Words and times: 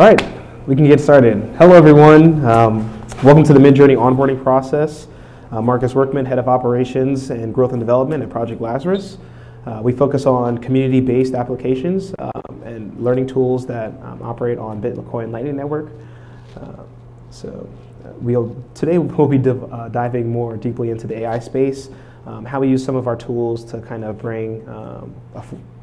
All 0.00 0.06
right, 0.06 0.66
we 0.66 0.74
can 0.74 0.86
get 0.86 0.98
started. 0.98 1.36
Hello, 1.58 1.74
everyone. 1.74 2.42
Um, 2.42 3.06
welcome 3.22 3.44
to 3.44 3.52
the 3.52 3.58
Midjourney 3.58 3.98
onboarding 3.98 4.42
process. 4.42 5.06
Uh, 5.50 5.60
Marcus 5.60 5.94
Workman, 5.94 6.24
Head 6.24 6.38
of 6.38 6.48
Operations 6.48 7.28
and 7.28 7.52
Growth 7.52 7.72
and 7.72 7.80
Development 7.80 8.22
at 8.22 8.30
Project 8.30 8.62
Lazarus. 8.62 9.18
Uh, 9.66 9.82
we 9.84 9.92
focus 9.92 10.24
on 10.24 10.56
community-based 10.56 11.34
applications 11.34 12.14
um, 12.18 12.62
and 12.64 12.98
learning 12.98 13.26
tools 13.26 13.66
that 13.66 13.92
um, 14.00 14.22
operate 14.22 14.56
on 14.56 14.80
Bitcoin 14.80 15.32
Lightning 15.32 15.56
Network. 15.56 15.90
Uh, 16.56 16.84
so 17.28 17.68
uh, 18.02 18.12
we'll, 18.20 18.56
today 18.74 18.96
we'll 18.96 19.28
be 19.28 19.36
div- 19.36 19.70
uh, 19.70 19.90
diving 19.90 20.30
more 20.30 20.56
deeply 20.56 20.88
into 20.88 21.06
the 21.06 21.18
AI 21.18 21.38
space, 21.40 21.90
um, 22.24 22.46
how 22.46 22.58
we 22.58 22.70
use 22.70 22.82
some 22.82 22.96
of 22.96 23.06
our 23.06 23.16
tools 23.16 23.66
to 23.66 23.82
kind 23.82 24.04
of 24.04 24.16
bring 24.16 24.66
um, 24.66 25.10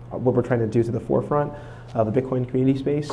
what 0.10 0.34
we're 0.34 0.42
trying 0.42 0.62
to 0.62 0.66
do 0.66 0.82
to 0.82 0.90
the 0.90 1.00
forefront 1.00 1.54
of 1.94 2.12
the 2.12 2.20
Bitcoin 2.20 2.48
community 2.48 2.80
space. 2.80 3.12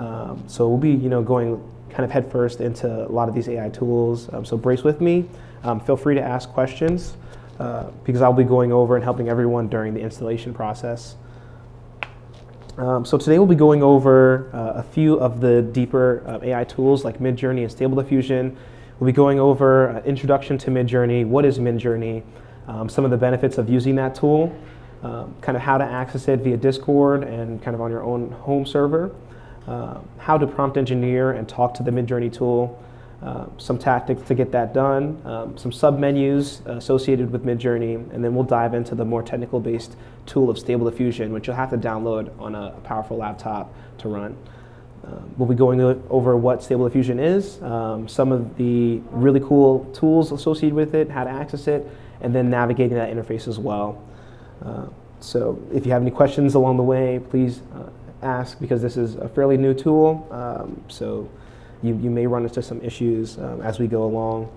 Um, 0.00 0.42
so 0.46 0.66
we'll 0.66 0.78
be, 0.78 0.92
you 0.92 1.10
know, 1.10 1.22
going 1.22 1.62
kind 1.90 2.04
of 2.04 2.10
headfirst 2.10 2.60
into 2.62 2.88
a 2.88 3.12
lot 3.12 3.28
of 3.28 3.34
these 3.34 3.48
AI 3.50 3.68
tools. 3.68 4.32
Um, 4.32 4.46
so 4.46 4.56
brace 4.56 4.82
with 4.82 5.02
me. 5.02 5.28
Um, 5.62 5.78
feel 5.78 5.96
free 5.96 6.14
to 6.14 6.22
ask 6.22 6.48
questions 6.48 7.18
uh, 7.58 7.90
because 8.04 8.22
I'll 8.22 8.32
be 8.32 8.44
going 8.44 8.72
over 8.72 8.94
and 8.96 9.04
helping 9.04 9.28
everyone 9.28 9.68
during 9.68 9.92
the 9.92 10.00
installation 10.00 10.54
process. 10.54 11.16
Um, 12.78 13.04
so 13.04 13.18
today 13.18 13.38
we'll 13.38 13.46
be 13.46 13.54
going 13.54 13.82
over 13.82 14.48
uh, 14.54 14.78
a 14.80 14.82
few 14.82 15.20
of 15.20 15.42
the 15.42 15.60
deeper 15.60 16.22
uh, 16.26 16.38
AI 16.42 16.64
tools 16.64 17.04
like 17.04 17.18
Midjourney 17.18 17.60
and 17.60 17.70
Stable 17.70 18.00
Diffusion. 18.00 18.56
We'll 18.98 19.06
be 19.06 19.12
going 19.12 19.38
over 19.38 19.90
uh, 19.90 20.02
introduction 20.04 20.56
to 20.58 20.70
Midjourney, 20.70 21.26
what 21.26 21.44
is 21.44 21.58
Midjourney, 21.58 22.22
um, 22.68 22.88
some 22.88 23.04
of 23.04 23.10
the 23.10 23.18
benefits 23.18 23.58
of 23.58 23.68
using 23.68 23.96
that 23.96 24.14
tool, 24.14 24.56
um, 25.02 25.34
kind 25.42 25.56
of 25.56 25.62
how 25.62 25.76
to 25.76 25.84
access 25.84 26.26
it 26.28 26.40
via 26.40 26.56
Discord 26.56 27.22
and 27.24 27.62
kind 27.62 27.74
of 27.74 27.82
on 27.82 27.90
your 27.90 28.02
own 28.02 28.30
home 28.30 28.64
server 28.64 29.14
uh, 29.70 30.00
how 30.18 30.36
to 30.36 30.48
prompt 30.48 30.76
engineer 30.76 31.30
and 31.30 31.48
talk 31.48 31.72
to 31.74 31.84
the 31.84 31.92
Midjourney 31.92 32.32
tool, 32.32 32.82
uh, 33.22 33.46
some 33.56 33.78
tactics 33.78 34.20
to 34.22 34.34
get 34.34 34.50
that 34.50 34.74
done, 34.74 35.20
um, 35.24 35.56
some 35.56 35.70
submenus 35.70 36.66
associated 36.66 37.30
with 37.30 37.44
Midjourney, 37.44 37.94
and 38.12 38.24
then 38.24 38.34
we'll 38.34 38.42
dive 38.42 38.74
into 38.74 38.96
the 38.96 39.04
more 39.04 39.22
technical 39.22 39.60
based 39.60 39.94
tool 40.26 40.50
of 40.50 40.58
Stable 40.58 40.90
Diffusion, 40.90 41.32
which 41.32 41.46
you'll 41.46 41.54
have 41.54 41.70
to 41.70 41.78
download 41.78 42.36
on 42.40 42.56
a, 42.56 42.70
powerful 42.82 43.16
laptop 43.16 43.72
to 43.98 44.08
run. 44.08 44.36
Uh, 45.06 45.20
we'll 45.38 45.48
be 45.48 45.54
going 45.54 45.80
over 46.10 46.36
what 46.36 46.64
Stable 46.64 46.88
Diffusion 46.88 47.20
is, 47.20 47.62
um, 47.62 48.08
some 48.08 48.32
of 48.32 48.56
the 48.56 49.00
really 49.12 49.40
cool 49.40 49.84
tools 49.92 50.32
associated 50.32 50.74
with 50.74 50.96
it, 50.96 51.08
how 51.08 51.22
to 51.22 51.30
access 51.30 51.68
it, 51.68 51.86
and 52.22 52.34
then 52.34 52.50
navigating 52.50 52.96
that 52.96 53.14
interface 53.14 53.46
as 53.46 53.58
well. 53.58 54.02
Uh, 54.64 54.86
so 55.20 55.62
if 55.72 55.86
you 55.86 55.92
have 55.92 56.02
any 56.02 56.10
questions 56.10 56.54
along 56.54 56.76
the 56.76 56.82
way, 56.82 57.20
please 57.30 57.60
uh, 57.74 57.88
ask 58.22 58.58
because 58.60 58.82
this 58.82 58.96
is 58.96 59.16
a 59.16 59.28
fairly 59.28 59.56
new 59.56 59.74
tool. 59.74 60.26
Um, 60.30 60.82
so 60.88 61.28
you, 61.82 61.96
you 61.96 62.10
may 62.10 62.26
run 62.26 62.44
into 62.44 62.62
some 62.62 62.80
issues 62.82 63.38
um, 63.38 63.60
as 63.62 63.78
we 63.78 63.86
go 63.86 64.04
along. 64.04 64.50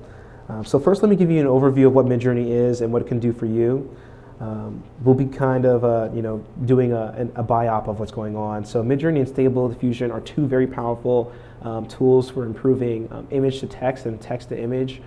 Um, 0.49 0.65
so 0.65 0.79
first, 0.79 1.01
let 1.01 1.09
me 1.09 1.15
give 1.15 1.31
you 1.31 1.39
an 1.39 1.47
overview 1.47 1.87
of 1.87 1.93
what 1.93 2.05
Midjourney 2.05 2.49
is 2.49 2.81
and 2.81 2.91
what 2.91 3.01
it 3.01 3.07
can 3.07 3.19
do 3.19 3.31
for 3.31 3.45
you. 3.45 3.95
Um, 4.39 4.83
we'll 5.03 5.15
be 5.15 5.25
kind 5.25 5.65
of 5.65 5.85
uh, 5.85 6.09
you 6.13 6.21
know 6.21 6.43
doing 6.65 6.91
a, 6.91 7.29
a 7.35 7.43
biop 7.43 7.87
of 7.87 7.99
what's 7.99 8.11
going 8.11 8.35
on. 8.35 8.65
So 8.65 8.83
Midjourney 8.83 9.19
and 9.19 9.27
Stable 9.27 9.69
Diffusion 9.69 10.11
are 10.11 10.19
two 10.19 10.45
very 10.47 10.67
powerful 10.67 11.31
um, 11.61 11.87
tools 11.87 12.29
for 12.29 12.45
improving 12.45 13.07
um, 13.13 13.27
image 13.31 13.61
to 13.61 13.67
text 13.67 14.05
and 14.05 14.19
text 14.19 14.49
to 14.49 14.59
image 14.59 15.01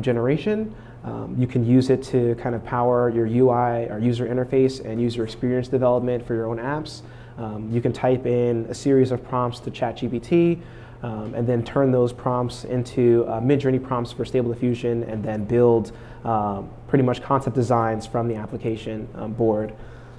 generation. 0.00 0.74
Um, 1.04 1.36
you 1.38 1.46
can 1.46 1.66
use 1.66 1.90
it 1.90 2.02
to 2.04 2.34
kind 2.36 2.54
of 2.54 2.64
power 2.64 3.10
your 3.10 3.26
UI 3.26 3.90
or 3.90 3.98
user 3.98 4.26
interface 4.26 4.82
and 4.82 5.00
user 5.00 5.22
experience 5.22 5.68
development 5.68 6.26
for 6.26 6.34
your 6.34 6.46
own 6.46 6.56
apps. 6.56 7.02
Um, 7.38 7.70
you 7.70 7.80
can 7.80 7.92
type 7.92 8.26
in 8.26 8.66
a 8.68 8.74
series 8.74 9.10
of 9.10 9.24
prompts 9.24 9.60
to 9.60 9.70
ChatGPT 9.70 10.60
um, 11.02 11.34
and 11.34 11.46
then 11.46 11.62
turn 11.62 11.90
those 11.90 12.12
prompts 12.12 12.64
into 12.64 13.24
uh, 13.28 13.40
Midjourney 13.40 13.82
prompts 13.82 14.12
for 14.12 14.24
Stable 14.24 14.52
Diffusion 14.52 15.02
and 15.04 15.22
then 15.22 15.44
build 15.44 15.92
um, 16.24 16.70
pretty 16.88 17.04
much 17.04 17.22
concept 17.22 17.54
designs 17.54 18.06
from 18.06 18.28
the 18.28 18.36
application 18.36 19.08
um, 19.14 19.32
board. 19.32 19.74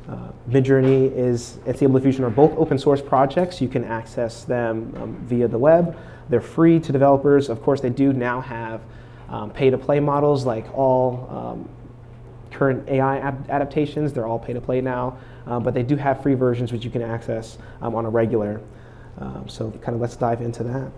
Uh, 0.08 0.30
Midjourney 0.48 1.12
is 1.16 1.58
and 1.66 1.76
Stable 1.76 1.96
Diffusion 1.96 2.24
are 2.24 2.30
both 2.30 2.52
open 2.58 2.78
source 2.78 3.02
projects. 3.02 3.60
You 3.60 3.68
can 3.68 3.84
access 3.84 4.44
them 4.44 4.94
um, 4.98 5.16
via 5.26 5.48
the 5.48 5.58
web. 5.58 5.98
They're 6.30 6.42
free 6.42 6.80
to 6.80 6.92
developers. 6.92 7.50
Of 7.50 7.64
course, 7.64 7.82
they 7.82 7.90
do 7.90 8.14
now 8.14 8.42
have 8.42 8.82
um, 9.30 9.50
pay 9.50 9.72
to 9.72 9.78
play 9.78 10.00
models 10.00 10.46
like 10.46 10.72
all 10.78 11.68
current 12.56 12.88
AI 12.90 13.18
adaptations. 13.50 14.14
They're 14.14 14.28
all 14.28 14.40
pay 14.40 14.54
to 14.54 14.62
play 14.62 14.82
now 14.82 15.18
um, 15.48 15.64
but 15.64 15.74
they 15.74 15.84
do 15.84 15.96
have 15.96 16.22
free 16.22 16.34
versions 16.34 16.72
which 16.72 16.84
you 16.84 16.92
can 16.92 17.02
access 17.02 17.58
um, 17.82 17.96
on 17.96 18.06
a 18.06 18.10
regular. 18.10 18.62
Um, 19.20 19.48
so 19.48 19.72
kind 19.72 19.96
of 19.96 20.02
let's 20.02 20.16
dive 20.16 20.42
into 20.42 20.64
that. 20.64 20.92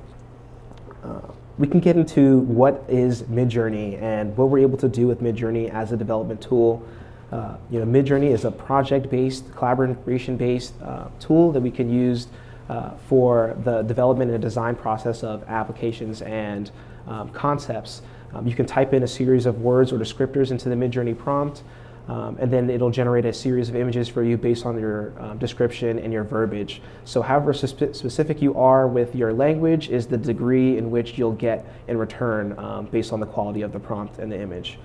Uh, 1.03 1.31
we 1.57 1.67
can 1.67 1.79
get 1.79 1.95
into 1.95 2.39
what 2.39 2.83
is 2.87 3.23
Midjourney 3.23 4.01
and 4.01 4.35
what 4.37 4.49
we're 4.49 4.59
able 4.59 4.77
to 4.77 4.87
do 4.87 5.07
with 5.07 5.21
Midjourney 5.21 5.71
as 5.71 5.91
a 5.91 5.97
development 5.97 6.41
tool. 6.41 6.85
Uh, 7.31 7.57
you 7.69 7.83
know, 7.83 7.85
Midjourney 7.85 8.31
is 8.31 8.45
a 8.45 8.51
project-based, 8.51 9.53
collaboration-based 9.55 10.73
uh, 10.81 11.07
tool 11.19 11.51
that 11.51 11.61
we 11.61 11.71
can 11.71 11.89
use 11.89 12.27
uh, 12.69 12.91
for 13.07 13.55
the 13.63 13.81
development 13.83 14.31
and 14.31 14.41
design 14.41 14.75
process 14.75 15.23
of 15.23 15.43
applications 15.47 16.21
and 16.21 16.71
um, 17.07 17.29
concepts. 17.29 18.01
Um, 18.33 18.47
you 18.47 18.55
can 18.55 18.65
type 18.65 18.93
in 18.93 19.03
a 19.03 19.07
series 19.07 19.45
of 19.45 19.61
words 19.61 19.91
or 19.91 19.97
descriptors 19.97 20.51
into 20.51 20.69
the 20.69 20.75
Midjourney 20.75 21.17
prompt. 21.17 21.63
Um, 22.07 22.37
and 22.39 22.51
then 22.51 22.69
it'll 22.69 22.89
generate 22.89 23.25
a 23.25 23.33
series 23.33 23.67
of 23.67 23.75
images 23.75 24.07
for 24.07 24.23
you 24.23 24.37
based 24.37 24.65
on 24.65 24.79
your 24.79 25.13
um, 25.21 25.37
description 25.37 25.99
and 25.99 26.13
your 26.13 26.23
verbiage. 26.23 26.81
So 27.03 27.21
however 27.21 27.51
spe 27.51 27.93
specific 27.93 28.41
you 28.41 28.57
are 28.57 28.87
with 28.87 29.13
your 29.13 29.33
language 29.33 29.89
is 29.89 30.07
the 30.07 30.17
degree 30.17 30.77
in 30.77 30.89
which 30.89 31.17
you'll 31.17 31.33
get 31.33 31.65
in 31.89 31.97
return 31.97 32.57
um, 32.57 32.85
based 32.85 33.11
on 33.11 33.19
the 33.19 33.25
quality 33.25 33.61
of 33.61 33.73
the 33.73 33.79
prompt 33.79 34.19
and 34.19 34.31
the 34.31 34.41
image. 34.41 34.79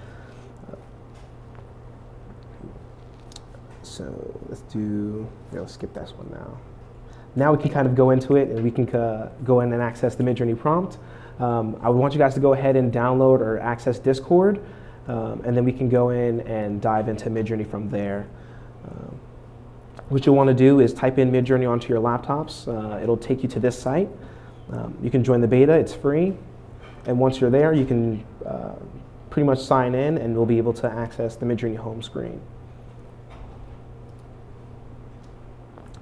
so 3.92 4.42
let's 4.48 4.62
do, 4.62 5.28
yeah, 5.52 5.60
let's 5.60 5.74
skip 5.74 5.92
this 5.92 6.12
one 6.12 6.28
now. 6.30 6.58
Now 7.36 7.52
we 7.52 7.62
can 7.62 7.70
kind 7.70 7.86
of 7.86 7.94
go 7.94 8.10
into 8.10 8.36
it 8.36 8.48
and 8.48 8.62
we 8.62 8.70
can 8.70 8.88
uh, 8.94 9.30
go 9.44 9.60
in 9.60 9.72
and 9.72 9.82
access 9.82 10.14
the 10.14 10.24
Midjourney 10.24 10.58
prompt. 10.58 10.98
Um, 11.38 11.78
I 11.82 11.88
would 11.88 11.98
want 11.98 12.12
you 12.12 12.18
guys 12.18 12.34
to 12.34 12.40
go 12.40 12.52
ahead 12.52 12.76
and 12.76 12.92
download 12.92 13.40
or 13.40 13.58
access 13.60 13.98
Discord. 13.98 14.62
Um, 15.08 15.42
and 15.44 15.56
then 15.56 15.64
we 15.64 15.72
can 15.72 15.88
go 15.88 16.10
in 16.10 16.40
and 16.42 16.80
dive 16.80 17.08
into 17.08 17.28
Midjourney 17.28 17.68
from 17.68 17.90
there. 17.90 18.26
Um, 18.86 19.20
what 20.08 20.26
you'll 20.26 20.36
want 20.36 20.48
to 20.48 20.54
do 20.54 20.80
is 20.80 20.92
type 20.92 21.18
in 21.18 21.32
Midjourney 21.32 21.68
onto 21.68 21.88
your 21.88 22.00
laptops. 22.00 22.68
Uh, 22.68 23.02
it'll 23.02 23.16
take 23.16 23.42
you 23.42 23.48
to 23.50 23.60
this 23.60 23.78
site. 23.78 24.08
Um, 24.70 24.96
you 25.02 25.10
can 25.10 25.24
join 25.24 25.40
the 25.40 25.48
beta, 25.48 25.72
it's 25.72 25.94
free. 25.94 26.34
And 27.06 27.18
once 27.18 27.40
you're 27.40 27.50
there, 27.50 27.72
you 27.72 27.84
can 27.84 28.24
uh, 28.46 28.74
pretty 29.30 29.46
much 29.46 29.60
sign 29.60 29.94
in 29.94 30.18
and 30.18 30.34
you'll 30.34 30.46
be 30.46 30.58
able 30.58 30.72
to 30.74 30.90
access 30.90 31.36
the 31.36 31.46
Midjourney 31.46 31.76
home 31.76 32.02
screen. 32.02 32.40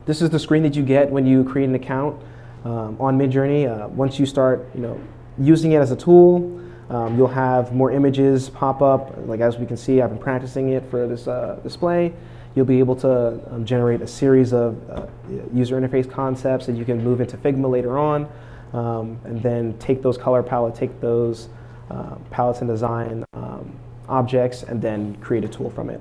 This 0.05 0.21
is 0.21 0.31
the 0.31 0.39
screen 0.39 0.63
that 0.65 0.75
you 0.75 0.83
get 0.83 1.11
when 1.11 1.27
you 1.27 1.45
create 1.45 1.69
an 1.69 1.75
account 1.75 2.21
um, 2.65 2.97
on 3.01 3.19
Midjourney. 3.19 3.69
Uh, 3.69 3.89
once 3.89 4.19
you 4.19 4.27
start 4.27 4.69
you 4.75 4.81
know, 4.81 5.01
using 5.41 5.73
it 5.73 5.79
as 5.79 5.91
a 5.91 5.97
tool, 5.97 6.61
um, 6.91 7.17
you'll 7.17 7.29
have 7.29 7.73
more 7.73 7.91
images 7.91 8.51
pop 8.51 8.83
up. 8.83 9.17
Like 9.27 9.41
as 9.41 9.59
we 9.59 9.67
can 9.67 9.77
see, 9.77 10.03
I've 10.03 10.11
been 10.11 10.19
practicing 10.19 10.71
it 10.71 10.89
for 10.91 11.07
this 11.07 11.27
uh, 11.27 11.59
display. 11.63 12.13
You'll 12.55 12.67
be 12.67 12.81
able 12.81 12.97
to 12.97 13.41
um, 13.55 13.65
generate 13.65 14.03
a 14.03 14.07
series 14.07 14.53
of 14.53 14.91
uh, 14.91 15.07
user 15.53 15.81
interface 15.81 16.11
concepts 16.11 16.67
that 16.67 16.75
you 16.75 16.85
can 16.85 17.03
move 17.03 17.21
into 17.21 17.37
Figma 17.37 17.71
later 17.71 17.97
on, 17.97 18.29
um, 18.73 19.21
and 19.25 19.41
then 19.43 19.79
take 19.79 20.03
those 20.03 20.19
color 20.19 20.43
palette, 20.43 20.75
take 20.75 21.01
those 21.01 21.49
uh, 21.91 22.17
palettes 22.31 22.61
and 22.61 22.69
design 22.69 23.25
um, 23.35 23.73
objects, 24.09 24.65
and 24.65 24.83
then 24.83 25.15
create 25.17 25.45
a 25.45 25.49
tool 25.49 25.71
from 25.71 25.91
it. 25.91 26.01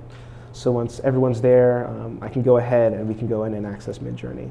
So 0.53 0.71
once 0.71 0.99
everyone's 1.01 1.39
there, 1.39 1.87
um, 1.87 2.17
I 2.21 2.29
can 2.29 2.41
go 2.41 2.57
ahead 2.57 2.93
and 2.93 3.07
we 3.07 3.13
can 3.13 3.27
go 3.27 3.43
in 3.43 3.53
and 3.53 3.65
access 3.67 3.99
Midjourney. 3.99 4.49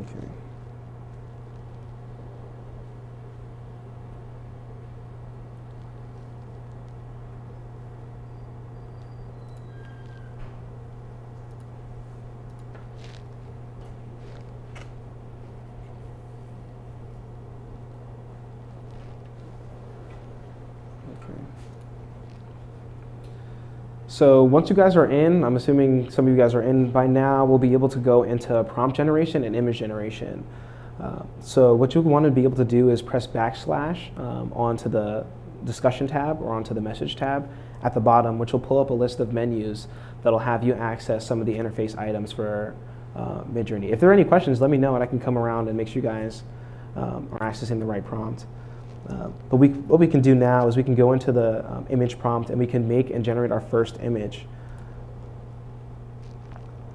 Okay. 0.00 0.28
So 24.18 24.42
once 24.42 24.68
you 24.68 24.74
guys 24.74 24.96
are 24.96 25.06
in, 25.06 25.44
I'm 25.44 25.54
assuming 25.54 26.10
some 26.10 26.26
of 26.26 26.32
you 26.32 26.36
guys 26.36 26.52
are 26.52 26.62
in 26.62 26.90
by 26.90 27.06
now, 27.06 27.44
we'll 27.44 27.56
be 27.56 27.72
able 27.72 27.88
to 27.90 28.00
go 28.00 28.24
into 28.24 28.64
prompt 28.64 28.96
generation 28.96 29.44
and 29.44 29.54
image 29.54 29.78
generation. 29.78 30.44
Uh, 31.00 31.22
so 31.40 31.76
what 31.76 31.94
you 31.94 32.00
want 32.00 32.24
to 32.24 32.32
be 32.32 32.42
able 32.42 32.56
to 32.56 32.64
do 32.64 32.90
is 32.90 33.00
press 33.00 33.28
backslash 33.28 34.18
um, 34.18 34.52
onto 34.54 34.88
the 34.88 35.24
discussion 35.62 36.08
tab 36.08 36.42
or 36.42 36.52
onto 36.52 36.74
the 36.74 36.80
message 36.80 37.14
tab 37.14 37.48
at 37.84 37.94
the 37.94 38.00
bottom, 38.00 38.40
which 38.40 38.52
will 38.52 38.58
pull 38.58 38.80
up 38.80 38.90
a 38.90 38.92
list 38.92 39.20
of 39.20 39.32
menus 39.32 39.86
that'll 40.24 40.40
have 40.40 40.64
you 40.64 40.74
access 40.74 41.24
some 41.24 41.38
of 41.38 41.46
the 41.46 41.54
interface 41.54 41.96
items 41.96 42.32
for 42.32 42.74
uh, 43.14 43.44
Midjourney. 43.44 43.92
If 43.92 44.00
there 44.00 44.10
are 44.10 44.14
any 44.14 44.24
questions, 44.24 44.60
let 44.60 44.68
me 44.68 44.78
know 44.78 44.96
and 44.96 45.04
I 45.04 45.06
can 45.06 45.20
come 45.20 45.38
around 45.38 45.68
and 45.68 45.76
make 45.76 45.86
sure 45.86 45.94
you 45.94 46.02
guys 46.02 46.42
um, 46.96 47.28
are 47.30 47.48
accessing 47.48 47.78
the 47.78 47.86
right 47.86 48.04
prompt. 48.04 48.46
Uh, 49.08 49.28
but 49.48 49.56
we, 49.56 49.68
what 49.68 49.98
we 49.98 50.06
can 50.06 50.20
do 50.20 50.34
now 50.34 50.68
is 50.68 50.76
we 50.76 50.82
can 50.82 50.94
go 50.94 51.12
into 51.12 51.32
the 51.32 51.64
um, 51.70 51.86
image 51.90 52.18
prompt 52.18 52.50
and 52.50 52.58
we 52.58 52.66
can 52.66 52.86
make 52.86 53.10
and 53.10 53.24
generate 53.24 53.50
our 53.50 53.60
first 53.60 53.98
image. 54.02 54.44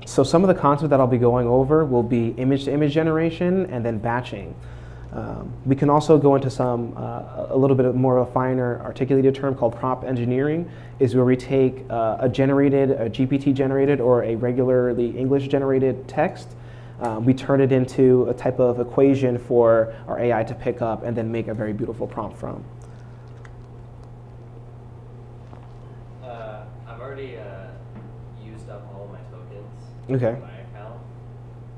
So 0.05 0.23
some 0.23 0.43
of 0.43 0.47
the 0.47 0.53
concepts 0.53 0.89
that 0.91 0.99
I'll 0.99 1.07
be 1.07 1.17
going 1.17 1.47
over 1.47 1.85
will 1.85 2.03
be 2.03 2.29
image-to-image 2.37 2.91
-image 2.91 2.93
generation 2.93 3.65
and 3.71 3.83
then 3.83 3.97
batching. 3.97 4.53
Um, 5.13 5.53
we 5.65 5.75
can 5.75 5.89
also 5.89 6.17
go 6.17 6.35
into 6.35 6.49
some, 6.49 6.93
uh, 6.97 7.47
a 7.49 7.57
little 7.57 7.75
bit 7.75 7.93
more 7.93 8.17
of 8.17 8.27
a 8.27 8.31
finer 8.31 8.81
articulated 8.81 9.35
term 9.35 9.53
called 9.53 9.75
prompt 9.75 10.03
engineering, 10.03 10.67
is 10.99 11.15
where 11.15 11.25
we 11.25 11.35
take 11.35 11.85
uh, 11.89 12.17
a 12.19 12.27
generated, 12.27 12.91
a 12.91 13.09
GPT 13.09 13.53
generated, 13.53 14.01
or 14.01 14.23
a 14.23 14.35
regularly 14.35 15.15
English 15.17 15.47
generated 15.49 16.07
text, 16.07 16.55
um, 17.03 17.25
we 17.25 17.33
turn 17.33 17.59
it 17.59 17.73
into 17.73 18.25
a 18.29 18.33
type 18.33 18.59
of 18.59 18.79
equation 18.79 19.37
for 19.37 19.93
our 20.07 20.19
AI 20.19 20.43
to 20.43 20.55
pick 20.55 20.81
up 20.81 21.03
and 21.03 21.15
then 21.15 21.29
make 21.29 21.49
a 21.49 21.53
very 21.53 21.73
beautiful 21.73 22.07
prompt 22.07 22.37
from. 22.37 22.63
Uh, 26.23 26.63
I've 26.87 27.01
already 27.01 27.37
uh, 27.37 27.67
used 28.41 28.69
up 28.69 28.87
all 28.95 29.09
my 29.11 29.19
tokens. 29.29 29.83
Okay. 30.09 30.39
My 30.39 30.59
account. 30.61 31.01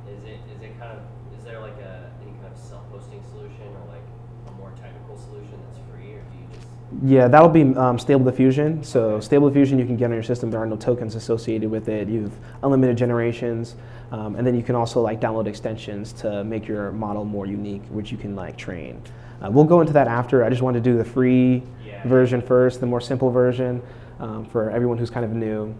Is 0.07 0.23
it 0.23 0.39
is 0.55 0.61
it 0.61 0.77
kind 0.79 0.91
of 0.95 1.01
is 1.39 1.43
there 1.43 1.59
like 1.59 1.77
a 1.79 2.11
any 2.21 2.31
kind 2.33 2.53
of 2.53 2.57
self-hosting 2.57 3.23
solution 3.31 3.65
or 3.81 3.89
like 3.89 4.05
a 4.47 4.51
more 4.51 4.71
technical 4.77 5.17
solution 5.17 5.57
that's 5.65 5.79
free 5.89 6.13
or 6.13 6.21
do 6.21 6.37
you 6.37 6.45
just 6.53 6.67
Yeah, 7.03 7.27
that'll 7.27 7.49
be 7.49 7.75
um, 7.75 7.97
Stable 7.97 8.23
Diffusion. 8.25 8.83
So 8.83 9.19
Stable 9.19 9.49
Diffusion 9.49 9.79
you 9.79 9.85
can 9.85 9.97
get 9.97 10.05
on 10.05 10.11
your 10.13 10.23
system. 10.23 10.51
There 10.51 10.59
are 10.61 10.67
no 10.67 10.75
tokens 10.77 11.15
associated 11.15 11.69
with 11.69 11.89
it. 11.89 12.07
You've 12.07 12.31
unlimited 12.63 12.97
generations. 12.97 13.75
Um, 14.11 14.35
and 14.35 14.45
then 14.45 14.55
you 14.55 14.61
can 14.63 14.75
also 14.75 15.01
like 15.01 15.19
download 15.19 15.47
extensions 15.47 16.13
to 16.13 16.43
make 16.43 16.67
your 16.67 16.91
model 16.91 17.25
more 17.25 17.47
unique, 17.47 17.81
which 17.89 18.11
you 18.11 18.17
can 18.17 18.35
like 18.35 18.55
train. 18.55 19.01
Uh, 19.41 19.49
we'll 19.51 19.65
go 19.65 19.81
into 19.81 19.93
that 19.93 20.07
after. 20.07 20.43
I 20.43 20.49
just 20.49 20.61
want 20.61 20.75
to 20.75 20.81
do 20.81 20.95
the 20.97 21.03
free 21.03 21.63
Yeah. 21.85 22.07
version 22.07 22.41
first, 22.41 22.79
the 22.79 22.85
more 22.85 23.01
simple 23.01 23.31
version 23.31 23.81
um, 24.19 24.45
for 24.45 24.69
everyone 24.69 24.97
who's 24.97 25.09
kind 25.09 25.25
of 25.25 25.31
new. 25.33 25.75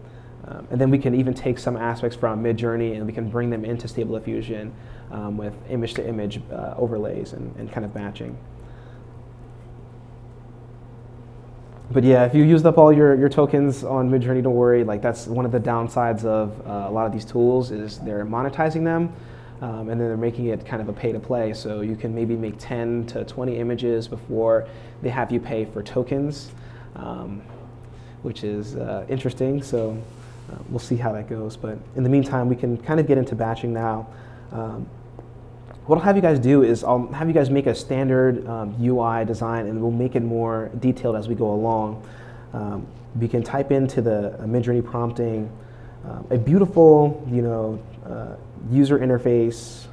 Um, 0.48 0.68
and 0.72 0.82
then 0.82 0.90
we 0.90 0.98
can 0.98 1.16
even 1.16 1.34
take 1.34 1.58
some 1.60 1.78
aspects 1.78 2.16
from 2.18 2.44
Midjourney 2.44 2.96
and 2.96 3.06
we 3.06 3.14
can 3.14 3.30
bring 3.30 3.50
them 3.50 3.64
into 3.64 3.88
Stable 3.88 4.16
Diffusion 4.18 4.74
um, 5.12 5.38
with 5.38 5.54
image-to-image 5.70 6.42
uh, 6.52 6.74
overlays 6.78 7.34
and, 7.34 7.56
and 7.58 7.72
kind 7.72 7.86
of 7.86 7.94
batching. 7.94 8.38
But 11.92 12.04
yeah, 12.04 12.26
if 12.26 12.34
you 12.34 12.44
used 12.44 12.66
up 12.66 12.78
all 12.78 12.92
your, 12.92 13.16
your 13.16 13.30
tokens 13.30 13.84
on 13.84 14.10
Midjourney, 14.10 14.42
don't 14.42 14.56
worry. 14.56 14.84
Like 14.84 15.02
that's 15.02 15.28
one 15.28 15.46
of 15.46 15.52
the 15.52 15.60
downsides 15.60 16.26
of 16.26 16.60
uh, 16.66 16.90
a 16.90 16.92
lot 16.92 17.06
of 17.06 17.14
these 17.14 17.26
tools 17.26 17.70
is 17.70 18.00
they're 18.00 18.26
monetizing 18.26 18.84
them, 18.84 19.14
um, 19.62 19.90
and 19.90 19.92
then 19.92 20.00
they're 20.00 20.18
making 20.18 20.48
it 20.48 20.66
kind 20.66 20.82
of 20.82 20.90
a 20.90 20.94
pay 20.94 21.12
to 21.12 21.20
play. 21.20 21.54
So 21.54 21.82
you 21.82 21.96
can 21.96 22.16
maybe 22.16 22.36
make 22.36 22.56
10 22.58 23.06
to 23.08 23.24
20 23.24 23.58
images 23.58 24.08
before 24.08 24.68
they 25.04 25.10
have 25.10 25.32
you 25.32 25.40
pay 25.40 25.66
for 25.66 25.84
tokens, 25.84 26.50
um, 26.96 27.42
which 28.24 28.44
is 28.44 28.76
uh, 28.76 29.06
interesting. 29.08 29.62
So 29.62 29.96
uh, 30.52 30.58
we'll 30.70 30.80
see 30.80 30.96
how 30.96 31.12
that 31.12 31.30
goes. 31.30 31.56
But 31.56 31.78
in 31.96 32.02
the 32.02 32.10
meantime, 32.10 32.50
we 32.50 32.56
can 32.56 32.78
kind 32.78 33.00
of 33.00 33.06
get 33.06 33.20
into 33.20 33.36
batching 33.36 33.72
now. 33.72 34.08
Um, 34.52 34.88
what 35.86 36.00
I'll 36.00 36.04
have 36.04 36.16
you 36.16 36.22
guys 36.22 36.40
do 36.40 36.64
is 36.64 36.84
I'll 36.84 37.08
have 37.12 37.28
you 37.28 37.34
guys 37.34 37.52
make 37.52 37.68
a 37.68 37.76
standard 37.76 38.48
um, 38.48 38.76
UI 38.82 39.24
design 39.24 39.68
and 39.68 39.80
we'll 39.80 39.92
make 39.92 40.16
it 40.16 40.24
more 40.24 40.72
detailed 40.80 41.16
as 41.16 41.28
we 41.28 41.36
go 41.36 41.52
along. 41.52 42.04
Um, 42.54 42.88
we 43.20 43.28
can 43.28 43.44
type 43.44 43.72
into 43.72 44.02
the 44.02 44.34
uh, 44.34 44.46
Midjourney 44.46 44.84
prompting 44.84 45.52
um, 46.04 46.26
a 46.32 46.38
beautiful, 46.38 47.24
you 47.32 47.42
know, 47.42 47.80
uh, 48.06 48.36
user 48.72 49.00
interface. 49.00 49.86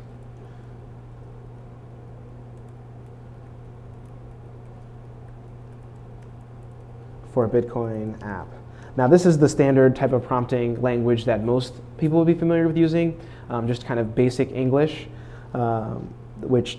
for 7.32 7.46
a 7.46 7.48
Bitcoin 7.48 8.22
app. 8.22 8.46
Now 8.94 9.08
this 9.08 9.24
is 9.24 9.38
the 9.38 9.48
standard 9.48 9.96
type 9.96 10.12
of 10.12 10.22
prompting 10.22 10.82
language 10.82 11.24
that 11.24 11.42
most 11.42 11.72
people 11.96 12.18
will 12.18 12.26
be 12.26 12.34
familiar 12.34 12.66
with 12.66 12.76
using, 12.76 13.18
um, 13.48 13.66
just 13.66 13.86
kind 13.86 13.98
of 13.98 14.14
basic 14.14 14.52
English 14.52 15.06
um, 15.54 16.12
which 16.40 16.78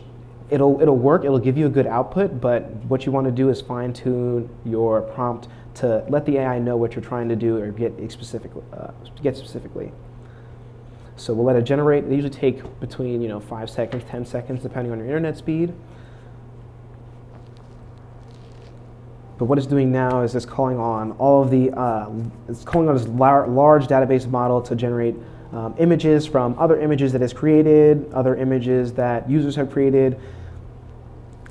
it'll, 0.49 0.81
it'll 0.81 0.97
work, 0.97 1.23
it'll 1.23 1.39
give 1.39 1.57
you 1.57 1.65
a 1.65 1.69
good 1.69 1.87
output, 1.87 2.39
but 2.39 2.69
what 2.85 3.05
you 3.05 3.11
want 3.11 3.25
to 3.25 3.31
do 3.31 3.49
is 3.49 3.61
fine 3.61 3.93
tune 3.93 4.49
your 4.65 5.01
prompt 5.01 5.47
to 5.75 6.03
let 6.09 6.25
the 6.25 6.37
AI 6.37 6.59
know 6.59 6.77
what 6.77 6.95
you're 6.95 7.03
trying 7.03 7.27
to 7.29 7.35
do 7.35 7.57
or 7.57 7.71
get, 7.71 7.93
specific, 8.11 8.51
uh, 8.73 8.91
get 9.21 9.35
specifically. 9.35 9.91
So 11.15 11.33
we'll 11.33 11.45
let 11.45 11.55
it 11.55 11.63
generate. 11.63 12.09
They 12.09 12.15
usually 12.15 12.33
take 12.33 12.79
between 12.79 13.21
you 13.21 13.27
know 13.27 13.39
five 13.39 13.69
seconds, 13.69 14.03
10 14.09 14.25
seconds, 14.25 14.61
depending 14.61 14.91
on 14.91 14.97
your 14.97 15.07
internet 15.07 15.37
speed. 15.37 15.73
But 19.37 19.45
what 19.45 19.57
it's 19.57 19.67
doing 19.67 19.91
now 19.91 20.21
is 20.21 20.35
it's 20.35 20.45
calling 20.45 20.77
on 20.77 21.11
all 21.13 21.41
of 21.41 21.49
the, 21.49 21.71
uh, 21.71 22.09
it's 22.47 22.63
calling 22.63 22.87
on 22.87 22.95
this 22.95 23.07
lar 23.07 23.47
large 23.47 23.87
database 23.87 24.29
model 24.29 24.61
to 24.61 24.75
generate 24.75 25.15
um, 25.53 25.75
images 25.77 26.25
from 26.25 26.57
other 26.57 26.79
images 26.79 27.13
that 27.13 27.21
it's 27.21 27.33
created, 27.33 28.11
other 28.13 28.35
images 28.35 28.93
that 28.93 29.29
users 29.29 29.55
have 29.55 29.71
created, 29.71 30.19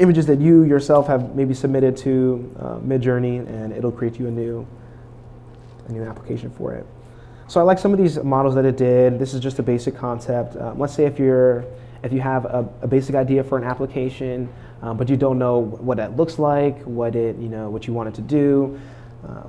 images 0.00 0.26
that 0.26 0.40
you 0.40 0.64
yourself 0.64 1.06
have 1.06 1.36
maybe 1.36 1.54
submitted 1.54 1.96
to 1.98 2.54
uh, 2.58 2.64
Midjourney, 2.78 3.38
and 3.46 3.72
it'll 3.72 3.92
create 3.92 4.18
you 4.18 4.26
a 4.26 4.30
new, 4.30 4.66
a 5.86 5.92
new 5.92 6.02
application 6.02 6.50
for 6.50 6.74
it. 6.74 6.84
So 7.46 7.60
I 7.60 7.62
like 7.62 7.78
some 7.78 7.92
of 7.92 7.98
these 7.98 8.18
models 8.18 8.54
that 8.56 8.64
it 8.64 8.76
did. 8.76 9.18
This 9.18 9.34
is 9.34 9.40
just 9.40 9.58
a 9.58 9.62
basic 9.62 9.94
concept. 9.94 10.56
Um, 10.56 10.78
let's 10.78 10.94
say 10.94 11.04
if 11.04 11.18
you're 11.18 11.64
if 12.02 12.12
you 12.12 12.20
have 12.20 12.46
a, 12.46 12.68
a 12.82 12.88
basic 12.88 13.14
idea 13.14 13.44
for 13.44 13.56
an 13.56 13.62
application, 13.62 14.52
um, 14.82 14.96
but 14.96 15.08
you 15.08 15.16
don't 15.16 15.38
know 15.38 15.58
what 15.58 15.98
that 15.98 16.16
looks 16.16 16.38
like, 16.38 16.82
what 16.82 17.14
it 17.14 17.36
you 17.36 17.48
know 17.48 17.70
what 17.70 17.86
you 17.86 17.92
want 17.92 18.08
it 18.08 18.14
to 18.14 18.22
do. 18.22 18.80
Uh, 19.28 19.44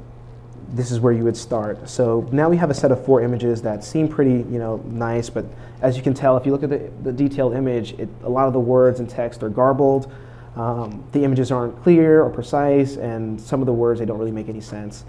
this 0.74 0.92
is 0.92 1.00
where 1.00 1.14
you 1.14 1.24
would 1.24 1.38
start. 1.38 1.88
So 1.88 2.28
now 2.32 2.50
we 2.50 2.58
have 2.58 2.72
a 2.72 2.74
set 2.74 2.92
of 2.92 3.06
four 3.06 3.22
images 3.22 3.62
that 3.62 3.84
seem 3.84 4.08
pretty, 4.08 4.32
you 4.52 4.58
know, 4.58 4.78
nice, 4.86 5.30
but 5.30 5.46
as 5.82 5.96
you 5.96 6.02
can 6.02 6.16
tell, 6.16 6.36
if 6.36 6.46
you 6.46 6.52
look 6.52 6.64
at 6.64 6.70
the, 6.70 6.90
the 7.04 7.12
detailed 7.12 7.54
image, 7.54 7.94
it, 7.94 8.10
a 8.24 8.30
lot 8.30 8.48
of 8.48 8.54
the 8.54 8.60
words 8.60 9.00
and 9.00 9.08
text 9.08 9.44
are 9.44 9.50
garbled. 9.50 10.12
Um, 10.56 11.04
the 11.12 11.24
images 11.24 11.52
aren't 11.52 11.82
clear 11.84 12.24
or 12.24 12.30
precise, 12.30 12.98
and 12.98 13.40
some 13.40 13.62
of 13.62 13.68
the 13.68 13.74
words, 13.74 14.00
they 14.00 14.06
don't 14.06 14.18
really 14.18 14.32
make 14.32 14.50
any 14.50 14.62
sense. 14.62 15.06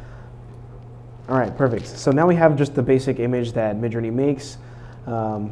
All 1.29 1.39
right, 1.39 1.57
perfect. 1.57 1.87
So 1.87 2.11
now 2.11 2.27
we 2.27 2.35
have 2.35 2.57
just 2.57 2.75
the 2.75 2.83
basic 2.83 3.19
image 3.19 3.53
that 3.53 3.77
Midjourney 3.77 4.13
makes. 4.13 4.59
Um, 5.07 5.51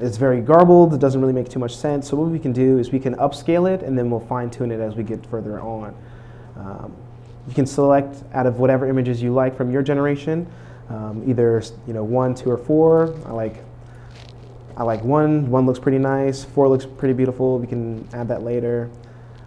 it's 0.00 0.16
very 0.16 0.40
garbled, 0.40 0.94
it 0.94 1.00
doesn't 1.00 1.20
really 1.20 1.32
make 1.32 1.48
too 1.48 1.58
much 1.58 1.76
sense. 1.76 2.08
So 2.08 2.16
what 2.16 2.30
we 2.30 2.38
can 2.38 2.52
do 2.52 2.78
is 2.78 2.92
we 2.92 3.00
can 3.00 3.16
upscale 3.16 3.72
it, 3.72 3.82
and 3.82 3.98
then 3.98 4.08
we'll 4.08 4.20
fine 4.20 4.50
tune 4.50 4.70
it 4.70 4.78
as 4.78 4.94
we 4.94 5.02
get 5.02 5.26
further 5.26 5.60
on. 5.60 5.94
Um, 6.56 6.96
you 7.48 7.54
can 7.54 7.66
select 7.66 8.22
out 8.34 8.46
of 8.46 8.58
whatever 8.58 8.86
images 8.86 9.22
you 9.22 9.32
like 9.32 9.56
from 9.56 9.70
your 9.70 9.82
generation, 9.82 10.46
um, 10.90 11.24
either 11.26 11.62
you 11.86 11.94
know 11.94 12.04
one, 12.04 12.34
two, 12.34 12.50
or 12.50 12.58
four. 12.58 13.14
I 13.26 13.32
like 13.32 13.64
I 14.76 14.82
like 14.82 15.02
one. 15.02 15.50
One 15.50 15.66
looks 15.66 15.78
pretty 15.78 15.98
nice. 15.98 16.44
Four 16.44 16.68
looks 16.68 16.86
pretty 16.86 17.14
beautiful. 17.14 17.58
We 17.58 17.66
can 17.66 18.06
add 18.12 18.28
that 18.28 18.42
later. 18.42 18.90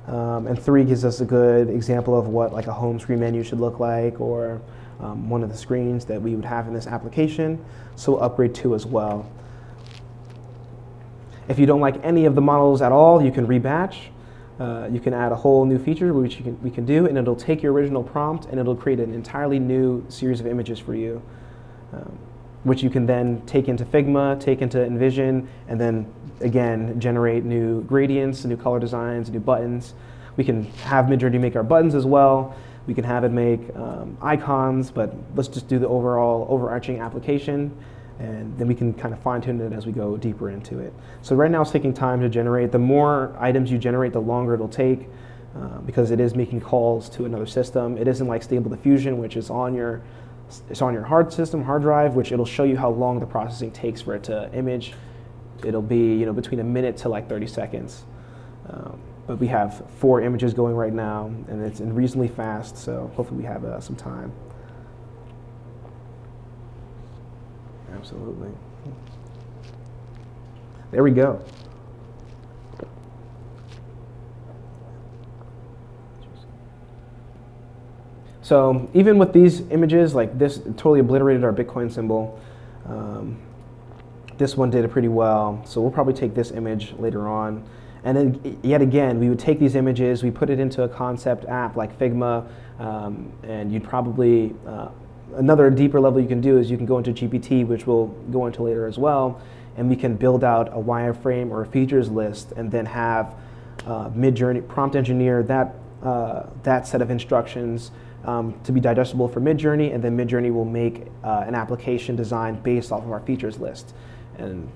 Um, 0.08 0.48
and 0.48 0.62
three 0.62 0.84
gives 0.84 1.06
us 1.06 1.22
a 1.22 1.26
good 1.26 1.70
example 1.70 2.18
of 2.18 2.28
what 2.28 2.52
like 2.52 2.68
a 2.68 2.74
home 2.74 3.00
screen 3.00 3.20
menu 3.20 3.44
should 3.44 3.60
look 3.60 3.80
like, 3.80 4.20
or 4.20 4.60
um, 5.00 5.30
one 5.30 5.44
of 5.44 5.50
the 5.50 5.58
screens 5.58 6.06
that 6.06 6.22
we 6.22 6.36
would 6.36 6.46
have 6.46 6.68
in 6.68 6.74
this 6.74 6.88
application. 6.88 7.64
So 7.96 8.14
we'll 8.14 8.24
upgrade 8.24 8.56
two 8.56 8.74
as 8.74 8.86
well. 8.86 9.30
If 11.48 11.60
you 11.60 11.66
don't 11.66 11.82
like 11.82 12.04
any 12.04 12.26
of 12.26 12.34
the 12.34 12.42
models 12.42 12.82
at 12.82 12.92
all, 12.92 13.24
you 13.24 13.32
can 13.32 13.46
rebatch. 13.46 13.98
Uh, 14.62 14.88
you 14.92 15.00
can 15.00 15.12
add 15.12 15.32
a 15.32 15.36
whole 15.36 15.66
new 15.66 15.80
feature 15.80 16.14
which 16.14 16.38
can, 16.38 16.62
we 16.62 16.70
can 16.70 16.86
do, 16.86 17.08
and 17.08 17.18
it'll 17.18 17.36
take 17.36 17.64
your 17.64 17.74
original 17.74 18.04
prompt 18.04 18.46
and 18.46 18.60
it'll 18.60 18.76
create 18.76 19.00
an 19.00 19.12
entirely 19.12 19.58
new 19.58 20.06
series 20.08 20.40
of 20.40 20.46
images 20.46 20.78
for 20.78 20.94
you, 20.94 21.20
um, 21.94 22.16
which 22.62 22.84
you 22.84 22.90
can 22.92 23.08
then 23.08 23.42
take 23.48 23.68
into 23.68 23.84
Figma, 23.84 24.40
take 24.40 24.62
into 24.62 24.78
InVision, 24.78 25.48
and 25.68 25.82
then 25.82 26.06
again 26.42 27.00
generate 27.00 27.44
new 27.44 27.82
gradients, 27.86 28.46
new 28.46 28.56
color 28.56 28.80
designs, 28.80 29.32
new 29.32 29.40
buttons. 29.40 29.96
We 30.38 30.44
can 30.44 30.66
have 30.84 31.06
Midjourney 31.06 31.40
make 31.40 31.56
our 31.56 31.64
buttons 31.64 31.96
as 31.96 32.06
well. 32.06 32.56
We 32.86 32.94
can 32.94 33.04
have 33.04 33.24
it 33.24 33.32
make 33.32 33.76
um, 33.76 34.16
icons, 34.22 34.92
but 34.92 35.16
let's 35.34 35.50
just 35.50 35.70
do 35.70 35.80
the 35.80 35.88
overall 35.88 36.46
overarching 36.52 37.00
application 37.00 37.76
and 38.22 38.56
then 38.56 38.68
we 38.68 38.76
can 38.76 38.94
kind 38.94 39.16
of 39.16 39.20
fine 39.20 39.42
tune 39.42 39.60
it 39.60 39.74
as 39.74 39.88
we 39.88 39.92
go 39.92 40.16
deeper 40.16 40.52
into 40.52 40.78
it. 40.78 40.94
So 41.24 41.36
right 41.36 41.50
now 41.50 41.64
it's 41.64 41.72
taking 41.72 41.92
time 41.92 42.22
to 42.22 42.30
generate. 42.30 42.72
The 42.72 42.78
more 42.80 43.36
items 43.40 43.72
you 43.72 43.80
generate, 43.80 44.14
the 44.14 44.22
longer 44.22 44.54
it'll 44.54 44.68
take 44.68 45.10
uh, 45.58 45.80
because 45.80 46.12
it 46.12 46.20
is 46.20 46.36
making 46.36 46.62
calls 46.62 47.10
to 47.10 47.26
another 47.26 47.48
system. 47.48 47.98
It 47.98 48.08
isn't 48.08 48.28
like 48.28 48.44
Stable 48.44 48.70
Diffusion, 48.70 49.18
which 49.18 49.36
is 49.36 49.50
on 49.50 49.74
your 49.74 50.02
it's 50.70 50.82
on 50.82 50.94
your 50.94 51.04
hard 51.04 51.34
system, 51.34 51.64
hard 51.64 51.82
drive, 51.82 52.14
which 52.16 52.32
it'll 52.32 52.46
show 52.46 52.64
you 52.64 52.78
how 52.78 52.90
long 52.90 53.20
the 53.20 53.26
processing 53.26 53.72
takes 53.72 54.02
for 54.02 54.14
it 54.16 54.24
to 54.26 54.54
image. 54.54 54.94
It'll 55.66 55.82
be 55.82 56.16
you 56.16 56.26
know 56.28 56.34
between 56.34 56.60
a 56.60 56.64
minute 56.64 56.98
to 56.98 57.10
like 57.10 57.28
30 57.28 57.48
seconds. 57.48 58.04
Um, 58.70 59.00
but 59.26 59.40
we 59.40 59.48
have 59.48 59.84
four 59.98 60.22
images 60.22 60.54
going 60.54 60.76
right 60.76 60.94
now, 60.94 61.28
and 61.48 61.64
it's 61.64 61.80
reasonably 61.80 62.28
fast, 62.28 62.78
so 62.78 63.12
hopefully 63.16 63.42
we 63.42 63.48
have 63.48 63.64
uh, 63.64 63.80
some 63.80 63.96
time. 63.96 64.32
Absolutely. 67.94 68.50
There 70.92 71.04
we 71.04 71.12
go. 71.12 71.44
So 78.42 78.90
even 78.94 79.18
with 79.18 79.32
these 79.32 79.62
images, 79.70 80.14
like 80.14 80.38
this 80.38 80.58
totally 80.76 81.00
obliterated 81.00 81.46
our 81.46 81.54
Bitcoin 81.54 81.90
symbol. 81.90 82.38
Um, 82.86 83.40
this 84.38 84.58
one 84.58 84.70
did 84.70 84.84
it 84.84 84.90
pretty 84.90 85.08
well. 85.08 85.62
So 85.66 85.80
we'll 85.80 85.92
probably 85.92 86.14
take 86.14 86.34
this 86.34 86.52
image 86.52 86.94
later 87.00 87.30
on. 87.30 87.64
And 88.04 88.18
then 88.18 88.60
yet 88.64 88.82
again, 88.82 89.20
we 89.20 89.30
would 89.30 89.40
take 89.40 89.60
these 89.60 89.76
images, 89.76 90.24
we 90.24 90.32
put 90.32 90.50
it 90.50 90.60
into 90.60 90.84
a 90.84 90.90
concept 90.90 91.46
app 91.46 91.76
like 91.76 91.98
Figma, 91.98 92.48
um, 92.80 93.32
and 93.44 93.72
you'd 93.72 93.84
probably, 93.84 94.56
uh, 94.68 94.90
another 95.36 95.70
deeper 95.70 96.00
level 96.00 96.22
you 96.22 96.28
can 96.28 96.42
do 96.42 96.58
is 96.58 96.70
you 96.70 96.78
can 96.78 96.86
go 96.86 96.98
into 96.98 97.12
GPT, 97.12 97.66
which 97.66 97.88
we'll 97.88 98.08
go 98.32 98.48
into 98.48 98.64
later 98.64 98.88
as 98.88 98.98
well, 98.98 99.42
and 99.78 99.90
we 99.90 99.96
can 99.96 100.16
build 100.16 100.44
out 100.44 100.68
a 100.70 100.80
wireframe 100.80 101.50
or 101.50 101.62
a 101.62 101.66
features 101.66 102.10
list 102.10 102.52
and 102.54 102.72
then 102.72 102.86
have 102.86 103.36
uh, 103.86 104.10
Midjourney 104.10 104.68
prompt 104.68 104.96
engineer 104.96 105.44
that, 105.44 105.76
uh, 106.04 106.44
that 106.64 106.88
set 106.88 107.02
of 107.02 107.10
instructions 107.10 107.92
um, 108.26 108.60
to 108.64 108.72
be 108.72 108.80
digestible 108.80 109.28
for 109.28 109.42
Midjourney, 109.42 109.94
and 109.94 110.04
then 110.04 110.16
Midjourney 110.18 110.54
will 110.54 110.66
make 110.66 111.08
uh, 111.24 111.44
an 111.48 111.56
application 111.56 112.16
designed 112.16 112.62
based 112.62 112.92
off 112.92 113.04
of 113.04 113.12
our 113.12 113.22
features 113.22 113.60
list. 113.60 113.94
And 114.38 114.70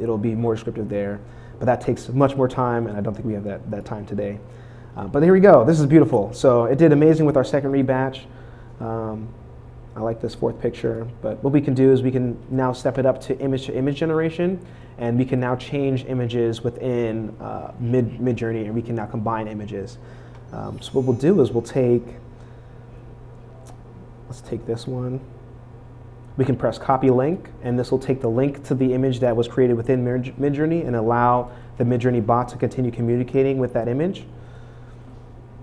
it'll 0.00 0.18
be 0.18 0.34
more 0.34 0.54
descriptive 0.54 0.88
there. 0.88 1.20
But 1.58 1.66
that 1.66 1.80
takes 1.80 2.08
much 2.08 2.36
more 2.36 2.48
time, 2.48 2.86
and 2.86 2.96
I 2.96 3.00
don't 3.00 3.14
think 3.14 3.26
we 3.26 3.34
have 3.34 3.44
that, 3.44 3.70
that 3.70 3.84
time 3.84 4.06
today. 4.06 4.38
Uh, 4.96 5.06
but 5.06 5.22
here 5.22 5.32
we 5.32 5.40
go. 5.40 5.64
This 5.64 5.80
is 5.80 5.86
beautiful. 5.86 6.32
So 6.32 6.64
it 6.64 6.78
did 6.78 6.92
amazing 6.92 7.26
with 7.26 7.36
our 7.36 7.44
second 7.44 7.72
rebatch. 7.72 8.24
Um, 8.80 9.28
I 9.98 10.00
like 10.00 10.20
this 10.20 10.34
fourth 10.34 10.60
picture. 10.60 11.06
But 11.20 11.42
what 11.42 11.52
we 11.52 11.60
can 11.60 11.74
do 11.74 11.92
is 11.92 12.02
we 12.02 12.12
can 12.12 12.38
now 12.50 12.72
step 12.72 12.98
it 12.98 13.04
up 13.04 13.20
to 13.22 13.38
image 13.38 13.66
to 13.66 13.74
image 13.74 13.96
generation, 13.96 14.64
and 14.98 15.18
we 15.18 15.24
can 15.24 15.40
now 15.40 15.56
change 15.56 16.04
images 16.04 16.62
within 16.62 17.36
uh, 17.40 17.72
Mid 17.80 18.18
Midjourney, 18.18 18.64
and 18.64 18.74
we 18.74 18.82
can 18.82 18.94
now 18.94 19.06
combine 19.06 19.48
images. 19.48 19.98
Um, 20.52 20.80
so 20.80 20.92
what 20.92 21.04
we'll 21.04 21.16
do 21.16 21.40
is 21.40 21.50
we'll 21.50 21.62
take 21.62 22.04
Let's 24.28 24.42
take 24.42 24.66
this 24.66 24.86
one. 24.86 25.20
We 26.36 26.44
can 26.44 26.54
press 26.54 26.78
copy 26.78 27.08
link, 27.08 27.48
and 27.62 27.78
this 27.78 27.90
will 27.90 27.98
take 27.98 28.20
the 28.20 28.28
link 28.28 28.62
to 28.64 28.74
the 28.74 28.92
image 28.92 29.20
that 29.20 29.34
was 29.34 29.48
created 29.48 29.74
within 29.74 30.04
Midjourney 30.04 30.86
and 30.86 30.94
allow 30.94 31.50
the 31.78 31.84
Midjourney 31.84 32.24
bot 32.24 32.48
to 32.50 32.58
continue 32.58 32.90
communicating 32.90 33.58
with 33.58 33.72
that 33.72 33.88
image. 33.88 34.26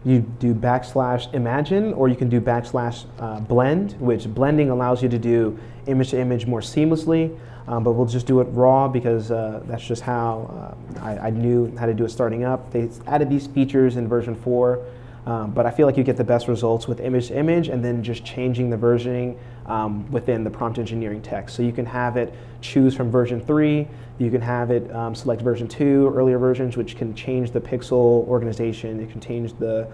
You 0.05 0.21
do 0.21 0.53
backslash 0.53 1.33
imagine, 1.33 1.93
or 1.93 2.07
you 2.07 2.15
can 2.15 2.29
do 2.29 2.39
backslash 2.39 3.05
uh, 3.19 3.39
blend, 3.39 3.93
which 3.99 4.31
blending 4.33 4.69
allows 4.69 5.01
you 5.01 5.09
to 5.09 5.17
do 5.17 5.57
image 5.87 6.11
to 6.11 6.19
image 6.19 6.45
more 6.45 6.61
seamlessly. 6.61 7.35
Um, 7.67 7.83
but 7.83 7.93
we'll 7.93 8.05
just 8.05 8.27
do 8.27 8.41
it 8.41 8.43
raw 8.51 8.87
because 8.87 9.31
uh, 9.31 9.63
that's 9.65 9.85
just 9.85 10.03
how 10.03 10.75
uh, 10.99 11.01
I, 11.01 11.17
I, 11.17 11.29
knew 11.31 11.75
how 11.77 11.87
to 11.87 11.95
do 11.95 12.05
it 12.05 12.09
starting 12.09 12.43
up. 12.43 12.71
They 12.71 12.89
added 13.07 13.27
these 13.27 13.47
features 13.47 13.97
in 13.97 14.07
version 14.07 14.35
4 14.35 14.85
um, 15.25 15.51
but 15.51 15.65
I 15.65 15.71
feel 15.71 15.87
like 15.87 15.97
you 15.97 16.03
get 16.03 16.17
the 16.17 16.23
best 16.23 16.47
results 16.47 16.87
with 16.87 16.99
image 16.99 17.27
to 17.29 17.37
image 17.37 17.67
and 17.67 17.83
then 17.83 18.03
just 18.03 18.23
changing 18.23 18.69
the 18.69 18.77
versioning 18.77 19.37
um, 19.65 20.09
within 20.11 20.43
the 20.43 20.51
prompt 20.51 20.77
engineering 20.77 21.21
text. 21.21 21.55
So 21.55 21.63
you 21.63 21.71
can 21.71 21.85
have 21.85 22.15
it 22.15 22.33
choose 22.61 22.95
from 22.95 23.09
version 23.09 23.41
3, 23.41 23.87
you 24.19 24.31
can 24.31 24.41
have 24.41 24.69
it 24.69 24.93
um, 24.93 25.15
select 25.15 25.41
version 25.41 25.67
2, 25.67 26.13
earlier 26.15 26.37
versions, 26.37 26.77
which 26.77 26.95
can 26.95 27.15
change 27.15 27.51
the 27.51 27.59
pixel 27.59 28.27
organization, 28.27 28.99
it 28.99 29.09
can 29.09 29.19
change 29.19 29.57
the, 29.57 29.91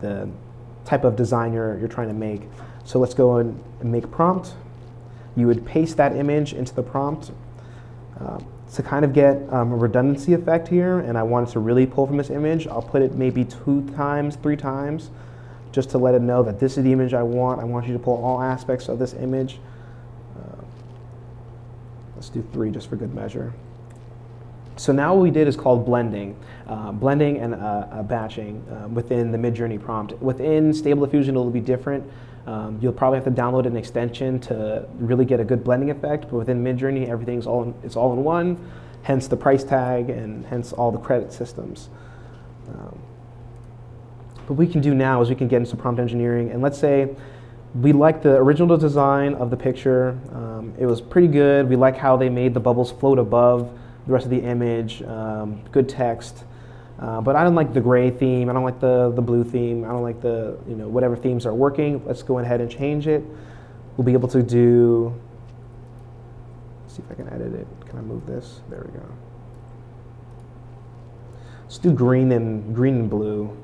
the 0.00 0.28
type 0.84 1.04
of 1.04 1.16
design 1.16 1.54
you're, 1.54 1.78
you're 1.78 1.88
trying 1.88 2.08
to 2.08 2.14
make. 2.14 2.42
So 2.84 2.98
let's 2.98 3.14
go 3.14 3.38
and 3.38 3.58
make 3.82 4.10
prompt. 4.10 4.52
You 5.34 5.46
would 5.46 5.64
paste 5.64 5.96
that 5.96 6.14
image 6.14 6.52
into 6.52 6.74
the 6.74 6.82
prompt. 6.82 7.32
Um, 8.20 8.46
to 8.74 8.82
kind 8.82 9.04
of 9.04 9.12
get 9.12 9.36
um, 9.52 9.72
a 9.72 9.76
redundancy 9.76 10.32
effect 10.32 10.66
here, 10.66 10.98
and 10.98 11.16
I 11.16 11.22
wanted 11.22 11.50
to 11.50 11.60
really 11.60 11.86
pull 11.86 12.06
from 12.06 12.16
this 12.16 12.30
image, 12.30 12.66
I'll 12.66 12.82
put 12.82 13.02
it 13.02 13.14
maybe 13.14 13.44
two 13.44 13.88
times, 13.94 14.36
three 14.36 14.56
times, 14.56 15.10
just 15.70 15.90
to 15.90 15.98
let 15.98 16.14
it 16.14 16.22
know 16.22 16.42
that 16.42 16.58
this 16.58 16.76
is 16.76 16.84
the 16.84 16.92
image 16.92 17.14
I 17.14 17.22
want. 17.22 17.60
I 17.60 17.64
want 17.64 17.86
you 17.86 17.92
to 17.92 17.98
pull 17.98 18.22
all 18.22 18.42
aspects 18.42 18.88
of 18.88 18.98
this 18.98 19.14
image. 19.14 19.58
Uh, 20.36 20.62
let's 22.16 22.28
do 22.28 22.44
three 22.52 22.70
just 22.70 22.88
for 22.88 22.96
good 22.96 23.14
measure. 23.14 23.52
So 24.76 24.92
now 24.92 25.14
what 25.14 25.22
we 25.22 25.30
did 25.30 25.46
is 25.46 25.56
called 25.56 25.86
blending. 25.86 26.36
Uh, 26.66 26.90
blending 26.90 27.38
and 27.38 27.54
uh, 27.54 28.02
batching 28.02 28.64
uh, 28.70 28.88
within 28.88 29.30
the 29.30 29.38
Midjourney 29.38 29.80
prompt. 29.80 30.20
Within 30.20 30.72
Stable 30.72 31.06
Diffusion, 31.06 31.34
it'll 31.34 31.50
be 31.50 31.60
different. 31.60 32.10
Um, 32.46 32.78
you'll 32.80 32.92
probably 32.92 33.18
have 33.18 33.24
to 33.24 33.30
download 33.30 33.66
an 33.66 33.76
extension 33.76 34.38
to 34.40 34.86
really 34.98 35.24
get 35.24 35.40
a 35.40 35.44
good 35.44 35.64
blending 35.64 35.90
effect, 35.90 36.24
but 36.24 36.34
within 36.34 36.62
Midjourney, 36.62 37.08
everything's 37.08 37.46
all 37.46 37.62
in, 37.62 37.74
it's 37.82 37.96
all 37.96 38.12
in 38.12 38.22
one, 38.22 38.58
hence 39.02 39.28
the 39.28 39.36
price 39.36 39.64
tag 39.64 40.10
and 40.10 40.44
hence 40.46 40.72
all 40.72 40.92
the 40.92 40.98
credit 40.98 41.32
systems. 41.32 41.88
Um, 42.68 42.98
what 44.46 44.58
we 44.58 44.66
can 44.66 44.82
do 44.82 44.94
now 44.94 45.22
is 45.22 45.30
we 45.30 45.34
can 45.34 45.48
get 45.48 45.56
into 45.56 45.76
prompt 45.76 46.00
engineering, 46.00 46.50
and 46.50 46.60
let's 46.60 46.78
say 46.78 47.14
we 47.74 47.92
like 47.92 48.22
the 48.22 48.36
original 48.36 48.76
design 48.76 49.34
of 49.34 49.50
the 49.50 49.56
picture. 49.56 50.18
Um, 50.32 50.74
it 50.78 50.86
was 50.86 51.00
pretty 51.00 51.28
good. 51.28 51.68
We 51.68 51.76
like 51.76 51.96
how 51.96 52.16
they 52.16 52.28
made 52.28 52.54
the 52.54 52.60
bubbles 52.60 52.92
float 52.92 53.18
above 53.18 53.70
the 54.06 54.12
rest 54.12 54.26
of 54.26 54.30
the 54.30 54.42
image, 54.42 55.02
um, 55.02 55.62
good 55.72 55.88
text. 55.88 56.44
Uh, 56.98 57.20
but 57.20 57.34
I 57.36 57.42
don't 57.42 57.54
like 57.54 57.74
the 57.74 57.80
gray 57.80 58.10
theme. 58.10 58.48
I 58.48 58.52
don't 58.52 58.64
like 58.64 58.80
the, 58.80 59.12
the 59.14 59.22
blue 59.22 59.44
theme. 59.44 59.84
I 59.84 59.88
don't 59.88 60.02
like 60.02 60.20
the, 60.20 60.58
you 60.68 60.76
know, 60.76 60.88
whatever 60.88 61.16
themes 61.16 61.44
are 61.44 61.54
working. 61.54 62.04
Let's 62.06 62.22
go 62.22 62.38
ahead 62.38 62.60
and 62.60 62.70
change 62.70 63.06
it. 63.08 63.22
We'll 63.96 64.04
be 64.04 64.12
able 64.12 64.28
to 64.28 64.42
do, 64.42 65.14
see 66.86 67.02
if 67.04 67.10
I 67.10 67.14
can 67.14 67.28
edit 67.28 67.54
it. 67.54 67.66
Can 67.86 67.98
I 67.98 68.02
move 68.02 68.26
this? 68.26 68.60
There 68.70 68.80
we 68.80 68.98
go. 68.98 69.06
Let's 71.62 71.78
do 71.78 71.92
green 71.92 72.30
and 72.32 72.74
green 72.74 72.94
and 72.94 73.10
blue. 73.10 73.56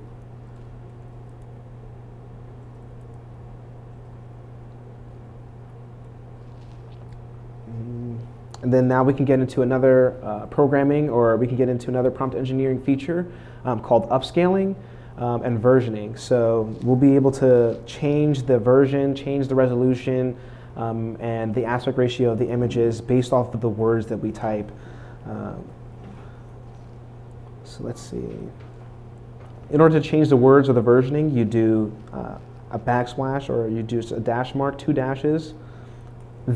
And 8.62 8.72
then 8.72 8.88
now 8.88 9.02
we 9.02 9.14
can 9.14 9.24
get 9.24 9.40
into 9.40 9.62
another 9.62 10.16
uh, 10.22 10.46
programming 10.46 11.08
or 11.08 11.36
we 11.36 11.46
can 11.46 11.56
get 11.56 11.68
into 11.68 11.88
another 11.88 12.10
prompt 12.10 12.36
engineering 12.36 12.80
feature 12.82 13.26
um, 13.64 13.80
called 13.80 14.08
upscaling 14.10 14.74
um, 15.16 15.42
and 15.42 15.62
versioning. 15.62 16.18
So 16.18 16.74
we'll 16.82 16.96
be 16.96 17.14
able 17.14 17.30
to 17.32 17.80
change 17.86 18.42
the 18.42 18.58
version, 18.58 19.14
change 19.14 19.48
the 19.48 19.54
resolution, 19.54 20.36
um, 20.76 21.16
and 21.20 21.54
the 21.54 21.64
aspect 21.64 21.98
ratio 21.98 22.30
of 22.30 22.38
the 22.38 22.48
images 22.48 23.00
based 23.00 23.32
off 23.32 23.54
of 23.54 23.60
the 23.60 23.68
words 23.68 24.06
that 24.06 24.16
we 24.16 24.30
type. 24.30 24.70
Um, 25.26 25.64
so 27.64 27.84
let's 27.84 28.00
see. 28.00 28.24
In 29.70 29.80
order 29.80 30.00
to 30.00 30.06
change 30.06 30.28
the 30.28 30.36
words 30.36 30.68
or 30.68 30.72
the 30.72 30.82
versioning, 30.82 31.34
you 31.34 31.44
do 31.44 31.94
uh, 32.12 32.36
a 32.70 32.78
backslash 32.78 33.48
or 33.48 33.68
you 33.68 33.82
do 33.82 34.00
a 34.14 34.20
dash 34.20 34.54
mark, 34.54 34.78
two 34.78 34.92
dashes, 34.92 35.54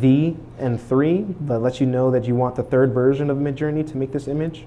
the 0.01 0.35
and 0.59 0.81
3 0.81 1.27
that 1.43 1.59
lets 1.61 1.81
you 1.81 1.87
know 1.87 2.11
that 2.11 2.25
you 2.25 2.35
want 2.35 2.57
the 2.57 2.63
third 2.63 2.93
version 2.93 3.31
of 3.31 3.37
Midjourney 3.39 3.87
to 3.91 3.97
make 3.97 4.13
this 4.13 4.29
image. 4.29 4.67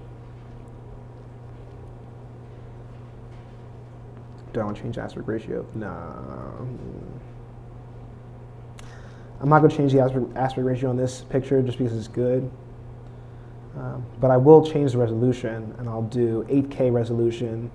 Do 4.53 4.61
I 4.61 4.63
want 4.63 4.77
to 4.77 4.83
change 4.83 4.97
aspect 4.97 5.27
ratio? 5.27 5.65
No. 5.75 6.67
I'm 9.39 9.49
not 9.49 9.59
going 9.59 9.69
to 9.69 9.77
change 9.77 9.93
the 9.93 9.99
aspect, 9.99 10.65
ratio 10.65 10.89
on 10.89 10.97
this 10.97 11.21
picture 11.21 11.61
just 11.61 11.77
because 11.77 11.95
it's 11.95 12.07
good. 12.07 12.49
Um, 13.77 14.03
but 14.19 14.31
I 14.31 14.37
will 14.37 14.65
change 14.65 14.93
the 14.93 14.97
resolution 14.97 15.75
and 15.77 15.87
I'll 15.87 16.01
do 16.01 16.43
8K 16.49 16.91
resolution. 16.91 17.69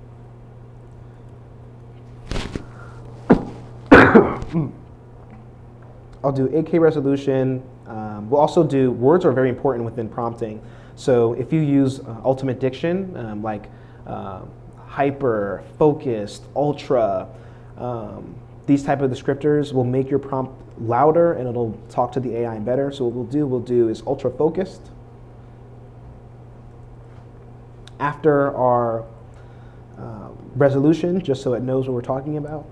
I'll 6.24 6.32
do 6.32 6.48
8K 6.48 6.80
resolution. 6.80 7.62
Um, 7.86 8.30
we'll 8.30 8.40
also 8.40 8.62
do, 8.62 8.90
words 8.92 9.24
are 9.24 9.32
very 9.32 9.48
important 9.48 9.84
within 9.84 10.08
prompting. 10.08 10.62
So 10.94 11.32
if 11.34 11.52
you 11.52 11.60
use 11.60 12.00
uh, 12.00 12.20
ultimate 12.24 12.60
diction, 12.60 13.16
um, 13.16 13.42
like 13.42 13.68
uh, 14.06 14.42
hyper, 14.86 15.64
focused, 15.78 16.44
ultra, 16.54 17.28
um, 17.76 18.34
these 18.66 18.84
type 18.84 19.00
of 19.00 19.10
descriptors 19.10 19.72
will 19.72 19.84
make 19.84 20.08
your 20.08 20.18
prompt 20.18 20.52
louder 20.80 21.32
and 21.34 21.48
it'll 21.48 21.72
talk 21.88 22.12
to 22.12 22.20
the 22.20 22.36
AI 22.36 22.58
better. 22.58 22.92
So 22.92 23.04
what 23.04 23.14
we'll 23.14 23.24
do, 23.24 23.46
we'll 23.46 23.60
do 23.60 23.88
is 23.88 24.02
ultra 24.06 24.30
focused. 24.30 24.90
After 27.98 28.54
our 28.56 29.04
uh, 29.98 30.28
resolution, 30.56 31.20
just 31.20 31.42
so 31.42 31.54
it 31.54 31.62
knows 31.62 31.88
what 31.88 31.94
we're 31.94 32.02
talking 32.02 32.36
about. 32.36 32.66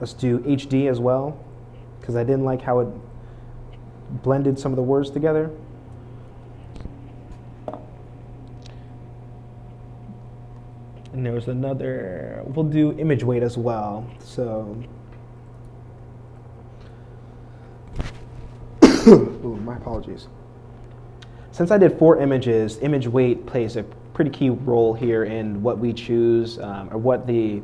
Let's 0.00 0.12
do 0.14 0.38
HD 0.40 0.90
as 0.90 0.98
well, 0.98 1.38
because 2.00 2.16
I 2.16 2.24
didn't 2.24 2.44
like 2.44 2.62
how 2.62 2.80
it 2.80 2.88
blended 4.22 4.58
some 4.58 4.72
of 4.72 4.76
the 4.76 4.82
words 4.82 5.10
together. 5.10 5.50
And 11.12 11.26
there 11.26 11.32
was 11.32 11.48
another, 11.48 12.42
we'll 12.46 12.64
do 12.64 12.92
image 12.98 13.22
weight 13.24 13.42
as 13.42 13.58
well. 13.58 14.08
So, 14.20 14.82
Ooh, 19.06 19.60
my 19.64 19.76
apologies. 19.76 20.28
Since 21.50 21.70
I 21.70 21.78
did 21.78 21.98
four 21.98 22.20
images, 22.20 22.78
image 22.78 23.06
weight 23.08 23.44
plays 23.44 23.76
a 23.76 23.82
pretty 24.14 24.30
key 24.30 24.50
role 24.50 24.94
here 24.94 25.24
in 25.24 25.62
what 25.62 25.78
we 25.78 25.92
choose 25.92 26.58
um, 26.58 26.88
or 26.92 26.98
what 26.98 27.26
the 27.26 27.60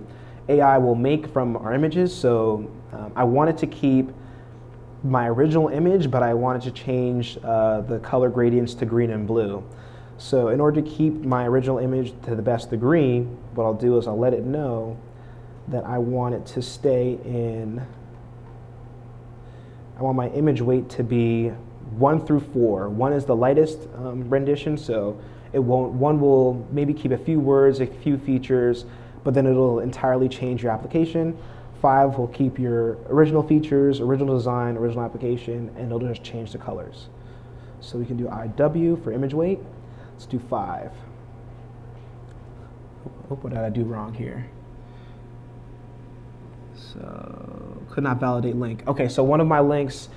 AI 0.49 0.79
will 0.79 0.95
make 0.95 1.27
from 1.27 1.57
our 1.57 1.73
images. 1.73 2.15
So 2.15 2.71
um, 2.93 3.13
I 3.17 3.25
wanted 3.25 3.59
to 3.59 3.67
keep 3.67 4.11
my 5.03 5.29
original 5.29 5.69
image, 5.69 6.11
but 6.11 6.23
I 6.23 6.35
wanted 6.35 6.63
to 6.63 6.71
change 6.71 7.39
uh, 7.43 7.81
the 7.83 7.99
color 8.01 8.29
gradients 8.29 8.75
to 8.75 8.87
green 8.87 9.11
and 9.11 9.27
blue. 9.27 9.63
So 10.19 10.49
in 10.49 10.61
order 10.61 10.81
to 10.81 10.89
keep 10.89 11.15
my 11.23 11.47
original 11.47 11.79
image 11.79 12.15
to 12.23 12.35
the 12.35 12.43
best 12.43 12.71
degree, 12.71 13.21
what 13.55 13.65
I'll 13.65 13.75
do 13.75 13.99
is 13.99 14.07
I'll 14.07 14.19
let 14.19 14.33
it 14.33 14.45
know 14.45 14.97
that 15.69 15.85
I 15.85 15.99
want 15.99 16.35
it 16.35 16.47
to 16.47 16.63
stay 16.63 17.19
in, 17.25 17.85
I 19.99 20.03
want 20.03 20.17
my 20.17 20.29
image 20.29 20.61
weight 20.61 20.89
to 20.91 21.03
be 21.03 21.49
one 21.99 22.25
through 22.25 22.41
four. 22.41 22.89
One 22.89 23.13
is 23.13 23.25
the 23.25 23.37
lightest 23.37 23.89
um, 23.97 24.29
rendition, 24.29 24.77
so 24.77 25.21
it 25.53 25.59
won't, 25.59 25.93
one 25.93 26.21
will 26.21 26.67
maybe 26.71 26.95
keep 26.95 27.13
a 27.13 27.19
few 27.19 27.41
words, 27.41 27.81
a 27.81 27.87
few 27.87 28.17
features, 28.19 28.85
but 29.27 29.35
then 29.35 29.45
it'll 29.45 29.81
entirely 29.81 30.29
change 30.29 30.63
your 30.63 30.71
application. 30.71 31.37
Five 31.83 32.17
will 32.17 32.29
keep 32.29 32.61
your 32.61 32.93
original 33.09 33.43
features, 33.43 33.99
original 33.99 34.37
design, 34.37 34.77
original 34.77 35.05
application, 35.05 35.69
and 35.77 35.87
it'll 35.87 35.99
just 35.99 36.23
change 36.23 36.53
the 36.53 36.59
colors. 36.59 37.09
So 37.81 37.99
we 37.99 38.07
can 38.07 38.17
do 38.17 38.27
IW 38.27 39.03
for 39.03 39.11
image 39.11 39.35
weight. 39.35 39.59
Let's 40.13 40.27
do 40.27 40.39
five. 40.39 40.93
Oh, 43.29 43.35
what 43.35 43.53
did 43.53 43.59
I 43.59 43.69
do 43.69 43.83
wrong 43.83 44.15
here? 44.15 44.49
So, 46.77 47.83
could 47.91 48.05
not 48.05 48.21
validate 48.21 48.55
link. 48.55 48.87
Okay, 48.87 49.09
so 49.09 49.25
one 49.25 49.41
of 49.41 49.49
my 49.49 49.59
links, 49.59 50.09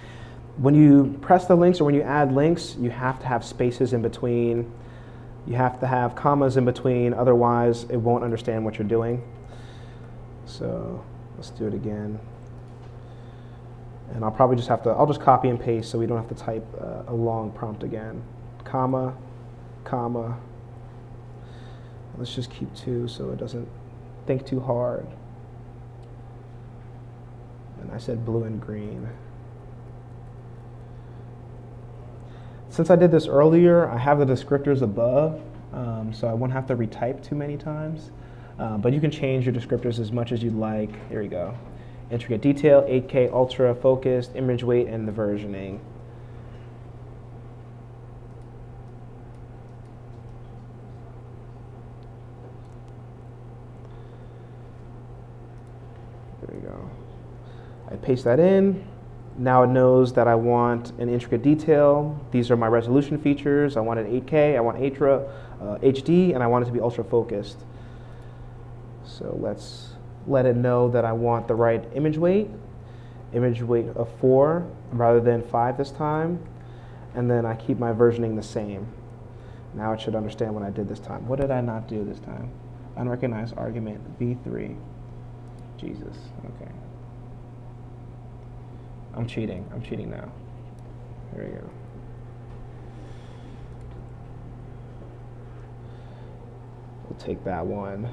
when 0.57 0.75
you 0.75 1.17
press 1.21 1.47
the 1.47 1.55
links 1.55 1.81
or 1.81 1.85
when 1.85 1.95
you 1.95 2.03
add 2.03 2.31
links, 2.31 2.75
you 2.79 2.91
have 2.91 3.19
to 3.21 3.25
have 3.25 3.43
spaces 3.43 3.91
in 3.91 4.03
between. 4.03 4.71
You 5.49 5.55
have 5.55 5.79
to 5.79 5.87
have 5.87 6.15
commas 6.15 6.57
in 6.57 6.65
between, 6.65 7.11
otherwise 7.11 7.85
it 7.85 7.97
won't 7.97 8.23
understand 8.23 8.63
what 8.63 8.77
you're 8.77 8.87
doing. 8.87 9.23
So 10.45 11.03
let's 11.35 11.49
do 11.49 11.65
it 11.65 11.73
again. 11.73 12.19
And 14.13 14.23
I'll 14.23 14.31
probably 14.31 14.57
just 14.57 14.69
have 14.69 14.83
to, 14.83 14.91
I'll 14.91 15.07
just 15.07 15.21
copy 15.21 15.49
and 15.49 15.59
paste 15.59 15.89
so 15.89 15.97
we 15.97 16.05
don't 16.05 16.17
have 16.17 16.29
to 16.29 16.35
type 16.35 16.65
uh, 16.79 17.01
a 17.07 17.13
long 17.13 17.51
prompt 17.51 17.81
again. 17.81 18.23
Comma, 18.63 19.15
comma. 19.85 20.37
Let's 22.19 22.35
just 22.35 22.51
keep 22.51 22.71
two 22.75 23.07
so 23.07 23.31
it 23.31 23.37
doesn't 23.37 23.67
think 24.27 24.45
too 24.45 24.59
hard. 24.59 25.07
And 27.81 27.91
I 27.91 27.97
said 27.97 28.23
blue 28.23 28.43
and 28.43 28.61
green. 28.61 29.09
Since 32.69 32.91
I 32.91 32.95
did 32.95 33.09
this 33.09 33.27
earlier, 33.27 33.89
I 33.89 33.97
have 33.97 34.19
the 34.19 34.25
descriptors 34.25 34.83
above, 34.83 35.41
um, 35.73 36.13
so 36.13 36.27
I 36.27 36.33
won't 36.33 36.53
have 36.53 36.67
to 36.67 36.75
retype 36.75 37.27
too 37.27 37.35
many 37.35 37.57
times. 37.57 38.11
Uh, 38.59 38.77
but 38.77 38.93
you 38.93 39.01
can 39.01 39.09
change 39.09 39.45
your 39.45 39.55
descriptors 39.55 39.99
as 39.99 40.11
much 40.11 40.31
as 40.31 40.43
you'd 40.43 40.55
like. 40.55 40.91
Here 41.09 41.21
we 41.21 41.27
go. 41.27 41.57
Intricate 42.11 42.41
detail, 42.41 42.83
8K 42.83 43.31
ultra 43.33 43.73
focused, 43.73 44.35
image 44.35 44.63
weight, 44.63 44.87
and 44.87 45.07
the 45.07 45.11
versioning. 45.11 45.79
There 56.41 56.55
we 56.55 56.61
go. 56.61 56.89
I 57.89 57.95
paste 57.95 58.25
that 58.25 58.39
in. 58.39 58.85
Now 59.39 59.63
it 59.63 59.67
knows 59.67 60.11
that 60.13 60.27
I 60.27 60.35
want 60.35 60.91
an 60.99 61.07
intricate 61.07 61.41
detail. 61.41 62.19
These 62.31 62.51
are 62.51 62.57
my 62.57 62.67
resolution 62.67 63.17
features. 63.17 63.77
I 63.77 63.79
want 63.79 63.97
an 63.97 64.21
8K, 64.21 64.57
I 64.57 64.59
want 64.59 64.83
Atra, 64.83 65.21
uh, 65.61 65.77
HD, 65.77 66.35
and 66.35 66.43
I 66.43 66.47
want 66.47 66.63
it 66.63 66.65
to 66.65 66.73
be 66.73 66.81
ultra 66.81 67.05
focused. 67.05 67.57
So 69.05 69.39
let's 69.41 69.93
let 70.27 70.45
it 70.45 70.57
know 70.57 70.89
that 70.89 71.05
I 71.05 71.13
want 71.13 71.47
the 71.47 71.55
right 71.55 71.81
image 71.95 72.17
weight, 72.17 72.49
image 73.33 73.61
weight 73.61 73.87
of 73.95 74.11
four 74.19 74.69
rather 74.91 75.21
than 75.21 75.41
five 75.41 75.77
this 75.77 75.91
time. 75.91 76.45
And 77.15 77.31
then 77.31 77.45
I 77.45 77.55
keep 77.55 77.79
my 77.79 77.93
versioning 77.93 78.35
the 78.35 78.43
same. 78.43 78.87
Now 79.73 79.93
it 79.93 80.01
should 80.01 80.15
understand 80.15 80.53
what 80.53 80.63
I 80.63 80.69
did 80.69 80.89
this 80.89 80.99
time. 80.99 81.25
What 81.29 81.39
did 81.39 81.49
I 81.49 81.61
not 81.61 81.87
do 81.87 82.03
this 82.03 82.19
time? 82.19 82.51
Unrecognized 82.97 83.57
argument, 83.57 84.19
V3. 84.19 84.75
Jesus, 85.77 86.17
okay. 86.43 86.71
I'm 89.15 89.27
cheating. 89.27 89.69
I'm 89.73 89.81
cheating 89.81 90.09
now. 90.09 90.31
There 91.33 91.45
we 91.45 91.51
go. 91.51 91.69
We'll 97.09 97.19
take 97.19 97.43
that 97.43 97.65
one. 97.65 98.09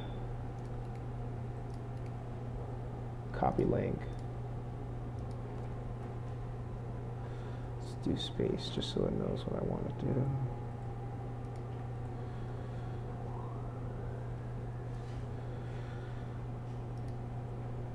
Copy 3.32 3.64
link. 3.64 3.98
Let's 7.80 7.94
do 8.04 8.16
space 8.16 8.70
just 8.74 8.94
so 8.94 9.04
it 9.04 9.12
knows 9.12 9.44
what 9.46 9.62
I 9.62 9.64
want 9.66 9.98
to 9.98 10.06
do. 10.06 10.26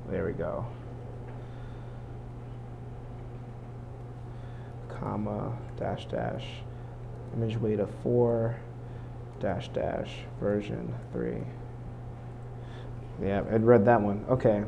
There 0.10 0.26
we 0.26 0.34
go. 0.34 0.66
Comma, 5.02 5.58
dash 5.78 6.06
dash, 6.06 6.46
image 7.36 7.58
weight 7.58 7.80
of 7.80 7.90
4, 8.04 8.56
dash 9.40 9.68
dash, 9.70 10.12
version 10.40 10.94
3. 11.12 11.38
Yeah, 13.24 13.44
I'd 13.52 13.64
read 13.64 13.86
that 13.86 14.02
one. 14.02 14.26
Okay. 14.30 14.64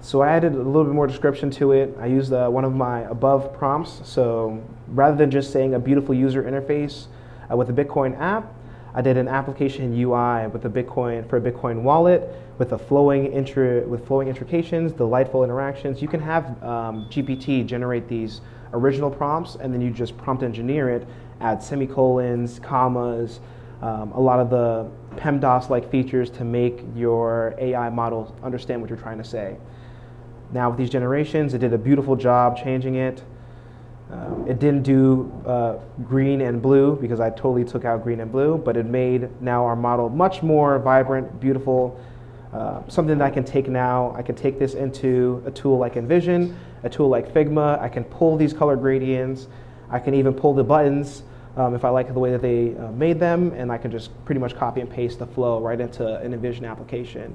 So 0.00 0.20
I 0.20 0.30
added 0.30 0.54
a 0.54 0.56
little 0.56 0.84
bit 0.84 0.94
more 0.94 1.06
description 1.06 1.50
to 1.52 1.72
it. 1.72 1.96
I 2.00 2.06
used 2.06 2.32
uh, 2.32 2.48
one 2.48 2.64
of 2.64 2.74
my 2.74 3.02
above 3.02 3.54
prompts. 3.54 4.00
So 4.04 4.62
rather 4.88 5.16
than 5.16 5.30
just 5.30 5.52
saying 5.52 5.74
a 5.74 5.78
beautiful 5.78 6.14
user 6.14 6.42
interface 6.42 7.06
uh, 7.50 7.56
with 7.56 7.70
a 7.70 7.72
Bitcoin 7.72 8.18
app, 8.18 8.52
I 8.94 9.00
did 9.00 9.16
an 9.16 9.28
application 9.28 9.94
UI 9.94 10.48
with 10.48 10.64
a 10.64 10.68
Bitcoin 10.68 11.28
for 11.28 11.36
a 11.36 11.40
Bitcoin 11.40 11.82
wallet 11.82 12.28
with 12.58 12.72
a 12.72 12.78
flowing 12.78 13.32
intri- 13.32 13.86
with 13.86 14.06
flowing 14.06 14.28
intrications, 14.28 14.92
delightful 14.92 15.44
interactions. 15.44 16.02
You 16.02 16.08
can 16.08 16.20
have 16.20 16.62
um, 16.62 17.06
GPT 17.08 17.64
generate 17.64 18.08
these 18.08 18.40
original 18.72 19.10
prompts, 19.10 19.56
and 19.56 19.72
then 19.72 19.80
you 19.80 19.90
just 19.90 20.16
prompt 20.16 20.42
engineer 20.42 20.90
it, 20.90 21.06
add 21.40 21.62
semicolons, 21.62 22.58
commas, 22.58 23.40
um, 23.82 24.12
a 24.12 24.20
lot 24.20 24.38
of 24.38 24.48
the 24.48 24.88
PEMDAS-like 25.16 25.90
features 25.90 26.30
to 26.30 26.44
make 26.44 26.82
your 26.94 27.54
AI 27.58 27.90
model 27.90 28.34
understand 28.42 28.80
what 28.80 28.88
you're 28.88 28.98
trying 28.98 29.18
to 29.18 29.24
say. 29.24 29.56
Now 30.52 30.70
with 30.70 30.78
these 30.78 30.90
generations, 30.90 31.52
it 31.54 31.58
did 31.58 31.72
a 31.72 31.78
beautiful 31.78 32.14
job 32.14 32.56
changing 32.56 32.94
it. 32.94 33.22
Uh, 34.12 34.44
it 34.46 34.58
didn't 34.58 34.82
do 34.82 35.32
uh, 35.46 35.78
green 36.04 36.42
and 36.42 36.60
blue 36.60 36.96
because 37.00 37.18
I 37.18 37.30
totally 37.30 37.64
took 37.64 37.84
out 37.84 38.04
green 38.04 38.20
and 38.20 38.30
blue, 38.30 38.58
but 38.58 38.76
it 38.76 38.86
made 38.86 39.28
now 39.40 39.64
our 39.64 39.74
model 39.74 40.10
much 40.10 40.42
more 40.42 40.78
vibrant, 40.78 41.40
beautiful, 41.40 41.98
uh, 42.52 42.82
something 42.88 43.18
that 43.18 43.24
I 43.24 43.30
can 43.30 43.44
take 43.44 43.68
now. 43.68 44.14
I 44.16 44.22
can 44.22 44.34
take 44.34 44.58
this 44.58 44.74
into 44.74 45.42
a 45.46 45.50
tool 45.50 45.78
like 45.78 45.94
InVision, 45.94 46.54
a 46.82 46.90
tool 46.90 47.08
like 47.08 47.32
Figma. 47.32 47.80
I 47.80 47.88
can 47.88 48.04
pull 48.04 48.36
these 48.36 48.52
color 48.52 48.76
gradients. 48.76 49.48
I 49.90 49.98
can 49.98 50.14
even 50.14 50.34
pull 50.34 50.54
the 50.54 50.64
buttons 50.64 51.22
um, 51.56 51.74
if 51.74 51.84
I 51.84 51.88
like 51.90 52.12
the 52.12 52.18
way 52.18 52.30
that 52.30 52.42
they 52.42 52.74
uh, 52.76 52.90
made 52.92 53.20
them, 53.20 53.52
and 53.52 53.70
I 53.70 53.78
can 53.78 53.90
just 53.90 54.10
pretty 54.24 54.40
much 54.40 54.56
copy 54.56 54.80
and 54.80 54.90
paste 54.90 55.18
the 55.18 55.26
flow 55.26 55.60
right 55.60 55.80
into 55.80 56.16
an 56.16 56.32
InVision 56.32 56.68
application. 56.68 57.34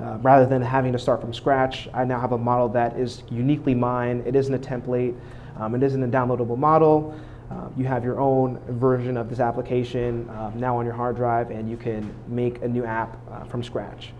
Uh, 0.00 0.18
rather 0.22 0.44
than 0.44 0.60
having 0.60 0.92
to 0.92 0.98
start 0.98 1.20
from 1.20 1.32
scratch, 1.32 1.88
I 1.94 2.04
now 2.04 2.20
have 2.20 2.32
a 2.32 2.38
model 2.38 2.68
that 2.70 2.98
is 2.98 3.22
uniquely 3.30 3.74
mine. 3.74 4.22
It 4.26 4.34
isn't 4.34 4.52
a 4.52 4.58
template. 4.58 5.16
Um, 5.56 5.74
it 5.74 5.82
isn't 5.82 6.02
a 6.02 6.08
downloadable 6.08 6.58
model. 6.58 7.18
Uh, 7.50 7.68
you 7.76 7.84
have 7.84 8.02
your 8.02 8.18
own 8.18 8.58
version 8.68 9.16
of 9.16 9.28
this 9.28 9.38
application 9.38 10.28
um, 10.30 10.58
now 10.58 10.76
on 10.76 10.84
your 10.84 10.94
hard 10.94 11.16
drive, 11.16 11.50
and 11.50 11.70
you 11.70 11.76
can 11.76 12.12
make 12.26 12.62
a 12.62 12.68
new 12.68 12.84
app 12.84 13.16
uh, 13.30 13.44
from 13.44 13.62
scratch. 13.62 14.12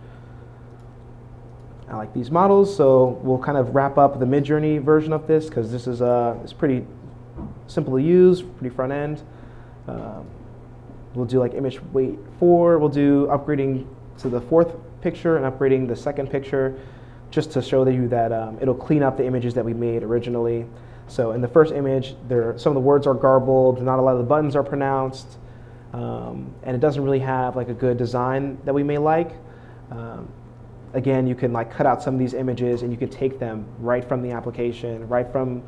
I 1.88 1.96
like 1.96 2.14
these 2.14 2.30
models, 2.30 2.74
so 2.74 3.20
we'll 3.22 3.38
kind 3.38 3.58
of 3.58 3.74
wrap 3.74 3.98
up 3.98 4.18
the 4.18 4.24
Midjourney 4.24 4.82
version 4.82 5.12
of 5.12 5.26
this 5.26 5.46
because 5.46 5.70
this 5.70 5.86
is 5.86 6.00
uh, 6.00 6.38
it's 6.42 6.52
pretty 6.52 6.86
simple 7.66 7.96
to 7.96 8.02
use, 8.02 8.42
pretty 8.42 8.74
front 8.74 8.92
end. 8.92 9.22
Um, 9.86 10.26
we'll 11.14 11.26
do 11.26 11.38
like 11.38 11.54
image 11.54 11.82
weight 11.92 12.18
four. 12.38 12.78
We'll 12.78 12.88
do 12.88 13.26
upgrading 13.26 13.86
to 14.18 14.28
the 14.28 14.40
fourth 14.40 14.74
picture 15.02 15.36
and 15.36 15.44
upgrading 15.44 15.88
the 15.88 15.96
second 15.96 16.30
picture 16.30 16.78
just 17.30 17.50
to 17.52 17.60
show 17.60 17.86
you 17.88 18.08
that 18.08 18.32
um, 18.32 18.56
it'll 18.60 18.74
clean 18.74 19.02
up 19.02 19.16
the 19.16 19.26
images 19.26 19.52
that 19.54 19.64
we 19.64 19.74
made 19.74 20.02
originally. 20.02 20.66
So 21.06 21.32
in 21.32 21.40
the 21.40 21.48
first 21.48 21.72
image, 21.74 22.14
there 22.28 22.56
some 22.56 22.70
of 22.70 22.74
the 22.74 22.80
words 22.80 23.06
are 23.06 23.14
garbled, 23.14 23.82
not 23.82 23.98
a 23.98 24.02
lot 24.02 24.12
of 24.12 24.18
the 24.18 24.24
buttons 24.24 24.56
are 24.56 24.62
pronounced, 24.62 25.36
um, 25.92 26.54
and 26.62 26.74
it 26.74 26.80
doesn't 26.80 27.02
really 27.02 27.18
have 27.18 27.56
like 27.56 27.68
a 27.68 27.74
good 27.74 27.98
design 27.98 28.56
that 28.64 28.72
we 28.72 28.82
may 28.82 28.96
like. 28.96 29.32
Um, 29.90 30.28
again, 30.94 31.26
you 31.26 31.34
can 31.34 31.52
like 31.52 31.70
cut 31.70 31.86
out 31.86 32.02
some 32.02 32.14
of 32.14 32.20
these 32.20 32.34
images 32.34 32.82
and 32.82 32.90
you 32.90 32.96
can 32.96 33.10
take 33.10 33.38
them 33.38 33.66
right 33.78 34.04
from 34.04 34.22
the 34.22 34.30
application, 34.30 35.06
right 35.08 35.30
from 35.30 35.62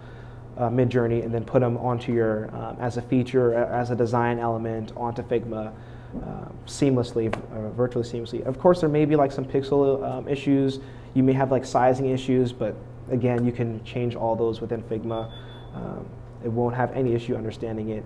uh, 0.56 0.70
Midjourney, 0.70 1.22
and 1.22 1.34
then 1.34 1.44
put 1.44 1.60
them 1.60 1.76
onto 1.76 2.12
your 2.12 2.54
um, 2.56 2.76
as 2.80 2.96
a 2.96 3.02
feature, 3.02 3.52
as 3.54 3.90
a 3.90 3.96
design 3.96 4.38
element 4.38 4.92
onto 4.96 5.22
Figma. 5.22 5.72
Uh, 6.16 6.48
seamlessly, 6.66 7.26
uh, 7.52 7.68
virtually 7.70 8.04
seamlessly. 8.04 8.42
Of 8.46 8.58
course, 8.58 8.80
there 8.80 8.88
may 8.88 9.04
be 9.04 9.16
like 9.16 9.30
some 9.30 9.44
pixel 9.44 10.02
um, 10.02 10.26
issues. 10.28 10.78
You 11.12 11.22
may 11.22 11.34
have 11.34 11.50
like 11.50 11.66
sizing 11.66 12.08
issues, 12.08 12.52
but 12.52 12.74
again, 13.10 13.44
you 13.44 13.52
can 13.52 13.84
change 13.84 14.14
all 14.14 14.34
those 14.34 14.62
within 14.62 14.82
Figma. 14.84 15.30
Um, 15.74 16.08
it 16.42 16.48
won't 16.48 16.74
have 16.74 16.92
any 16.92 17.12
issue 17.12 17.36
understanding 17.36 17.90
it. 17.90 18.04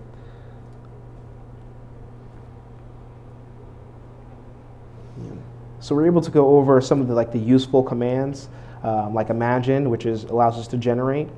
Yeah. 5.23 5.50
So 5.81 5.95
we're 5.95 6.07
able 6.07 6.21
to 6.21 6.31
go 6.31 6.59
over 6.59 6.81
some 6.81 7.01
of 7.01 7.09
the 7.09 7.15
like 7.15 7.33
the 7.33 7.39
useful 7.39 7.83
commands, 7.83 8.49
um, 8.83 9.15
like 9.15 9.31
imagine, 9.31 9.89
which 9.89 10.05
is 10.05 10.25
allows 10.25 10.59
us 10.59 10.69
to 10.69 10.77
generate 10.77 11.29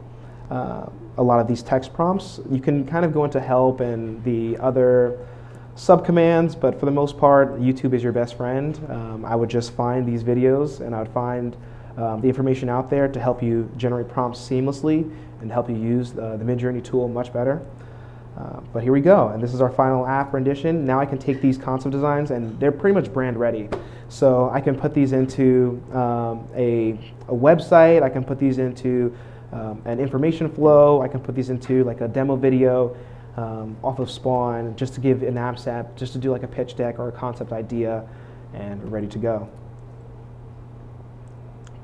uh, 0.50 0.87
a 1.16 1.22
lot 1.22 1.40
of 1.40 1.46
these 1.46 1.62
text 1.62 1.92
prompts. 1.92 2.40
You 2.50 2.61
can 2.61 2.85
kind 2.87 3.05
of 3.05 3.12
go 3.12 3.24
into 3.24 3.40
help 3.40 3.81
and 3.81 4.22
the 4.24 4.59
other 4.59 5.26
subcommands, 5.76 6.59
but 6.59 6.78
for 6.78 6.87
the 6.87 6.92
most 6.92 7.16
part, 7.18 7.61
YouTube 7.61 7.94
is 7.94 8.02
your 8.02 8.12
best 8.12 8.37
friend. 8.37 8.78
Um, 8.90 9.24
I 9.24 9.37
would 9.37 9.48
just 9.48 9.72
find 9.72 10.07
these 10.07 10.22
videos 10.22 10.81
and 10.81 10.94
I 10.94 10.98
would 10.98 11.12
find 11.12 11.57
um, 11.96 12.20
the 12.20 12.28
information 12.28 12.68
out 12.68 12.90
there 12.90 13.09
to 13.09 13.20
help 13.20 13.42
you 13.42 13.70
generate 13.76 14.09
prompts 14.09 14.40
seamlessly 14.40 15.11
and 15.40 15.52
help 15.52 15.68
you 15.68 15.76
use 15.76 16.12
the, 16.12 16.37
the 16.37 16.44
Midjourney 16.44 16.83
tool 16.83 17.09
much 17.09 17.33
better. 17.33 17.62
Uh, 18.36 18.60
but 18.72 18.82
here 18.82 18.92
we 18.92 19.00
go, 19.00 19.28
and 19.28 19.42
this 19.42 19.52
is 19.52 19.60
our 19.60 19.70
final 19.70 20.06
app 20.06 20.32
rendition. 20.32 20.86
Now 20.86 20.98
I 20.98 21.04
can 21.06 21.18
take 21.18 21.42
these 21.42 21.58
concept 21.58 21.92
designs, 21.92 22.30
and 22.30 22.58
they're 22.58 22.72
pretty 22.72 22.94
much 22.94 23.12
brand 23.12 23.38
ready. 23.38 23.68
So 24.08 24.48
I 24.50 24.60
can 24.60 24.74
put 24.74 24.94
these 24.94 25.12
into 25.12 25.82
um, 25.92 26.48
a, 26.54 26.98
a, 27.28 27.34
website, 27.34 28.02
I 28.02 28.08
can 28.08 28.24
put 28.24 28.38
these 28.38 28.58
into 28.58 29.14
um, 29.52 29.82
an 29.84 30.00
information 30.00 30.50
flow, 30.50 31.02
I 31.02 31.08
can 31.08 31.20
put 31.20 31.34
these 31.34 31.50
into 31.50 31.84
like 31.84 32.00
a 32.00 32.08
demo 32.08 32.36
video 32.36 32.96
um, 33.36 33.76
off 33.82 33.98
of 33.98 34.10
Spawn 34.10 34.76
just 34.76 34.94
to 34.94 35.00
give 35.00 35.22
an 35.22 35.36
app 35.36 35.58
set, 35.58 35.94
just 35.96 36.12
to 36.14 36.18
do 36.18 36.30
like 36.30 36.42
a 36.42 36.48
pitch 36.48 36.74
deck 36.74 36.98
or 36.98 37.08
a 37.08 37.12
concept 37.12 37.52
idea, 37.52 38.06
and 38.54 38.90
ready 38.90 39.06
to 39.08 39.18
go. 39.18 39.48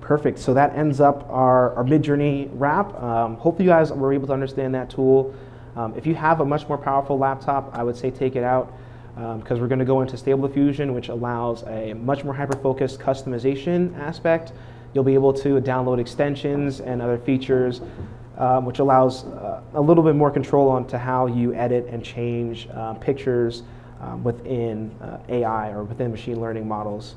Perfect. 0.01 0.39
So 0.39 0.55
that 0.55 0.75
ends 0.75 1.01
up 1.01 1.29
our, 1.29 1.75
our 1.75 1.85
Midjourney 1.85 2.49
wrap. 2.53 2.95
Um, 3.03 3.37
hopefully 3.37 3.67
you 3.67 3.71
guys 3.71 3.93
were 3.93 4.13
able 4.15 4.27
to 4.29 4.33
understand 4.33 4.75
that 4.75 4.89
tool. 4.89 5.35
Um, 5.79 5.95
if 5.97 6.07
you 6.07 6.17
have 6.17 6.41
a 6.41 6.45
much 6.45 6.69
more 6.69 6.77
powerful 6.77 7.17
laptop, 7.17 7.71
I 7.73 7.85
would 7.85 7.97
say 7.97 8.11
take 8.11 8.35
it 8.35 8.43
out 8.43 8.73
because 9.15 9.53
um, 9.53 9.61
we're 9.61 9.69
going 9.69 9.79
to 9.79 9.85
go 9.85 10.01
into 10.01 10.17
Stable 10.17 10.49
Diffusion, 10.49 10.93
which 10.93 11.09
allows 11.09 11.63
a 11.69 11.93
much 11.93 12.25
more 12.25 12.35
hyper-focused 12.35 12.99
customization 12.99 13.97
aspect. 13.97 14.53
You'll 14.93 15.05
be 15.05 15.15
able 15.15 15.33
to 15.35 15.61
download 15.61 16.01
extensions 16.01 16.81
and 16.81 17.01
other 17.01 17.17
features, 17.17 17.81
um, 18.39 18.65
which 18.65 18.81
allows 18.81 19.25
uh, 19.27 19.63
a 19.75 19.81
little 19.81 20.03
bit 20.03 20.17
more 20.17 20.33
control 20.33 20.69
onto 20.69 20.97
how 20.97 21.29
you 21.29 21.55
edit 21.55 21.87
and 21.89 22.05
change 22.05 22.69
uh, 22.75 22.95
pictures 22.95 23.63
um, 24.01 24.25
within 24.25 24.91
uh, 25.01 25.21
AI 25.29 25.71
or 25.71 25.85
within 25.85 26.11
machine 26.11 26.41
learning 26.41 26.67
models. 26.67 27.15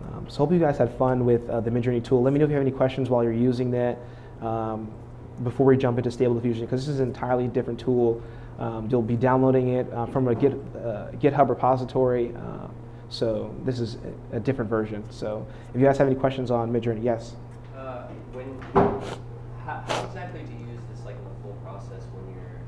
Um, 0.00 0.26
so 0.30 0.38
hope 0.38 0.52
you 0.52 0.58
guys 0.58 0.78
had 0.78 0.96
fun 0.96 1.26
with 1.26 1.46
uh, 1.50 1.60
the 1.60 1.70
Midjourney 1.70 2.02
tool. 2.02 2.22
Let 2.22 2.32
me 2.32 2.38
know 2.38 2.46
if 2.46 2.50
you 2.50 2.56
have 2.56 2.66
any 2.66 2.74
questions 2.74 3.10
while 3.10 3.22
you're 3.22 3.34
using 3.34 3.70
that 3.72 3.98
before 5.42 5.66
we 5.66 5.76
jump 5.76 5.98
into 5.98 6.10
Stable 6.10 6.34
Diffusion, 6.34 6.66
because 6.66 6.86
this 6.86 6.94
is 6.94 7.00
an 7.00 7.08
entirely 7.08 7.48
different 7.48 7.80
tool. 7.80 8.22
Um, 8.58 8.88
you'll 8.90 9.02
be 9.02 9.16
downloading 9.16 9.68
it 9.68 9.92
uh, 9.92 10.06
from 10.06 10.28
a 10.28 10.34
Git, 10.34 10.52
uh, 10.52 11.10
GitHub 11.18 11.48
repository. 11.48 12.34
Uh, 12.36 12.68
so 13.08 13.54
this 13.64 13.80
is 13.80 13.96
a, 14.32 14.36
a, 14.36 14.40
different 14.40 14.70
version. 14.70 15.04
So 15.10 15.46
if 15.74 15.80
you 15.80 15.86
guys 15.86 15.98
have 15.98 16.06
any 16.06 16.16
questions 16.16 16.50
on 16.50 16.72
Midjourney, 16.72 17.02
yes? 17.02 17.34
Uh, 17.76 18.06
when, 18.32 18.60
how, 19.64 19.84
how 19.86 20.04
exactly 20.06 20.42
do 20.42 20.52
you 20.52 20.72
use 20.72 20.80
this 20.94 21.04
like 21.04 21.16
in 21.16 21.24
the 21.24 21.42
full 21.42 21.58
process 21.64 22.02
when 22.14 22.34
you're 22.34 22.60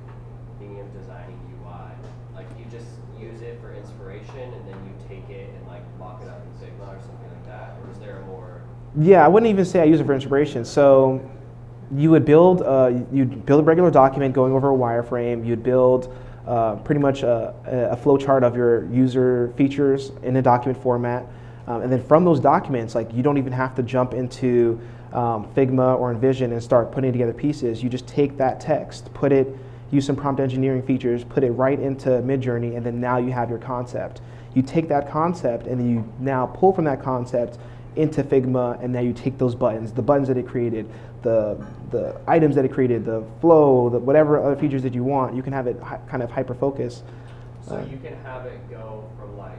thinking 0.59 0.81
of 0.81 0.93
designing 0.93 1.39
UI? 1.63 1.93
Like 2.35 2.49
you 2.59 2.65
just 2.71 2.89
use 3.19 3.41
it 3.41 3.61
for 3.61 3.73
inspiration 3.73 4.53
and 4.53 4.69
then 4.69 4.77
you 4.85 4.95
take 5.09 5.29
it 5.31 5.55
and 5.55 5.67
like 5.67 5.83
mock 5.99 6.23
it 6.23 6.29
up 6.29 6.43
in 6.45 6.67
Figma 6.67 6.89
or 6.89 7.01
something 7.01 7.29
like 7.31 7.47
that? 7.47 7.77
Or 7.83 7.91
is 7.93 7.99
there 7.99 8.19
a 8.19 8.27
more 8.27 8.63
yeah, 8.97 9.25
I 9.25 9.29
wouldn't 9.29 9.51
even 9.51 9.65
say 9.65 9.81
I 9.81 9.85
use 9.85 10.01
it 10.01 10.07
for 10.07 10.15
inspiration. 10.15 10.65
So 10.65 11.29
you 11.95 12.11
would 12.11 12.25
build 12.25 12.63
uh, 12.63 12.93
you'd 13.13 13.47
build 13.47 13.61
a 13.61 13.65
regular 13.65 13.91
document 13.91 14.35
going 14.35 14.53
over 14.53 14.71
a 14.71 14.77
wireframe. 14.77 15.47
You'd 15.47 15.63
build 15.63 16.15
uh, 16.47 16.77
pretty 16.77 17.01
much 17.01 17.23
a, 17.23 17.55
a 17.91 17.97
flow 17.97 18.17
chart 18.17 18.45
of 18.45 18.57
your 18.57 18.87
user 18.87 19.53
features 19.57 20.13
in 20.23 20.37
a 20.37 20.43
document 20.43 20.83
format, 20.83 21.27
um, 21.67 21.83
and 21.83 21.93
then 21.93 22.03
from 22.03 22.25
those 22.25 22.41
documents, 22.41 22.95
like 22.95 23.13
you 23.13 23.23
don't 23.23 23.39
even 23.39 23.53
have 23.53 23.75
to 23.77 23.83
jump 23.83 24.13
into 24.15 24.81
um, 25.13 25.47
Figma 25.55 25.99
or 25.99 26.13
InVision 26.13 26.53
and 26.53 26.63
start 26.63 26.91
putting 26.93 27.13
together 27.13 27.33
pieces. 27.33 27.83
You 27.83 27.89
just 27.89 28.07
take 28.07 28.37
that 28.37 28.61
text, 28.61 29.13
put 29.15 29.33
it, 29.33 29.57
use 29.91 30.05
some 30.05 30.17
prompt 30.17 30.41
engineering 30.41 30.83
features, 30.83 31.25
put 31.25 31.45
it 31.45 31.53
right 31.53 31.79
into 31.79 32.11
Midjourney, 32.11 32.77
and 32.77 32.85
then 32.85 33.01
now 33.01 33.19
you 33.19 33.31
have 33.31 33.49
your 33.49 33.61
concept. 33.61 34.21
You 34.55 34.63
take 34.63 34.89
that 34.89 35.09
concept 35.09 35.67
and 35.67 35.81
then 35.81 35.89
you 35.89 36.13
now 36.19 36.47
pull 36.47 36.73
from 36.73 36.85
that 36.85 37.03
concept 37.03 37.59
into 37.97 38.25
Figma, 38.25 38.83
and 38.83 38.93
now 38.93 39.01
you 39.01 39.13
take 39.13 39.39
those 39.39 39.55
buttons, 39.55 39.93
the 39.93 40.03
buttons 40.03 40.27
that 40.27 40.37
it 40.37 40.49
created, 40.49 40.91
the 41.23 41.65
the 41.91 42.21
items 42.27 42.55
that 42.57 42.65
it 42.65 42.73
created, 42.73 43.05
the 43.05 43.25
flow, 43.41 43.89
the 43.89 43.99
whatever 43.99 44.43
other 44.43 44.57
features 44.57 44.83
that 44.83 44.95
you 44.95 45.05
want, 45.05 45.35
you 45.35 45.43
can 45.43 45.53
have 45.53 45.67
it 45.67 45.81
hi- 45.83 46.01
kind 46.09 46.23
of 46.23 46.31
hyper 46.31 46.55
focus. 46.55 47.03
So 47.67 47.77
uh, 47.77 47.85
you 47.91 47.99
can 47.99 48.17
have 48.23 48.47
it 48.47 48.59
go 48.71 49.09
from 49.19 49.37
like, 49.37 49.59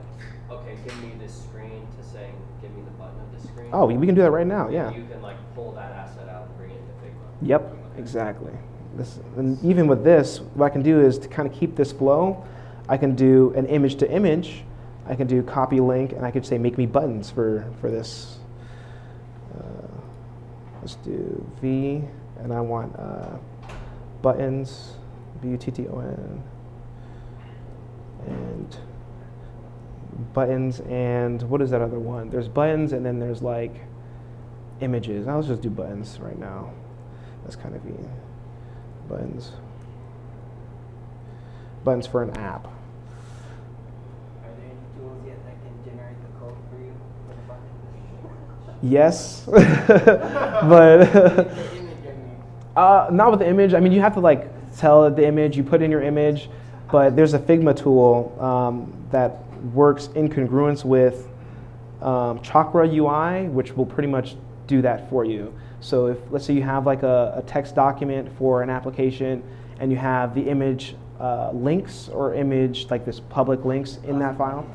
okay, 0.49 0.77
give 0.83 0.97
me 1.01 1.13
this 1.19 1.43
screen 1.43 1.88
to 1.97 2.07
saying, 2.07 2.35
give 2.61 2.75
me 2.75 2.83
the 2.83 2.91
button 2.91 3.19
of 3.19 3.41
the 3.41 3.47
screen. 3.47 3.69
Oh, 3.73 3.85
we 3.85 4.05
can 4.05 4.15
do 4.15 4.21
that 4.21 4.31
right 4.31 4.47
now. 4.47 4.69
Yeah. 4.69 4.91
You 4.91 5.05
can 5.05 5.21
like 5.21 5.38
pull 5.55 5.71
that 5.73 5.91
asset 5.91 6.29
out 6.29 6.47
and 6.47 6.57
bring 6.57 6.71
it 6.71 6.77
into 6.77 6.93
Figma. 7.03 7.47
Yep, 7.47 7.61
okay. 7.61 7.99
exactly. 7.99 8.53
This, 8.95 9.19
and 9.38 9.61
even 9.63 9.88
with 9.88 10.03
this, 10.03 10.39
what 10.39 10.67
I 10.67 10.69
can 10.69 10.81
do 10.81 11.01
is 11.01 11.19
to 11.19 11.27
kind 11.27 11.49
of 11.49 11.53
keep 11.53 11.75
this 11.75 11.91
flow. 11.91 12.45
I 12.88 12.97
can 12.97 13.15
do 13.15 13.53
an 13.57 13.65
image 13.65 13.95
to 13.97 14.11
image 14.11 14.63
I 15.07 15.15
can 15.15 15.27
do 15.27 15.43
copy 15.43 15.79
link, 15.79 16.13
and 16.13 16.25
I 16.25 16.31
could 16.31 16.45
say 16.45 16.57
make 16.57 16.77
me 16.77 16.85
buttons 16.85 17.29
for, 17.29 17.71
for 17.79 17.91
this. 17.91 18.38
Let's 20.85 20.97
do 20.97 21.43
V, 21.63 22.03
and 22.37 22.53
I 22.53 22.61
want 22.61 22.95
uh, 22.99 23.39
buttons, 24.21 24.93
B-U-T-T-O-N, 25.41 26.43
and 28.27 28.77
buttons, 30.31 30.81
and 30.81 31.41
what 31.49 31.63
is 31.63 31.71
that 31.71 31.81
other 31.81 31.97
one? 31.97 32.29
There's 32.29 32.47
buttons, 32.47 32.93
and 32.93 33.03
then 33.03 33.17
there's 33.17 33.41
like 33.41 33.73
images. 34.79 35.27
I'll 35.27 35.41
just 35.41 35.63
do 35.63 35.71
buttons 35.71 36.19
right 36.19 36.37
now. 36.37 36.71
That's 37.41 37.55
kind 37.55 37.75
of 37.75 37.81
V. 37.81 37.93
Buttons. 39.09 39.53
Buttons 41.83 42.05
for 42.05 42.21
an 42.21 42.37
app. 42.37 42.67
Yes, 48.85 49.43
but 49.47 49.57
uh, 52.75 53.09
not 53.11 53.31
with 53.31 53.39
the 53.39 53.47
image. 53.47 53.73
I 53.73 53.79
mean, 53.79 53.91
you 53.91 54.01
have 54.01 54.13
to 54.13 54.19
like 54.19 54.47
tell 54.77 55.09
the 55.09 55.25
image, 55.25 55.57
you 55.57 55.63
put 55.63 55.81
in 55.81 55.89
your 55.89 56.03
image, 56.03 56.49
but 56.91 57.15
there's 57.15 57.33
a 57.33 57.39
Figma 57.39 57.75
tool 57.75 58.37
um, 58.39 58.93
that 59.09 59.39
works 59.73 60.09
in 60.13 60.29
congruence 60.29 60.85
with 60.85 61.27
um, 62.03 62.39
Chakra 62.43 62.87
UI, 62.87 63.47
which 63.47 63.75
will 63.75 63.87
pretty 63.87 64.09
much 64.09 64.35
do 64.67 64.83
that 64.83 65.09
for 65.09 65.25
you. 65.25 65.51
So 65.79 66.05
if 66.07 66.19
let's 66.29 66.45
say 66.45 66.53
you 66.53 66.61
have 66.61 66.85
like 66.85 67.01
a, 67.01 67.33
a 67.37 67.43
text 67.47 67.73
document 67.73 68.31
for 68.37 68.61
an 68.61 68.69
application 68.69 69.41
and 69.79 69.91
you 69.91 69.97
have 69.97 70.35
the 70.35 70.47
image 70.47 70.95
uh, 71.19 71.49
links 71.53 72.07
or 72.09 72.35
image 72.35 72.85
like 72.91 73.03
this 73.03 73.19
public 73.19 73.65
links 73.65 73.97
in 74.03 74.19
that 74.19 74.37
file 74.37 74.69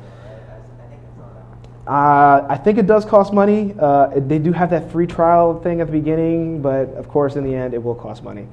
uh, 1.87 2.45
I 2.47 2.57
think 2.57 2.77
it 2.77 2.85
does 2.85 3.05
cost 3.05 3.33
money. 3.33 3.73
Uh, 3.79 4.11
they 4.15 4.37
do 4.37 4.51
have 4.51 4.69
that 4.69 4.91
free 4.91 5.07
trial 5.07 5.59
thing 5.61 5.81
at 5.81 5.87
the 5.87 5.93
beginning, 5.93 6.61
but 6.61 6.89
of 6.93 7.07
course, 7.07 7.35
in 7.35 7.43
the 7.43 7.55
end, 7.55 7.73
it 7.73 7.81
will 7.81 7.95
cost 7.95 8.23
money. 8.23 8.47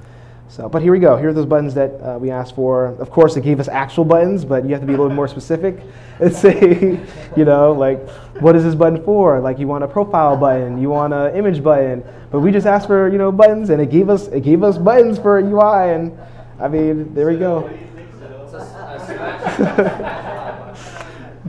So, 0.50 0.66
but 0.66 0.80
here 0.80 0.92
we 0.92 0.98
go. 0.98 1.14
Here 1.18 1.28
are 1.28 1.34
those 1.34 1.44
buttons 1.44 1.74
that 1.74 2.00
uh, 2.00 2.18
we 2.18 2.30
asked 2.30 2.54
for. 2.54 2.86
Of 2.98 3.10
course, 3.10 3.36
it 3.36 3.42
gave 3.44 3.60
us 3.60 3.68
actual 3.68 4.04
buttons, 4.04 4.46
but 4.46 4.64
you 4.64 4.70
have 4.70 4.80
to 4.80 4.86
be 4.86 4.94
a 4.94 4.96
little 4.96 5.14
more 5.14 5.28
specific 5.28 5.78
and 6.20 6.34
say, 6.34 6.98
you 7.36 7.44
know, 7.44 7.72
like, 7.72 8.08
what 8.40 8.56
is 8.56 8.64
this 8.64 8.74
button 8.74 9.04
for? 9.04 9.40
Like, 9.40 9.58
you 9.58 9.66
want 9.66 9.84
a 9.84 9.88
profile 9.88 10.38
button, 10.38 10.80
you 10.80 10.88
want 10.88 11.12
an 11.12 11.36
image 11.36 11.62
button, 11.62 12.02
but 12.30 12.40
we 12.40 12.50
just 12.50 12.66
asked 12.66 12.86
for, 12.86 13.08
you 13.08 13.18
know, 13.18 13.30
buttons, 13.30 13.68
and 13.68 13.82
it 13.82 13.90
gave 13.90 14.08
us 14.08 14.28
it 14.28 14.40
gave 14.40 14.62
us 14.62 14.78
buttons 14.78 15.18
for 15.18 15.38
UI, 15.38 15.92
and 15.94 16.18
I 16.58 16.68
mean, 16.68 17.12
there 17.12 17.26
we 17.26 17.36
go. 17.36 17.68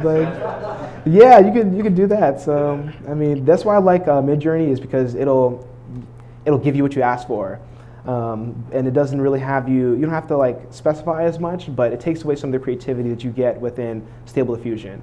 Like, 0.03 0.27
yeah, 1.05 1.39
you 1.39 1.51
could 1.51 1.73
you 1.73 1.83
could 1.83 1.95
do 1.95 2.07
that. 2.07 2.41
So 2.41 2.88
I 3.07 3.13
mean, 3.13 3.45
that's 3.45 3.65
why 3.65 3.75
I 3.75 3.79
like 3.79 4.07
uh, 4.07 4.21
Midjourney 4.21 4.69
is 4.69 4.79
because 4.79 5.15
it'll 5.15 5.67
it'll 6.45 6.59
give 6.59 6.75
you 6.75 6.83
what 6.83 6.95
you 6.95 7.01
ask 7.01 7.27
for. 7.27 7.59
Um, 8.05 8.65
and 8.71 8.88
it 8.88 8.93
doesn't 8.93 9.19
really 9.19 9.39
have 9.39 9.67
you, 9.67 9.93
you 9.93 10.01
don't 10.01 10.09
have 10.09 10.27
to 10.29 10.38
like 10.38 10.59
specify 10.71 11.25
as 11.25 11.38
much, 11.38 11.73
but 11.75 11.91
it 11.93 11.99
takes 11.99 12.23
away 12.23 12.35
some 12.35 12.49
of 12.49 12.53
the 12.53 12.59
creativity 12.59 13.09
that 13.09 13.23
you 13.23 13.29
get 13.29 13.59
within 13.59 14.05
Stable 14.25 14.55
Diffusion. 14.55 15.01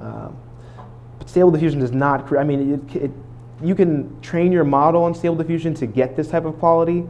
Um, 0.00 0.36
but 1.18 1.30
Stable 1.30 1.50
Diffusion 1.50 1.80
does 1.80 1.92
not, 1.92 2.30
I 2.36 2.44
mean, 2.44 2.74
it, 2.74 2.96
it, 3.04 3.10
you 3.62 3.74
can 3.74 4.20
train 4.20 4.52
your 4.52 4.64
model 4.64 5.04
on 5.04 5.14
Stable 5.14 5.36
Diffusion 5.36 5.72
to 5.74 5.86
get 5.86 6.16
this 6.16 6.28
type 6.28 6.44
of 6.44 6.58
quality, 6.58 7.06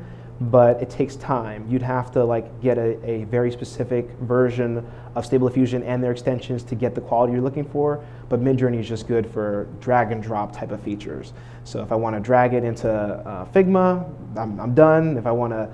but 0.50 0.80
it 0.82 0.90
takes 0.90 1.16
time. 1.16 1.66
You'd 1.68 1.82
have 1.82 2.10
to 2.12 2.24
like 2.24 2.60
get 2.60 2.78
a, 2.78 2.98
a 3.08 3.24
very 3.24 3.52
specific 3.52 4.08
version 4.20 4.84
of 5.14 5.26
Stable 5.26 5.48
Diffusion 5.48 5.82
and 5.82 6.02
their 6.02 6.12
extensions 6.12 6.62
to 6.64 6.74
get 6.74 6.94
the 6.94 7.00
quality 7.00 7.32
you're 7.32 7.42
looking 7.42 7.64
for. 7.64 8.04
But 8.28 8.40
Midjourney 8.40 8.80
is 8.80 8.88
just 8.88 9.06
good 9.06 9.30
for 9.30 9.68
drag 9.80 10.10
and 10.10 10.22
drop 10.22 10.56
type 10.56 10.70
of 10.70 10.80
features. 10.80 11.32
So 11.64 11.82
if 11.82 11.92
I 11.92 11.94
want 11.94 12.16
to 12.16 12.20
drag 12.20 12.54
it 12.54 12.64
into 12.64 12.90
uh, 12.90 13.44
Figma, 13.52 14.10
I'm, 14.36 14.58
I'm 14.58 14.74
done. 14.74 15.16
If 15.16 15.26
I 15.26 15.32
want 15.32 15.52
to 15.52 15.68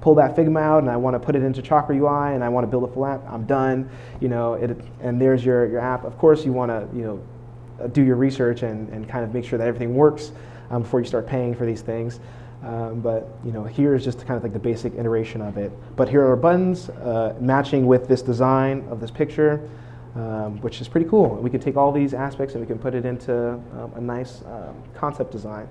pull 0.00 0.14
that 0.16 0.36
Figma 0.36 0.60
out 0.60 0.82
and 0.82 0.90
I 0.90 0.96
want 0.96 1.14
to 1.14 1.20
put 1.20 1.34
it 1.34 1.42
into 1.42 1.62
Chakra 1.62 1.96
UI 1.96 2.34
and 2.34 2.44
I 2.44 2.48
want 2.48 2.64
to 2.64 2.70
build 2.70 2.84
a 2.84 2.92
full 2.92 3.06
app, 3.06 3.22
I'm 3.28 3.44
done. 3.44 3.88
You 4.20 4.28
know, 4.28 4.54
it, 4.54 4.76
and 5.00 5.20
there's 5.20 5.44
your, 5.44 5.66
your 5.66 5.80
app. 5.80 6.04
Of 6.04 6.18
course, 6.18 6.44
you 6.44 6.52
want 6.52 6.70
to 6.70 6.86
you 6.96 7.04
know 7.04 7.88
do 7.88 8.02
your 8.02 8.16
research 8.16 8.62
and, 8.62 8.88
and 8.90 9.08
kind 9.08 9.24
of 9.24 9.34
make 9.34 9.44
sure 9.44 9.58
that 9.58 9.66
everything 9.66 9.94
works 9.94 10.32
um, 10.70 10.82
before 10.82 11.00
you 11.00 11.06
start 11.06 11.26
paying 11.26 11.54
for 11.54 11.66
these 11.66 11.80
things. 11.80 12.20
Um, 12.62 13.00
but 13.00 13.28
you 13.44 13.50
know, 13.50 13.64
here 13.64 13.94
is 13.94 14.04
just 14.04 14.18
kind 14.26 14.36
of 14.36 14.42
like 14.42 14.52
the 14.52 14.58
basic 14.58 14.94
iteration 14.94 15.40
of 15.40 15.56
it. 15.56 15.72
But 15.96 16.08
here 16.08 16.24
are 16.24 16.36
buttons 16.36 16.88
uh, 16.90 17.34
matching 17.40 17.86
with 17.86 18.06
this 18.06 18.22
design 18.22 18.86
of 18.88 19.00
this 19.00 19.10
picture, 19.10 19.68
um, 20.14 20.60
which 20.60 20.80
is 20.80 20.86
pretty 20.86 21.08
cool. 21.08 21.36
We 21.36 21.50
can 21.50 21.60
take 21.60 21.76
all 21.76 21.90
these 21.90 22.14
aspects 22.14 22.54
and 22.54 22.62
we 22.62 22.68
can 22.68 22.78
put 22.78 22.94
it 22.94 23.04
into 23.04 23.54
um, 23.54 23.92
a 23.96 24.00
nice 24.00 24.42
um, 24.42 24.80
concept 24.94 25.32
design. 25.32 25.68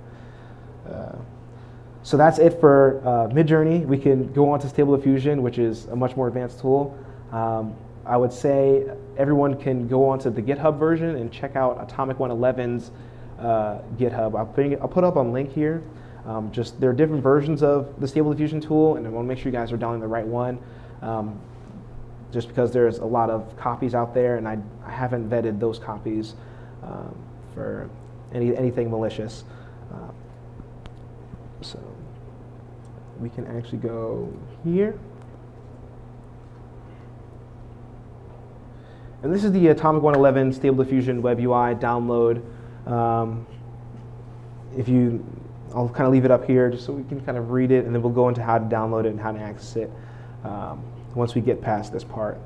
Uh, 0.89 1.15
so 2.03 2.17
that's 2.17 2.39
it 2.39 2.59
for 2.59 2.99
uh, 3.05 3.33
Midjourney. 3.33 3.85
We 3.85 3.97
can 3.97 4.33
go 4.33 4.49
on 4.49 4.59
to 4.59 4.67
Stable 4.67 4.97
Diffusion, 4.97 5.43
which 5.43 5.59
is 5.59 5.85
a 5.85 5.95
much 5.95 6.17
more 6.17 6.27
advanced 6.27 6.59
tool. 6.59 6.97
Um, 7.31 7.75
I 8.05 8.17
would 8.17 8.33
say 8.33 8.89
everyone 9.17 9.55
can 9.55 9.87
go 9.87 10.09
onto 10.09 10.29
the 10.29 10.41
GitHub 10.41 10.79
version 10.79 11.15
and 11.15 11.31
check 11.31 11.55
out 11.55 11.81
Atomic 11.81 12.17
111's 12.17 12.91
uh, 13.39 13.79
GitHub. 13.97 14.35
I'll, 14.35 14.45
bring 14.45 14.81
I'll 14.81 14.87
put 14.87 15.03
up 15.03 15.15
a 15.15 15.19
link 15.19 15.53
here. 15.53 15.83
Um, 16.25 16.51
just 16.51 16.79
there 16.79 16.89
are 16.89 16.93
different 16.93 17.23
versions 17.23 17.63
of 17.63 17.99
the 17.99 18.07
Stable 18.07 18.31
Diffusion 18.31 18.61
tool, 18.61 18.95
and 18.95 19.05
I 19.05 19.09
want 19.09 19.25
to 19.25 19.27
make 19.27 19.39
sure 19.39 19.51
you 19.51 19.57
guys 19.57 19.71
are 19.71 19.77
downloading 19.77 20.01
the 20.01 20.07
right 20.07 20.25
one. 20.25 20.59
Um, 21.01 21.39
just 22.31 22.47
because 22.47 22.71
there's 22.71 22.99
a 22.99 23.05
lot 23.05 23.29
of 23.29 23.55
copies 23.57 23.93
out 23.93 24.13
there, 24.13 24.37
and 24.37 24.47
I, 24.47 24.57
I 24.85 24.91
haven't 24.91 25.29
vetted 25.29 25.59
those 25.59 25.79
copies 25.79 26.35
um, 26.83 27.15
for 27.53 27.89
any, 28.33 28.55
anything 28.55 28.89
malicious. 28.89 29.43
Uh, 29.93 30.11
so 31.61 31.79
we 33.19 33.29
can 33.29 33.45
actually 33.47 33.79
go 33.79 34.31
here. 34.63 34.97
And 39.23 39.33
this 39.33 39.43
is 39.43 39.51
the 39.51 39.67
Atomic 39.67 40.01
111 40.01 40.53
Stable 40.53 40.83
Diffusion 40.83 41.21
Web 41.21 41.39
UI 41.39 41.75
download. 41.75 42.41
Um, 42.87 43.45
if 44.75 44.87
you 44.87 45.23
I'll 45.73 45.89
kind 45.89 46.05
of 46.05 46.11
leave 46.11 46.25
it 46.25 46.31
up 46.31 46.45
here 46.45 46.69
just 46.69 46.85
so 46.85 46.93
we 46.93 47.03
can 47.03 47.21
kind 47.21 47.37
of 47.37 47.51
read 47.51 47.71
it, 47.71 47.85
and 47.85 47.95
then 47.95 48.01
we'll 48.01 48.11
go 48.11 48.27
into 48.29 48.43
how 48.43 48.57
to 48.57 48.65
download 48.65 49.05
it 49.05 49.09
and 49.09 49.19
how 49.19 49.31
to 49.31 49.39
access 49.39 49.75
it 49.75 49.91
um, 50.43 50.83
once 51.15 51.35
we 51.35 51.41
get 51.41 51.61
past 51.61 51.93
this 51.93 52.03
part. 52.03 52.39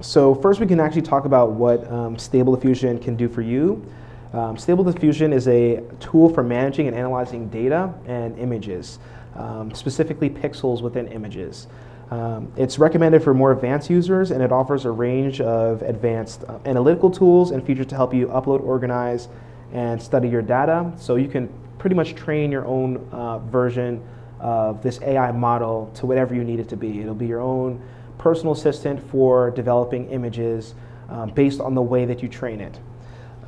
So 0.00 0.34
first 0.34 0.58
we 0.58 0.66
can 0.66 0.80
actually 0.80 1.02
talk 1.02 1.26
about 1.26 1.52
what 1.52 1.90
um, 1.90 2.18
Stable 2.18 2.54
Diffusion 2.56 2.98
can 2.98 3.14
do 3.14 3.28
for 3.28 3.40
you. 3.40 3.86
Um, 4.32 4.56
Stable 4.56 4.82
Diffusion 4.82 5.32
is 5.32 5.46
a 5.46 5.82
tool 6.00 6.28
for 6.28 6.42
managing 6.42 6.88
and 6.88 6.96
analyzing 6.96 7.48
data 7.48 7.94
and 8.06 8.36
images, 8.38 8.98
um, 9.36 9.72
specifically 9.74 10.28
pixels 10.28 10.82
within 10.82 11.06
images. 11.08 11.68
Um, 12.12 12.52
it's 12.58 12.78
recommended 12.78 13.24
for 13.24 13.32
more 13.32 13.52
advanced 13.52 13.88
users 13.88 14.32
and 14.32 14.42
it 14.42 14.52
offers 14.52 14.84
a 14.84 14.90
range 14.90 15.40
of 15.40 15.80
advanced 15.80 16.44
uh, 16.46 16.58
analytical 16.66 17.10
tools 17.10 17.52
and 17.52 17.64
features 17.64 17.86
to 17.86 17.94
help 17.94 18.12
you 18.12 18.26
upload, 18.26 18.62
organize, 18.62 19.28
and 19.72 20.00
study 20.02 20.28
your 20.28 20.42
data. 20.42 20.92
So 20.98 21.16
you 21.16 21.26
can 21.26 21.48
pretty 21.78 21.96
much 21.96 22.14
train 22.14 22.52
your 22.52 22.66
own 22.66 22.98
uh, 23.12 23.38
version 23.38 24.06
of 24.40 24.82
this 24.82 25.00
AI 25.00 25.32
model 25.32 25.90
to 25.94 26.04
whatever 26.04 26.34
you 26.34 26.44
need 26.44 26.60
it 26.60 26.68
to 26.68 26.76
be. 26.76 27.00
It'll 27.00 27.14
be 27.14 27.28
your 27.28 27.40
own 27.40 27.82
personal 28.18 28.52
assistant 28.52 29.02
for 29.10 29.50
developing 29.50 30.10
images 30.10 30.74
um, 31.08 31.30
based 31.30 31.60
on 31.60 31.74
the 31.74 31.80
way 31.80 32.04
that 32.04 32.22
you 32.22 32.28
train 32.28 32.60
it. 32.60 32.78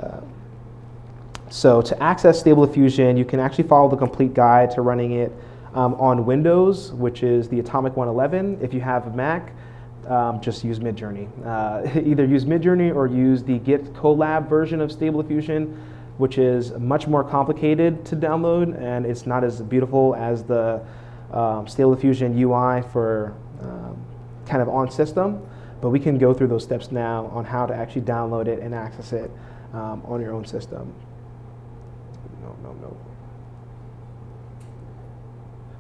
Uh, 0.01 0.23
so 1.51 1.83
to 1.83 2.03
access 2.03 2.41
Stable 2.41 2.65
Diffusion, 2.65 3.19
you 3.19 3.27
can 3.27 3.41
actually 3.41 3.69
follow 3.69 3.91
the 3.91 3.97
complete 3.99 4.33
guide 4.33 4.71
to 4.71 4.81
running 4.81 5.13
it 5.13 5.33
um, 5.75 5.95
on 5.95 6.25
Windows, 6.25 6.93
which 6.93 7.23
is 7.23 7.49
the 7.49 7.61
Atomic 7.61 7.97
111. 7.97 8.59
If 8.63 8.73
you 8.73 8.81
have 8.81 9.07
a 9.07 9.11
Mac, 9.11 9.53
um, 10.07 10.41
just 10.41 10.65
use 10.65 10.79
Midjourney. 10.79 11.29
Uh, 11.45 12.01
either 12.05 12.25
use 12.25 12.45
Midjourney 12.45 12.95
or 12.95 13.07
use 13.07 13.43
the 13.43 13.59
Git 13.59 13.93
Colab 13.95 14.49
version 14.49 14.81
of 14.81 14.93
Stable 14.93 15.23
Diffusion, 15.23 15.81
which 16.19 16.39
is 16.39 16.73
much 16.73 17.07
more 17.07 17.25
complicated 17.25 18.05
to 18.07 18.17
download 18.17 18.81
and 18.81 19.05
it's 19.05 19.27
not 19.27 19.43
as 19.43 19.61
beautiful 19.63 20.15
as 20.15 20.45
the 20.45 20.81
um, 21.33 21.67
Stable 21.67 21.95
Diffusion 21.95 22.39
UI 22.41 22.83
for 22.93 23.35
um, 23.61 23.97
kind 24.47 24.63
of 24.63 24.69
on 24.69 24.91
system. 24.91 25.45
But 25.81 25.91
we 25.91 25.99
can 25.99 26.19
go 26.19 26.33
through 26.33 26.49
those 26.49 26.63
steps 26.63 26.93
now 26.93 27.27
on 27.27 27.45
how 27.45 27.67
to 27.67 27.75
actually 27.75 28.03
download 28.03 28.47
it 28.47 28.61
and 28.61 28.75
access 28.75 29.13
it 29.13 29.31
um, 29.73 30.03
on 30.07 30.21
your 30.21 30.33
own 30.33 30.47
system. 30.47 30.95
No, 32.41 32.57
no, 32.63 32.73
no. 32.75 32.97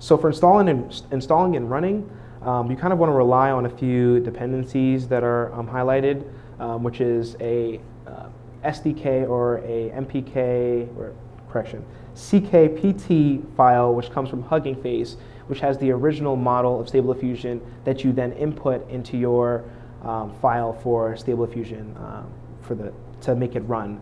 So 0.04 0.18
for 0.18 0.28
installing 0.28 0.68
and, 0.68 1.02
installing 1.12 1.56
and 1.56 1.70
running, 1.70 2.10
um, 2.42 2.70
you 2.70 2.76
kind 2.76 2.92
of 2.92 2.98
want 2.98 3.08
to 3.08 3.14
rely 3.14 3.50
on 3.50 3.64
a 3.64 3.70
few 3.70 4.20
dependencies 4.20 5.08
that 5.08 5.24
are 5.24 5.50
um, 5.54 5.66
highlighted, 5.66 6.30
um, 6.60 6.82
which 6.82 7.00
is 7.00 7.38
a 7.40 7.80
uh, 8.06 8.26
SDK 8.66 9.26
or 9.26 9.60
a 9.60 9.90
MPK, 9.96 10.94
or 10.98 11.14
correction, 11.48 11.82
CKPT 12.14 13.56
file, 13.56 13.94
which 13.94 14.10
comes 14.10 14.28
from 14.28 14.42
Hugging 14.42 14.76
Face, 14.82 15.16
which 15.46 15.60
has 15.60 15.78
the 15.78 15.90
original 15.90 16.36
model 16.36 16.78
of 16.78 16.86
Stable 16.86 17.14
Diffusion 17.14 17.62
that 17.84 18.04
you 18.04 18.12
then 18.12 18.32
input 18.32 18.86
into 18.90 19.16
your 19.16 19.64
um, 20.02 20.34
file 20.42 20.74
for 20.74 21.16
Stable 21.16 21.46
Diffusion 21.46 21.96
um, 21.98 22.30
for 22.60 22.74
the, 22.74 22.92
to 23.22 23.34
make 23.34 23.56
it 23.56 23.60
run. 23.60 23.98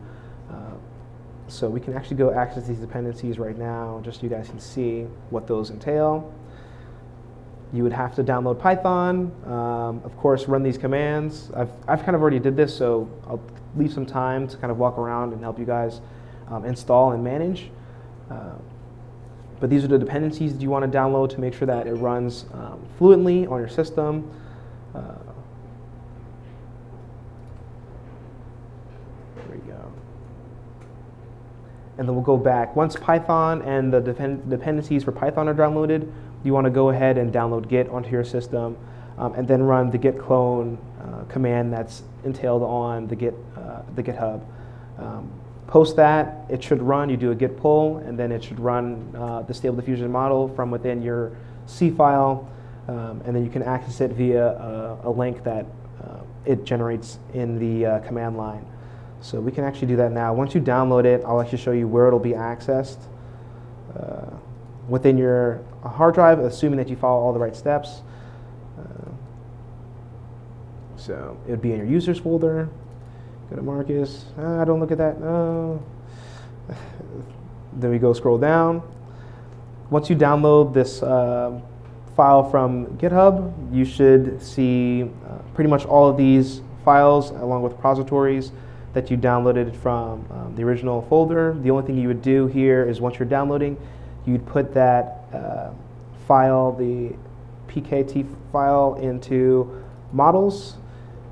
So 1.49 1.69
we 1.69 1.81
can 1.81 1.95
actually 1.95 2.17
go 2.17 2.33
access 2.33 2.67
these 2.67 2.79
dependencies 2.79 3.39
right 3.39 3.59
now, 3.59 4.01
just 4.05 4.21
so 4.21 4.25
you 4.25 4.31
guys 4.31 4.49
can 4.49 4.61
see 4.61 5.03
what 5.31 5.47
those 5.47 5.71
entail. 5.71 6.33
You 7.73 7.83
would 7.83 7.93
have 7.93 8.15
to 8.17 8.25
download 8.25 8.59
Python, 8.59 9.33
um, 9.47 10.03
of 10.05 10.17
course, 10.17 10.47
run 10.47 10.63
these 10.63 10.79
commands. 10.79 11.51
I've, 11.57 11.71
I've 11.89 12.05
kind 12.05 12.15
of 12.15 12.21
already 12.23 12.39
did 12.39 12.57
this, 12.57 12.75
so 12.77 13.09
I'll 13.27 13.41
leave 13.77 13.93
some 13.93 14.07
time 14.07 14.47
to 14.49 14.57
kind 14.59 14.71
of 14.71 14.79
walk 14.79 14.99
around 14.99 15.33
and 15.33 15.43
help 15.43 15.59
you 15.59 15.65
guys 15.65 16.01
um, 16.49 16.65
install 16.65 17.13
and 17.13 17.25
manage. 17.25 17.71
Uh, 18.31 18.53
but 19.61 19.71
these 19.71 19.85
are 19.85 19.89
the 19.89 19.99
dependencies 19.99 20.53
that 20.53 20.61
you 20.61 20.71
want 20.71 20.91
to 20.91 20.99
download 20.99 21.31
to 21.31 21.41
make 21.41 21.55
sure 21.55 21.67
that 21.67 21.87
it 21.87 21.95
runs 21.95 22.47
um, 22.53 22.85
fluently 22.99 23.47
on 23.47 23.59
your 23.61 23.69
system. 23.69 24.31
Uh, 24.95 25.15
and 31.99 32.09
then 32.09 32.15
we'll 32.15 32.25
go 32.25 32.37
back. 32.37 32.75
Once 32.75 32.97
Python 32.97 33.63
and 33.63 33.93
the 33.93 34.01
depend 34.01 34.49
dependencies 34.49 35.05
for 35.05 35.13
Python 35.13 35.49
are 35.49 35.55
downloaded, 35.55 36.11
you 36.45 36.53
want 36.53 36.65
to 36.65 36.71
go 36.71 36.91
ahead 36.91 37.19
and 37.19 37.33
download 37.33 37.69
Git 37.69 37.89
onto 37.89 38.11
your 38.11 38.25
system, 38.25 38.77
um, 39.19 39.35
and 39.35 39.47
then 39.47 39.63
run 39.63 39.91
the 39.91 39.99
git 39.99 40.19
clone 40.19 40.79
uh, 41.01 41.25
command 41.25 41.73
that's 41.73 42.03
entailed 42.25 42.63
on 42.63 43.07
the 43.09 43.17
Git 43.17 43.35
uh, 43.57 43.83
the 43.95 44.03
GitHub. 44.03 44.41
Um, 44.99 45.31
post 45.67 45.97
that, 45.97 46.45
it 46.51 46.63
should 46.63 46.83
run. 46.83 47.09
You 47.09 47.17
do 47.17 47.31
a 47.31 47.35
git 47.35 47.57
pull, 47.57 47.99
and 47.99 48.19
then 48.19 48.31
it 48.31 48.45
should 48.45 48.61
run 48.61 49.15
uh, 49.17 49.43
the 49.43 49.55
Stable 49.55 49.77
Diffusion 49.77 50.11
model 50.11 50.49
from 50.55 50.71
within 50.71 51.03
your 51.03 51.33
C 51.67 51.91
file, 51.91 52.49
um, 52.89 53.23
and 53.25 53.35
then 53.35 53.45
you 53.45 53.51
can 53.51 53.63
access 53.63 54.01
it 54.01 54.13
via 54.13 54.49
a, 54.49 55.01
a 55.05 55.11
link 55.11 55.43
that 55.45 55.67
uh, 56.05 56.19
it 56.45 56.65
generates 56.65 57.19
in 57.33 57.59
the 57.59 57.87
uh, 57.87 57.99
command 58.01 58.37
line. 58.37 58.67
So 59.23 59.41
we 59.41 59.53
can 59.53 59.63
actually 59.63 59.87
do 59.87 59.97
that 59.97 60.11
now. 60.11 60.35
Once 60.35 60.53
you 60.53 60.61
download 60.61 61.05
it, 61.05 61.23
I'll 61.25 61.41
actually 61.41 61.59
show 61.59 61.71
you 61.71 61.87
where 61.87 62.09
it'll 62.09 62.19
be 62.19 62.33
accessed 62.33 62.99
uh, 63.97 64.31
within 64.89 65.17
your 65.17 65.63
hard 65.85 66.15
drive, 66.15 66.41
assuming 66.41 66.77
that 66.79 66.89
you 66.89 66.97
follow 66.97 67.23
all 67.23 67.33
the 67.33 67.39
right 67.39 67.55
steps. 67.55 68.03
Uh, 68.77 69.11
so 70.97 71.39
it 71.47 71.53
would 71.53 71.63
be 71.63 71.71
in 71.71 71.79
your 71.79 71.87
users 71.87 72.19
folder. 72.19 72.69
Go 73.49 73.57
to 73.57 73.63
Marcus. 73.63 74.25
Ah, 74.39 74.65
don't 74.65 74.81
look 74.81 74.91
at 74.91 74.99
that. 74.99 75.17
Then 77.75 77.91
we 77.91 77.99
go 77.99 78.13
scroll 78.13 78.37
down. 78.37 78.83
Once 79.89 80.11
you 80.11 80.17
download 80.17 80.75
this 80.75 81.03
uh, 81.03 81.59
file 82.17 82.51
from 82.51 82.99
GitHub, 82.99 83.75
you 83.75 83.87
should 83.87 84.43
see 84.43 85.05
uh, 85.05 85.39
pretty 85.55 85.71
much 85.71 85.87
all 85.87 86.09
of 86.09 86.19
these 86.19 86.61
files 86.85 87.31
along 87.31 87.63
with 87.63 87.73
repositories 87.73 88.53
that 88.93 89.11
you 89.11 89.17
downloaded 89.17 89.75
from 89.77 90.27
um, 90.31 90.55
the 90.55 90.63
original 90.63 91.03
folder. 91.09 91.57
The 91.63 91.71
only 91.71 91.87
thing 91.87 91.97
you 91.97 92.09
would 92.09 92.23
do 92.23 92.47
here 92.47 92.89
is 92.89 93.01
once 93.01 93.19
you're 93.19 93.29
downloading, 93.29 93.77
you'd 94.27 94.47
put 94.47 94.75
that 94.75 95.25
uh, 95.33 95.71
file, 96.27 96.73
the 96.73 97.15
PKT 97.69 98.27
file, 98.53 98.95
into 98.97 99.83
models, 100.13 100.77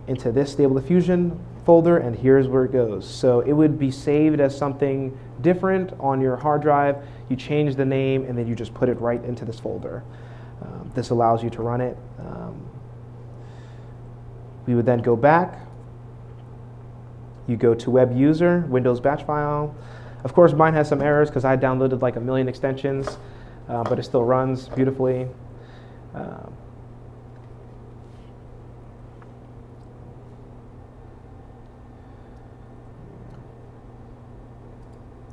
into 0.06 0.32
this 0.32 0.52
Stable 0.52 0.80
Diffusion 0.80 1.38
folder, 1.64 1.98
and 1.98 2.16
here's 2.16 2.48
where 2.48 2.64
it 2.64 2.72
goes. 2.72 3.08
So 3.08 3.40
it 3.40 3.52
would 3.52 3.78
be 3.78 3.90
saved 3.90 4.40
as 4.40 4.56
something 4.56 5.16
different 5.40 5.92
on 6.00 6.20
your 6.20 6.36
hard 6.36 6.62
drive. 6.62 6.96
You 7.28 7.36
change 7.36 7.76
the 7.76 7.84
name, 7.84 8.24
and 8.24 8.36
then 8.36 8.46
you 8.46 8.54
just 8.54 8.74
put 8.74 8.88
it 8.88 8.98
right 9.00 9.22
into 9.24 9.44
this 9.44 9.60
folder. 9.60 10.02
Um, 10.62 10.90
this 10.94 11.10
allows 11.10 11.44
you 11.44 11.50
to 11.50 11.62
run 11.62 11.80
it. 11.80 11.96
Um, 12.18 12.68
we 14.66 14.74
would 14.74 14.86
then 14.86 15.00
go 15.00 15.16
back. 15.16 15.60
You 17.50 17.56
go 17.56 17.74
to 17.74 17.90
web 17.90 18.16
user, 18.16 18.60
Windows 18.68 19.00
batch 19.00 19.24
file. 19.24 19.74
Of 20.22 20.34
course, 20.34 20.52
mine 20.52 20.72
has 20.74 20.88
some 20.88 21.02
errors 21.02 21.28
because 21.28 21.44
I 21.44 21.56
downloaded 21.56 22.00
like 22.00 22.14
a 22.14 22.20
million 22.20 22.46
extensions, 22.46 23.18
uh, 23.68 23.82
but 23.82 23.98
it 23.98 24.04
still 24.04 24.22
runs 24.22 24.68
beautifully. 24.68 25.26
Um, 26.14 26.52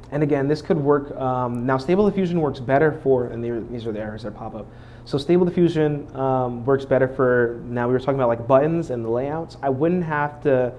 and 0.09 0.23
again, 0.23 0.47
this 0.47 0.63
could 0.63 0.77
work. 0.77 1.15
Um, 1.17 1.67
now, 1.67 1.77
Stable 1.77 2.09
Diffusion 2.09 2.41
works 2.41 2.59
better 2.59 2.99
for, 3.03 3.27
and 3.27 3.43
these 3.71 3.85
are 3.85 3.91
the 3.91 3.99
errors 3.99 4.23
that 4.23 4.35
pop 4.35 4.55
up. 4.55 4.65
So 5.05 5.19
Stable 5.19 5.45
Diffusion 5.45 6.07
um, 6.15 6.65
works 6.65 6.83
better 6.83 7.07
for, 7.07 7.61
now 7.65 7.85
we 7.85 7.93
were 7.93 7.99
talking 7.99 8.15
about 8.15 8.27
like 8.27 8.47
buttons 8.47 8.89
and 8.89 9.05
the 9.05 9.09
layouts. 9.09 9.57
I 9.61 9.69
wouldn't 9.69 10.03
have 10.03 10.41
to 10.41 10.73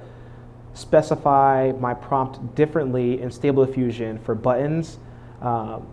specify 0.78 1.72
my 1.80 1.92
prompt 1.92 2.54
differently 2.54 3.20
in 3.20 3.30
Stable 3.30 3.66
Diffusion 3.66 4.18
for 4.20 4.34
buttons 4.34 4.98
um, 5.42 5.86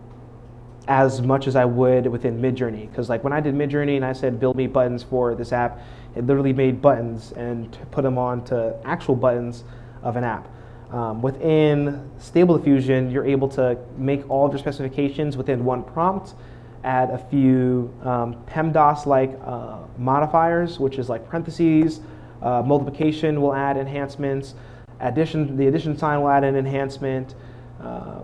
as 0.88 1.21
much 1.21 1.48
as 1.48 1.56
I 1.56 1.65
would 1.65 2.06
within 2.06 2.39
Midjourney. 2.39 2.89
Because 2.89 3.10
like 3.10 3.24
when 3.24 3.34
I 3.34 3.39
did 3.39 3.56
Midjourney 3.56 3.95
and 3.95 4.06
I 4.06 4.13
said 4.13 4.39
build 4.39 4.56
me 4.56 4.67
buttons 4.67 5.02
for 5.02 5.34
this 5.34 5.52
app, 5.52 5.80
it 6.15 6.26
literally 6.26 6.54
made 6.54 6.82
buttons 6.82 7.32
and 7.32 7.76
put 7.89 8.04
them 8.04 8.17
onto 8.17 8.74
actual 8.86 9.15
buttons 9.15 9.63
of 10.04 10.17
an 10.17 10.24
app. 10.24 10.48
Um, 10.91 11.21
within 11.21 12.10
Stable 12.19 12.58
Diffusion, 12.58 13.10
you're 13.10 13.26
able 13.26 13.48
to 13.50 13.78
make 13.98 14.30
all 14.30 14.45
of 14.45 14.52
your 14.52 14.60
specifications 14.60 15.36
within 15.36 15.65
one 15.65 15.84
prompt, 15.84 16.36
add 16.84 17.10
a 17.10 17.17
few 17.17 17.91
um, 18.04 18.36
PEMDAS-like 18.45 19.39
uh, 19.43 19.80
modifiers, 19.98 20.80
which 20.80 21.00
is 21.00 21.10
like 21.10 21.28
parentheses, 21.28 22.02
uh, 22.43 22.62
multiplication 22.62 23.41
will 23.41 23.56
add 23.56 23.78
enhancements, 23.78 24.54
addition, 25.00 25.58
the 25.58 25.68
addition 25.68 25.98
sign 25.98 26.22
will 26.22 26.30
add 26.30 26.44
an 26.44 26.56
enhancement, 26.56 27.36
uh, 27.82 28.22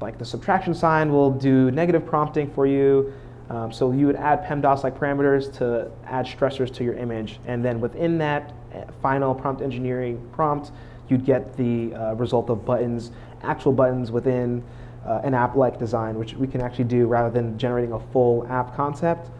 like 0.00 0.18
the 0.18 0.24
subtraction 0.24 0.74
sign 0.74 1.12
will 1.12 1.30
do 1.30 1.70
negative 1.70 2.06
prompting 2.06 2.50
for 2.50 2.66
you. 2.66 3.12
Um, 3.50 3.72
so 3.72 3.90
you 3.90 4.06
would 4.06 4.16
add 4.16 4.44
PEMDAS-like 4.44 4.96
parameters 4.96 5.52
to 5.58 5.90
add 6.06 6.24
stressors 6.24 6.72
to 6.74 6.84
your 6.84 6.94
image. 6.94 7.40
And 7.46 7.64
then 7.64 7.80
within 7.80 8.16
that 8.18 8.54
uh, 8.72 8.82
final 9.02 9.34
prompt 9.34 9.60
engineering 9.60 10.24
prompt, 10.32 10.70
you'd 11.08 11.24
get 11.24 11.56
the 11.56 11.92
uh, 11.94 12.14
result 12.14 12.48
of 12.48 12.64
buttons, 12.64 13.10
actual 13.42 13.72
buttons 13.72 14.12
within 14.12 14.62
uh, 15.04 15.20
an 15.24 15.34
app-like 15.34 15.78
design, 15.78 16.16
which 16.16 16.34
we 16.34 16.46
can 16.46 16.60
actually 16.60 16.84
do 16.84 17.06
rather 17.06 17.30
than 17.30 17.58
generating 17.58 17.92
a 17.92 18.00
full 18.12 18.46
app 18.48 18.76
concept. 18.76 19.30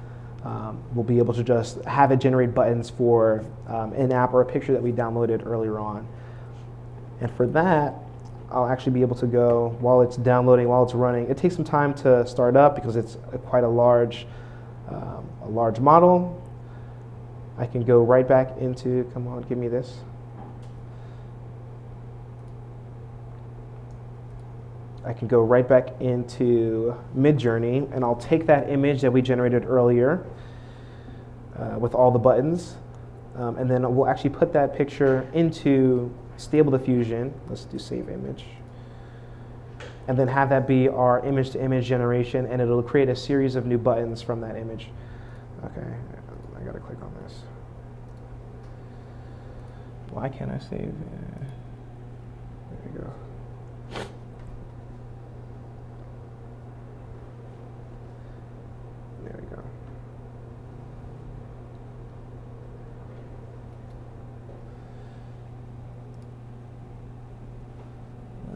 Um, 0.45 0.83
we'll 0.95 1.05
be 1.05 1.19
able 1.19 1.35
to 1.35 1.45
just 1.45 1.85
have 1.85 2.11
it 2.11 2.16
generate 2.16 2.55
buttons 2.55 2.90
for 2.90 3.45
um, 3.69 3.93
an 3.93 4.11
app 4.11 4.33
or 4.33 4.40
a 4.40 4.47
picture 4.47 4.73
that 4.73 4.83
we 4.83 4.90
downloaded 4.90 5.47
earlier 5.47 5.79
on. 5.79 6.09
And 7.20 7.30
for 7.33 7.46
that, 7.48 7.94
I'll 8.50 8.66
actually 8.66 8.92
be 8.92 9.02
able 9.02 9.16
to 9.16 9.26
go 9.26 9.76
while 9.80 10.00
it's 10.02 10.16
downloading, 10.16 10.68
while 10.68 10.83
it's 10.83 10.94
running. 10.94 11.28
It 11.28 11.37
takes 11.37 11.54
some 11.54 11.64
time 11.64 11.94
to 11.94 12.26
start 12.26 12.56
up 12.56 12.74
because 12.74 12.96
it's 12.96 13.16
a, 13.33 13.38
quite 13.38 13.62
a 13.62 13.68
large, 13.68 14.26
um, 14.88 15.28
a 15.42 15.48
large 15.48 15.78
model. 15.78 16.37
I 17.59 17.66
can 17.66 17.85
go 17.85 18.02
right 18.02 18.26
back 18.26 18.56
into, 18.59 19.09
come 19.12 19.28
on, 19.28 19.42
give 19.42 19.59
me 19.59 19.68
this. 19.68 20.00
I 25.04 25.12
can 25.12 25.28
go 25.28 25.42
right 25.42 25.66
back 25.66 26.00
into 26.00 26.94
Midjourney 27.16 27.90
and 27.92 28.04
I'll 28.04 28.16
take 28.16 28.46
that 28.46 28.68
image 28.68 29.00
that 29.02 29.12
we 29.12 29.22
generated 29.22 29.64
earlier 29.64 30.26
uh, 31.56 31.78
with 31.78 31.94
all 31.94 32.11
the 32.11 32.18
buttons 32.18 32.76
um, 33.37 33.56
and 33.56 33.70
then 33.70 33.94
we'll 33.94 34.09
actually 34.09 34.30
put 34.30 34.52
that 34.52 34.76
picture 34.76 35.28
into 35.33 36.14
Stable 36.40 36.72
Diffusion. 36.72 37.35
Let's 37.50 37.64
do 37.64 37.79
save 37.79 38.09
image. 38.09 38.46
And 40.09 40.18
then 40.18 40.26
have 40.29 40.48
that 40.48 40.66
be 40.66 40.88
our 40.88 41.24
image 41.24 41.50
to 41.50 41.62
image 41.62 41.87
generation 41.87 42.46
and 42.46 42.62
it'll 42.62 42.83
create 42.83 43.11
a 43.11 43.14
series 43.14 43.57
of 43.57 43.66
new 43.66 43.76
buttons 43.76 44.22
from 44.22 44.40
that 44.40 44.57
image. 44.57 44.88
Okay, 45.66 45.87
I 46.57 46.64
gotta 46.64 46.81
click 46.81 46.96
on 47.03 47.14
this. 47.22 47.42
Why 50.11 50.31
can't 50.31 50.50
I 50.50 50.59
save? 50.59 50.88
Uh, 50.88 51.44
there 52.70 52.81
we 52.87 52.98
go. 52.98 53.12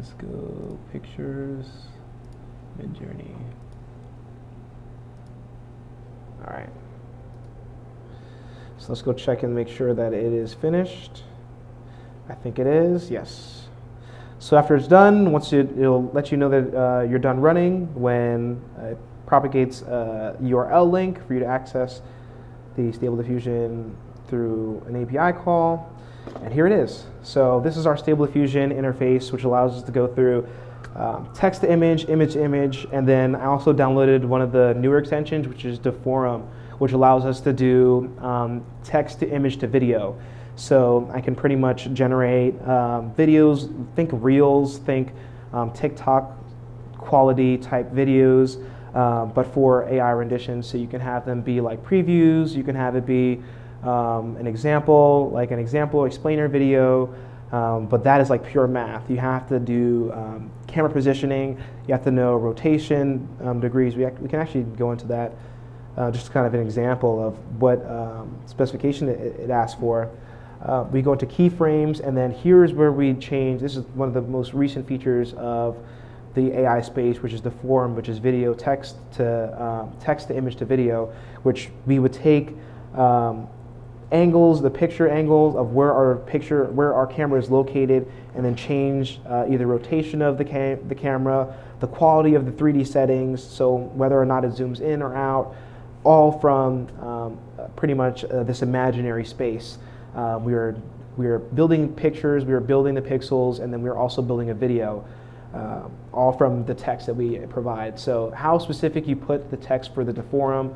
Let's 0.05 0.17
go 0.17 0.79
pictures, 0.93 1.64
Midjourney. 2.79 3.35
All 6.40 6.53
right. 6.53 6.69
So 8.77 8.88
let's 8.90 9.01
go 9.01 9.14
check 9.14 9.45
and 9.45 9.55
make 9.55 9.67
sure 9.67 9.95
that 9.95 10.12
it 10.12 10.31
is 10.31 10.53
finished. 10.53 11.23
I 12.29 12.35
think 12.35 12.59
it 12.59 12.67
is, 12.67 13.11
yes. 13.11 13.69
So 14.40 14.59
after 14.59 14.77
it's 14.77 14.88
done, 14.88 15.33
once 15.33 15.55
it, 15.55 15.71
it'll 15.79 16.11
let 16.12 16.31
you 16.31 16.37
know 16.37 16.51
that 16.51 16.79
uh, 16.79 17.01
you're 17.05 17.19
done 17.19 17.40
running 17.40 17.87
when 17.95 18.61
it 18.83 18.99
propagates 19.25 19.81
a 19.81 20.37
URL 20.43 20.90
link 20.90 21.27
for 21.27 21.33
you 21.33 21.40
to 21.40 21.47
access 21.47 22.03
the 22.77 22.93
Stable 22.93 23.17
Diffusion 23.17 23.97
through 24.29 24.83
an 24.87 25.03
API 25.03 25.38
call. 25.38 25.90
And 26.43 26.53
here 26.53 26.67
it 26.67 26.73
is. 26.73 27.05
So 27.23 27.61
this 27.61 27.77
is 27.77 27.87
our 27.87 27.97
Stable 27.97 28.27
Diffusion 28.27 28.71
interface, 28.71 29.33
which 29.33 29.45
allows 29.45 29.77
us 29.77 29.83
to 29.85 29.93
go 29.93 30.07
through 30.07 30.47
um, 30.95 31.29
text 31.35 31.63
to 31.63 31.71
image, 31.71 32.09
image 32.09 32.35
to 32.35 32.45
image, 32.45 32.87
and 32.93 33.09
then 33.09 33.35
I 33.35 33.47
also 33.47 33.73
downloaded 33.73 34.25
one 34.25 34.41
of 34.41 34.53
the 34.53 34.75
newer 34.75 34.99
extensions, 34.99 35.49
which 35.49 35.65
is 35.65 35.79
Deforum, 35.79 36.47
which 36.79 36.93
allows 36.93 37.25
us 37.25 37.41
to 37.41 37.53
do 37.53 38.15
um, 38.21 38.65
text 38.85 39.21
to 39.21 39.29
image 39.29 39.59
to 39.59 39.67
video. 39.67 40.19
So 40.57 41.11
I 41.13 41.21
can 41.21 41.35
pretty 41.35 41.57
much 41.57 41.93
generate 41.93 42.55
um, 42.63 43.13
videos, 43.15 43.69
think 43.97 44.11
reels, 44.13 44.79
think 44.79 45.13
um, 45.53 45.73
TikTok 45.73 46.33
quality 46.97 47.59
type 47.59 47.91
videos, 47.91 48.65
uh, 48.95 49.27
but 49.27 49.47
for 49.47 49.89
AI 49.89 50.13
renditions. 50.13 50.67
So 50.69 50.79
you 50.79 50.87
can 50.87 51.01
have 51.01 51.27
them 51.27 51.43
be 51.43 51.61
like 51.61 51.85
previews, 51.85 52.55
you 52.55 52.62
can 52.62 52.77
have 52.77 52.95
it 52.95 53.05
be 53.05 53.43
um, 53.85 54.37
an 54.37 54.47
example, 54.47 55.30
like 55.32 55.51
an 55.51 55.59
example 55.59 56.05
explainer 56.07 56.49
video, 56.49 57.14
um, 57.53 57.87
but 57.87 58.03
that 58.05 58.20
is 58.20 58.30
like 58.30 58.45
pure 58.45 58.66
math. 58.66 59.09
You 59.11 59.18
have 59.18 59.47
to 59.49 59.61
do 59.61 60.11
um, 60.12 60.51
camera 60.66 60.91
positioning, 60.91 61.61
you 61.87 61.95
have 61.95 62.03
to 62.05 62.11
know 62.11 62.35
rotation 62.37 63.28
um, 63.43 63.61
degrees. 63.61 63.95
We, 63.95 64.07
we 64.07 64.28
can 64.28 64.41
actually 64.41 64.62
go 64.62 64.91
into 64.93 65.07
that, 65.09 65.32
uh, 65.97 66.11
just 66.11 66.32
kind 66.32 66.47
of 66.47 66.55
an 66.55 66.61
example 66.61 67.24
of 67.24 67.35
what 67.61 67.85
um, 67.89 68.37
specification 68.47 69.09
it, 69.09 69.20
it, 69.39 69.51
asks 69.51 69.78
for. 69.78 70.11
Uh, 70.62 70.87
we 70.91 71.03
go 71.03 71.12
into 71.12 71.26
keyframes, 71.26 72.01
and 72.01 72.16
then 72.16 72.30
here's 72.30 72.72
where 72.72 72.91
we 72.91 73.12
change. 73.14 73.61
This 73.61 73.76
is 73.76 73.85
one 73.95 74.09
of 74.09 74.14
the 74.14 74.22
most 74.22 74.55
recent 74.55 74.89
features 74.89 75.35
of 75.35 75.76
the 76.35 76.51
AI 76.59 76.80
space, 76.80 77.22
which 77.22 77.32
is 77.32 77.41
Deforum, 77.41 77.95
which 77.95 78.09
is 78.09 78.18
video 78.18 78.55
text 78.55 78.97
to 79.12 79.62
um, 79.62 79.93
text 80.01 80.28
to 80.28 80.37
image 80.37 80.57
to 80.57 80.64
video, 80.64 81.12
which 81.43 81.68
we 81.87 81.99
would 81.99 82.12
take 82.12 82.55
um, 82.95 83.47
angles, 84.12 84.62
the 84.62 84.70
picture 84.70 85.09
angles 85.09 85.57
of 85.57 85.72
where 85.72 85.92
our 85.92 86.16
picture, 86.16 86.64
where 86.66 86.94
our 86.94 87.07
camera 87.07 87.38
is 87.38 87.50
located, 87.50 88.11
and 88.34 88.44
then 88.44 88.55
change 88.55 89.20
uh, 89.26 89.46
either 89.48 89.66
rotation 89.66 90.22
of 90.22 90.38
the, 90.38 90.44
cam 90.44 90.86
the 90.88 90.94
camera, 90.94 91.55
the 91.80 91.86
quality 91.86 92.34
of 92.34 92.46
the 92.46 92.52
3D 92.52 92.86
settings, 92.86 93.42
so 93.42 93.74
whether 93.76 94.20
or 94.20 94.24
not 94.24 94.44
it 94.44 94.52
zooms 94.52 94.80
in 94.80 95.02
or 95.02 95.14
out, 95.14 95.55
all 96.05 96.38
from 96.38 96.86
um, 97.00 97.38
pretty 97.76 97.94
much 97.94 98.24
uh, 98.24 98.42
this 98.42 98.62
imaginary 98.62 99.24
space. 99.24 99.78
Uh, 100.14 100.38
we 100.40 100.55
are 100.55 100.76
we 101.16 101.26
are 101.26 101.38
building 101.38 101.94
pictures, 101.94 102.44
we 102.44 102.52
are 102.52 102.61
building 102.61 102.94
the 102.94 103.02
pixels, 103.02 103.61
and 103.61 103.72
then 103.72 103.82
we 103.82 103.88
are 103.88 103.96
also 103.96 104.20
building 104.20 104.50
a 104.50 104.55
video. 104.55 105.05
Uh, 105.55 105.88
all 106.12 106.32
from 106.32 106.64
the 106.66 106.74
text 106.74 107.07
that 107.07 107.14
we 107.14 107.38
provide. 107.46 107.96
So 107.96 108.32
how 108.32 108.59
specific 108.59 109.07
you 109.07 109.14
put 109.14 109.52
the 109.52 109.57
text 109.57 109.94
for 109.94 110.02
the 110.02 110.12
deforum 110.12 110.74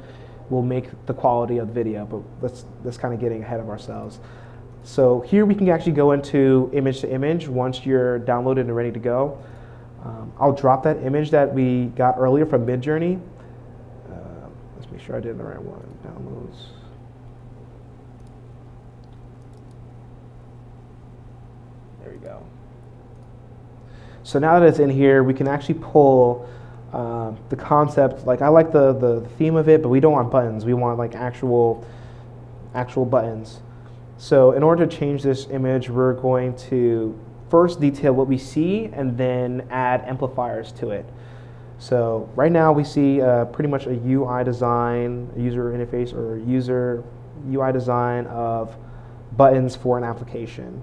will 0.51 0.63
make 0.63 0.89
the 1.07 1.15
quality 1.15 1.59
of 1.59 1.69
the 1.69 1.75
video, 1.75 2.05
but 2.07 2.23
let's, 2.43 2.65
that's 2.85 2.97
kind 2.97 3.13
of 3.13 3.21
getting 3.21 3.43
ahead 3.43 3.61
of 3.61 3.69
ourselves. 3.69 4.19
So 4.85 5.21
here 5.21 5.45
we 5.45 5.55
can 5.55 5.69
actually 5.69 5.93
go 5.93 6.13
into 6.13 6.71
image 6.73 7.01
to 7.01 7.11
image 7.11 7.49
once 7.49 7.85
you're 7.85 8.21
downloaded 8.21 8.61
and 8.61 8.75
ready 8.75 8.93
to 8.93 8.99
go. 8.99 9.39
Um, 10.05 10.33
I'll 10.39 10.55
drop 10.55 10.85
that 10.85 11.03
image 11.03 11.31
that 11.31 11.53
we 11.53 11.87
got 11.87 12.17
earlier 12.19 12.47
from 12.47 12.65
Midjourney. 12.65 13.21
Uh, 14.09 14.15
let's 14.77 14.91
make 14.91 15.01
sure 15.03 15.17
I 15.17 15.21
did 15.21 15.37
the 15.37 15.45
right 15.45 15.61
one. 15.61 15.83
Downloads. 16.07 16.57
There 22.01 22.13
we 22.13 22.19
go. 22.19 22.43
So 24.23 24.39
now 24.39 24.61
that 24.61 24.69
it's 24.69 24.79
in 24.79 24.91
here, 24.91 25.23
we 25.23 25.35
can 25.35 25.49
actually 25.49 25.81
pull 25.81 26.49
uh, 26.93 27.33
the 27.49 27.57
concept. 27.57 28.27
Like 28.27 28.43
I 28.43 28.49
like 28.49 28.73
the, 28.73 28.93
the 28.93 29.21
theme 29.37 29.57
of 29.57 29.69
it, 29.69 29.83
but 29.83 29.89
we 29.89 30.01
don't 30.01 30.13
want 30.13 30.31
buttons. 30.31 30.65
We 30.65 30.75
want 30.75 30.99
like 30.99 31.15
actual 31.15 31.87
actual 32.75 33.05
buttons. 33.05 33.61
So 34.17 34.53
in 34.53 34.63
order 34.63 34.87
to 34.87 34.97
change 34.97 35.23
this 35.23 35.47
image, 35.51 35.89
we're 35.91 36.15
going 36.15 36.57
to 36.71 37.19
first 37.51 37.81
detail 37.81 38.13
what 38.13 38.27
we 38.27 38.39
see 38.39 38.87
and 38.93 39.17
then 39.17 39.67
add 39.71 40.03
amplifiers 40.07 40.73
to 40.73 40.91
it. 40.91 41.07
So 41.79 42.29
right 42.35 42.51
now 42.51 42.73
we 42.73 42.83
see 42.83 43.21
uh, 43.21 43.45
pretty 43.47 43.69
much 43.69 43.87
a 43.87 43.95
UI 43.95 44.45
design, 44.45 45.31
user 45.37 45.71
interface 45.71 46.13
or 46.13 46.39
user 46.39 47.05
UI 47.49 47.73
design 47.73 48.27
of 48.27 48.77
buttons 49.37 49.77
for 49.77 49.97
an 49.97 50.05
application. 50.05 50.83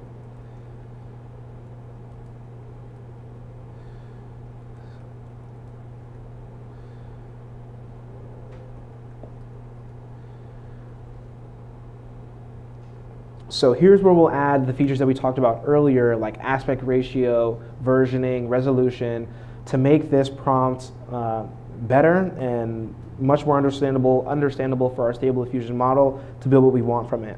So 13.49 13.73
here's 13.73 14.01
where 14.01 14.13
we'll 14.13 14.31
add 14.31 14.65
the 14.65 14.73
features 14.73 14.97
that 14.99 15.05
we 15.05 15.13
talked 15.13 15.37
about 15.37 15.63
earlier, 15.65 16.15
like 16.15 16.37
aspect 16.39 16.81
ratio, 16.83 17.61
versioning, 17.83 18.49
resolution, 18.49 19.27
to 19.67 19.77
make 19.77 20.09
this 20.09 20.29
prompt 20.29 20.91
uh, 21.11 21.43
better 21.81 22.33
and 22.39 22.93
much 23.19 23.45
more 23.45 23.57
understandable, 23.57 24.27
understandable 24.27 24.89
for 24.89 25.03
our 25.03 25.13
stable 25.13 25.45
diffusion 25.45 25.77
model 25.77 26.23
to 26.41 26.47
build 26.47 26.63
what 26.63 26.73
we 26.73 26.81
want 26.81 27.07
from 27.07 27.23
it. 27.23 27.37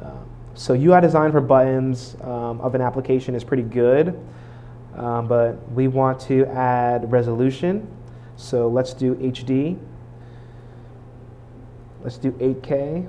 Uh, 0.00 0.12
so 0.54 0.74
UI 0.74 1.00
design 1.00 1.30
for 1.30 1.40
buttons 1.40 2.16
um, 2.22 2.60
of 2.60 2.74
an 2.74 2.80
application 2.80 3.34
is 3.34 3.44
pretty 3.44 3.62
good, 3.62 4.18
um, 4.96 5.28
but 5.28 5.56
we 5.72 5.88
want 5.88 6.18
to 6.20 6.46
add 6.46 7.10
resolution. 7.12 7.86
So 8.36 8.66
let's 8.66 8.94
do 8.94 9.14
HD. 9.16 9.78
Let's 12.02 12.16
do 12.16 12.32
8K. 12.32 13.08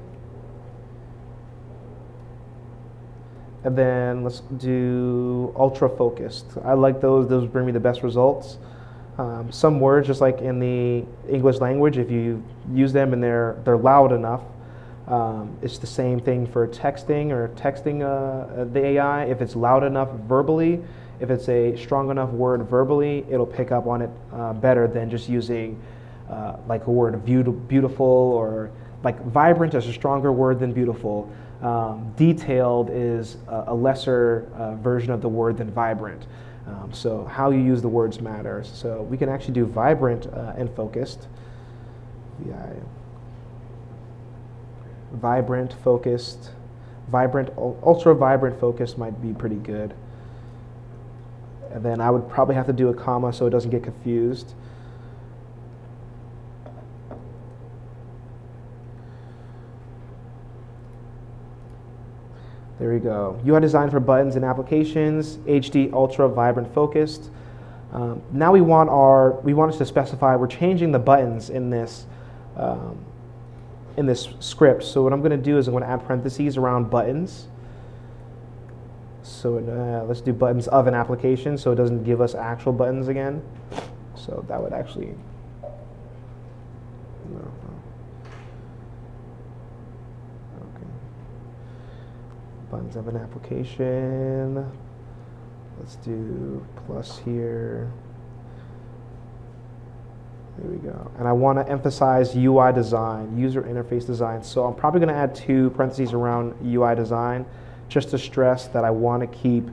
And 3.69 3.77
then 3.77 4.23
let's 4.23 4.39
do 4.57 5.53
ultra 5.55 5.87
focused. 5.87 6.47
I 6.65 6.73
like 6.73 6.99
those, 6.99 7.29
those 7.29 7.47
bring 7.47 7.67
me 7.67 7.71
the 7.71 7.79
best 7.79 8.01
results. 8.01 8.57
Um, 9.19 9.51
some 9.51 9.79
words, 9.79 10.07
just 10.07 10.21
like 10.21 10.39
in 10.39 10.59
the 10.59 11.05
English 11.31 11.57
language, 11.57 11.99
if 11.99 12.09
you 12.09 12.43
use 12.73 12.91
them 12.91 13.13
and 13.13 13.21
they're, 13.21 13.57
they're 13.65 13.77
loud 13.77 14.11
enough, 14.11 14.41
um, 15.05 15.55
it's 15.61 15.77
the 15.77 15.85
same 15.85 16.19
thing 16.19 16.47
for 16.47 16.67
texting 16.67 17.29
or 17.29 17.49
texting 17.49 18.01
uh, 18.01 18.63
the 18.73 18.83
AI. 18.83 19.25
If 19.25 19.39
it's 19.39 19.55
loud 19.55 19.83
enough 19.83 20.09
verbally, 20.27 20.81
if 21.19 21.29
it's 21.29 21.47
a 21.47 21.77
strong 21.77 22.09
enough 22.09 22.31
word 22.31 22.67
verbally, 22.67 23.23
it'll 23.29 23.45
pick 23.45 23.71
up 23.71 23.85
on 23.85 24.01
it 24.01 24.09
uh, 24.33 24.53
better 24.53 24.87
than 24.87 25.11
just 25.11 25.29
using 25.29 25.79
uh, 26.27 26.55
like 26.67 26.87
a 26.87 26.91
word 26.91 27.23
beautiful 27.23 28.07
or 28.07 28.71
like 29.03 29.23
vibrant 29.25 29.75
is 29.75 29.85
a 29.85 29.93
stronger 29.93 30.31
word 30.31 30.59
than 30.59 30.73
beautiful. 30.73 31.31
Um, 31.61 32.13
detailed 32.15 32.89
is 32.89 33.37
a, 33.47 33.65
a 33.67 33.73
lesser 33.73 34.49
uh, 34.55 34.75
version 34.75 35.11
of 35.11 35.21
the 35.21 35.27
word 35.27 35.57
than 35.57 35.69
vibrant. 35.71 36.25
Um, 36.67 36.93
so 36.93 37.25
how 37.25 37.51
you 37.51 37.59
use 37.59 37.81
the 37.81 37.89
words 37.89 38.21
matters. 38.21 38.71
So 38.73 39.01
we 39.03 39.17
can 39.17 39.27
actually 39.27 39.55
do 39.55 39.65
vibrant 39.65 40.27
uh, 40.27 40.53
and 40.57 40.73
focused. 40.75 41.27
VI. 42.39 42.75
Vibrant, 45.13 45.73
focused. 45.83 46.51
Vibrant, 47.09 47.49
ultra 47.57 48.13
vibrant 48.13 48.59
focused 48.59 48.97
might 48.97 49.19
be 49.21 49.33
pretty 49.33 49.55
good. 49.55 49.93
And 51.71 51.83
then 51.83 51.99
I 52.01 52.09
would 52.09 52.29
probably 52.29 52.55
have 52.55 52.67
to 52.67 52.73
do 52.73 52.89
a 52.89 52.93
comma 52.93 53.33
so 53.33 53.47
it 53.47 53.49
doesn't 53.49 53.71
get 53.71 53.83
confused. 53.83 54.53
There 62.79 62.93
we 62.93 62.99
go. 62.99 63.37
UI 63.45 63.59
design 63.59 63.89
for 63.89 63.99
buttons 63.99 64.37
and 64.37 64.45
applications, 64.45 65.35
HD 65.39 65.91
Ultra 65.91 66.29
Vibrant 66.29 66.73
Focused. 66.73 67.29
Um, 67.91 68.21
now 68.31 68.53
we 68.53 68.61
want 68.61 68.89
our 68.89 69.31
we 69.41 69.53
want 69.53 69.73
us 69.73 69.77
to 69.79 69.85
specify 69.85 70.35
we're 70.37 70.47
changing 70.47 70.93
the 70.93 70.99
buttons 70.99 71.49
in 71.49 71.69
this 71.69 72.05
um, 72.55 72.97
in 73.97 74.05
this 74.05 74.29
script. 74.39 74.83
So 74.83 75.03
what 75.03 75.11
I'm 75.11 75.19
going 75.19 75.31
to 75.31 75.37
do 75.37 75.57
is 75.57 75.67
I'm 75.67 75.73
going 75.73 75.83
to 75.83 75.89
add 75.89 76.05
parentheses 76.05 76.55
around 76.55 76.89
buttons. 76.89 77.47
So 79.23 79.57
uh, 79.57 80.05
let's 80.05 80.21
do 80.21 80.31
buttons 80.31 80.69
of 80.69 80.87
an 80.87 80.93
application 80.93 81.57
so 81.57 81.73
it 81.73 81.75
doesn't 81.75 82.05
give 82.05 82.21
us 82.21 82.33
actual 82.33 82.71
buttons 82.71 83.09
again. 83.09 83.41
So 84.15 84.45
that 84.47 84.61
would 84.61 84.71
actually 84.71 85.15
no. 87.29 87.51
Buttons 92.89 93.07
of 93.07 93.13
an 93.13 93.21
application. 93.21 94.71
Let's 95.79 95.95
do 95.97 96.65
plus 96.85 97.19
here. 97.19 97.91
There 100.57 100.71
we 100.71 100.77
go. 100.77 101.11
And 101.17 101.27
I 101.27 101.31
want 101.31 101.57
to 101.59 101.71
emphasize 101.71 102.35
UI 102.35 102.73
design, 102.73 103.37
user 103.37 103.61
interface 103.61 104.05
design. 104.05 104.43
So 104.43 104.65
I'm 104.65 104.75
probably 104.75 104.99
going 104.99 105.09
to 105.09 105.15
add 105.15 105.33
two 105.33 105.69
parentheses 105.71 106.13
around 106.13 106.55
UI 106.65 106.95
design 106.95 107.45
just 107.87 108.09
to 108.09 108.17
stress 108.17 108.67
that 108.67 108.83
I 108.83 108.91
want 108.91 109.21
to 109.21 109.37
keep 109.37 109.69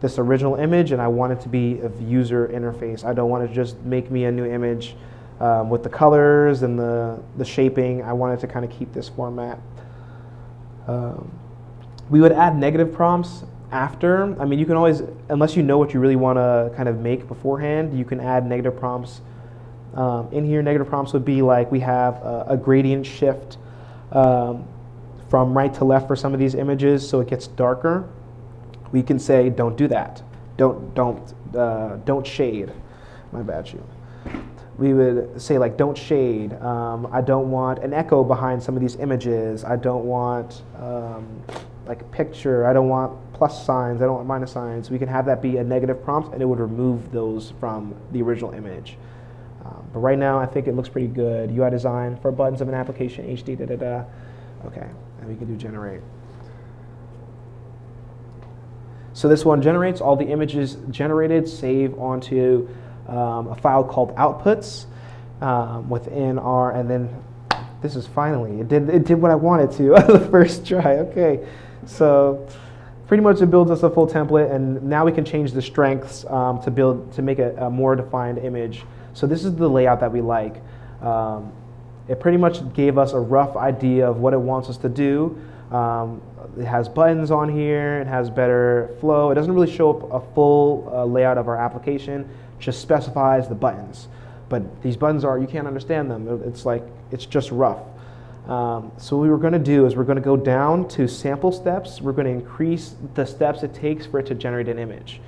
this 0.00 0.18
original 0.18 0.56
image 0.56 0.92
and 0.92 1.00
I 1.00 1.08
want 1.08 1.32
it 1.32 1.40
to 1.42 1.48
be 1.48 1.78
a 1.80 1.90
user 2.02 2.48
interface. 2.48 3.04
I 3.04 3.14
don't 3.14 3.30
want 3.30 3.48
to 3.48 3.54
just 3.54 3.78
make 3.80 4.10
me 4.10 4.24
a 4.24 4.32
new 4.32 4.44
image 4.44 4.96
um, 5.40 5.70
with 5.70 5.82
the 5.82 5.88
colors 5.88 6.62
and 6.62 6.78
the, 6.78 7.22
the 7.36 7.44
shaping. 7.44 8.02
I 8.02 8.12
wanted 8.12 8.40
to 8.40 8.48
kind 8.48 8.64
of 8.64 8.70
keep 8.70 8.92
this 8.92 9.08
format. 9.08 9.58
Um, 10.88 11.30
we 12.10 12.20
would 12.20 12.32
add 12.32 12.56
negative 12.56 12.92
prompts 12.92 13.44
after. 13.70 14.40
I 14.40 14.44
mean, 14.44 14.58
you 14.58 14.66
can 14.66 14.76
always, 14.76 15.02
unless 15.28 15.56
you 15.56 15.62
know 15.62 15.78
what 15.78 15.92
you 15.92 16.00
really 16.00 16.16
want 16.16 16.36
to 16.36 16.72
kind 16.76 16.88
of 16.88 17.00
make 17.00 17.26
beforehand, 17.26 17.98
you 17.98 18.04
can 18.04 18.20
add 18.20 18.46
negative 18.46 18.78
prompts. 18.78 19.20
Um, 19.94 20.28
in 20.32 20.44
here, 20.44 20.62
negative 20.62 20.88
prompts 20.88 21.12
would 21.12 21.24
be 21.24 21.42
like 21.42 21.70
we 21.70 21.80
have 21.80 22.14
a, 22.16 22.46
a 22.50 22.56
gradient 22.56 23.06
shift 23.06 23.58
um, 24.12 24.66
from 25.28 25.56
right 25.56 25.72
to 25.74 25.84
left 25.84 26.06
for 26.06 26.16
some 26.16 26.32
of 26.32 26.40
these 26.40 26.54
images, 26.54 27.08
so 27.08 27.20
it 27.20 27.28
gets 27.28 27.46
darker. 27.46 28.08
We 28.92 29.02
can 29.02 29.18
say, 29.18 29.50
don't 29.50 29.76
do 29.76 29.88
that. 29.88 30.22
Don't 30.56 30.94
don't 30.94 31.34
uh, 31.56 31.96
don't 32.04 32.26
shade. 32.26 32.72
My 33.32 33.42
bad, 33.42 33.72
you. 33.72 33.84
We 34.78 34.92
would 34.92 35.40
say 35.40 35.58
like, 35.58 35.76
don't 35.76 35.96
shade. 35.96 36.52
Um, 36.54 37.08
I 37.12 37.20
don't 37.20 37.50
want 37.50 37.80
an 37.80 37.92
echo 37.92 38.24
behind 38.24 38.62
some 38.62 38.76
of 38.76 38.82
these 38.82 38.96
images. 38.96 39.64
I 39.64 39.76
don't 39.76 40.04
want 40.04 40.62
um, 40.78 41.42
like 41.86 42.00
a 42.00 42.06
picture. 42.06 42.66
I 42.66 42.72
don't 42.72 42.88
want 42.88 43.32
plus 43.32 43.64
signs. 43.64 44.00
I 44.00 44.06
don't 44.06 44.14
want 44.14 44.26
minus 44.26 44.52
signs. 44.52 44.90
We 44.90 44.98
can 44.98 45.08
have 45.08 45.26
that 45.26 45.42
be 45.42 45.56
a 45.58 45.64
negative 45.64 46.02
prompt, 46.02 46.32
and 46.32 46.42
it 46.42 46.46
would 46.46 46.60
remove 46.60 47.12
those 47.12 47.52
from 47.60 47.94
the 48.12 48.22
original 48.22 48.52
image. 48.52 48.96
Um, 49.64 49.88
but 49.92 50.00
right 50.00 50.18
now, 50.18 50.38
I 50.38 50.46
think 50.46 50.66
it 50.66 50.74
looks 50.74 50.88
pretty 50.88 51.08
good. 51.08 51.50
UI 51.50 51.70
design 51.70 52.16
for 52.18 52.30
buttons 52.30 52.60
of 52.60 52.68
an 52.68 52.74
application, 52.74 53.26
HD, 53.26 53.56
da 53.58 53.66
da 53.66 53.76
da. 53.76 54.04
Okay, 54.66 54.88
and 55.20 55.28
we 55.28 55.36
can 55.36 55.46
do 55.46 55.56
generate. 55.56 56.00
So 59.14 59.28
this 59.28 59.44
one 59.44 59.62
generates 59.62 60.00
all 60.00 60.16
the 60.16 60.26
images 60.26 60.76
generated, 60.90 61.48
save 61.48 61.96
onto 61.98 62.68
um, 63.06 63.46
a 63.48 63.54
file 63.54 63.84
called 63.84 64.14
outputs 64.16 64.86
um, 65.40 65.88
within 65.88 66.38
our, 66.38 66.72
and 66.72 66.90
then 66.90 67.22
this 67.80 67.96
is 67.96 68.06
finally, 68.06 68.60
it 68.60 68.68
did, 68.68 68.88
it 68.88 69.04
did 69.04 69.20
what 69.20 69.30
I 69.30 69.34
wanted 69.36 69.70
to 69.72 69.94
on 69.94 70.06
the 70.20 70.28
first 70.30 70.66
try. 70.66 70.96
Okay, 70.98 71.46
so 71.86 72.46
pretty 73.06 73.22
much 73.22 73.40
it 73.40 73.46
builds 73.46 73.70
us 73.70 73.82
a 73.82 73.90
full 73.90 74.06
template 74.06 74.50
and 74.52 74.82
now 74.82 75.04
we 75.04 75.12
can 75.12 75.24
change 75.24 75.52
the 75.52 75.62
strengths 75.62 76.24
um, 76.26 76.60
to 76.62 76.70
build 76.70 77.12
to 77.12 77.22
make 77.22 77.38
a, 77.38 77.54
a, 77.56 77.70
more 77.70 77.94
defined 77.94 78.38
image. 78.38 78.84
So 79.12 79.26
this 79.26 79.44
is 79.44 79.54
the 79.54 79.68
layout 79.68 80.00
that 80.00 80.10
we 80.10 80.20
like. 80.20 80.62
Um, 81.02 81.52
it 82.08 82.20
pretty 82.20 82.38
much 82.38 82.72
gave 82.74 82.98
us 82.98 83.12
a 83.12 83.20
rough 83.20 83.56
idea 83.56 84.08
of 84.08 84.18
what 84.18 84.32
it 84.32 84.40
wants 84.40 84.68
us 84.68 84.76
to 84.78 84.88
do. 84.88 85.38
Um, 85.70 86.20
it 86.58 86.64
has 86.64 86.88
buttons 86.88 87.30
on 87.30 87.48
here, 87.48 88.00
it 88.00 88.06
has 88.06 88.30
better 88.30 88.94
flow. 89.00 89.30
It 89.30 89.34
doesn't 89.34 89.52
really 89.52 89.70
show 89.70 89.90
up 89.90 90.12
a 90.12 90.34
full 90.34 90.90
uh, 90.92 91.04
layout 91.04 91.38
of 91.38 91.48
our 91.48 91.56
application, 91.56 92.28
just 92.58 92.80
specifies 92.80 93.48
the 93.48 93.54
buttons. 93.54 94.08
But 94.48 94.82
these 94.82 94.96
buttons 94.96 95.24
are, 95.24 95.38
you 95.38 95.46
can't 95.46 95.66
understand 95.66 96.10
them. 96.10 96.42
It's 96.46 96.66
like, 96.66 96.82
it's 97.10 97.26
just 97.26 97.50
rough. 97.50 97.80
Um, 98.48 98.92
so 98.98 99.16
what 99.16 99.28
we're 99.28 99.38
going 99.38 99.54
to 99.54 99.58
do 99.58 99.86
is 99.86 99.96
we're 99.96 100.04
going 100.04 100.16
to 100.16 100.22
go 100.22 100.36
down 100.36 100.86
to 100.88 101.08
sample 101.08 101.50
steps. 101.50 102.00
We're 102.00 102.12
going 102.12 102.26
to 102.26 102.32
increase 102.32 102.94
the 103.14 103.24
steps 103.24 103.62
it 103.62 103.72
takes 103.72 104.04
for 104.04 104.18
it 104.20 104.26
to 104.26 104.34
generate 104.34 104.68
an 104.68 104.78
image. 104.78 105.20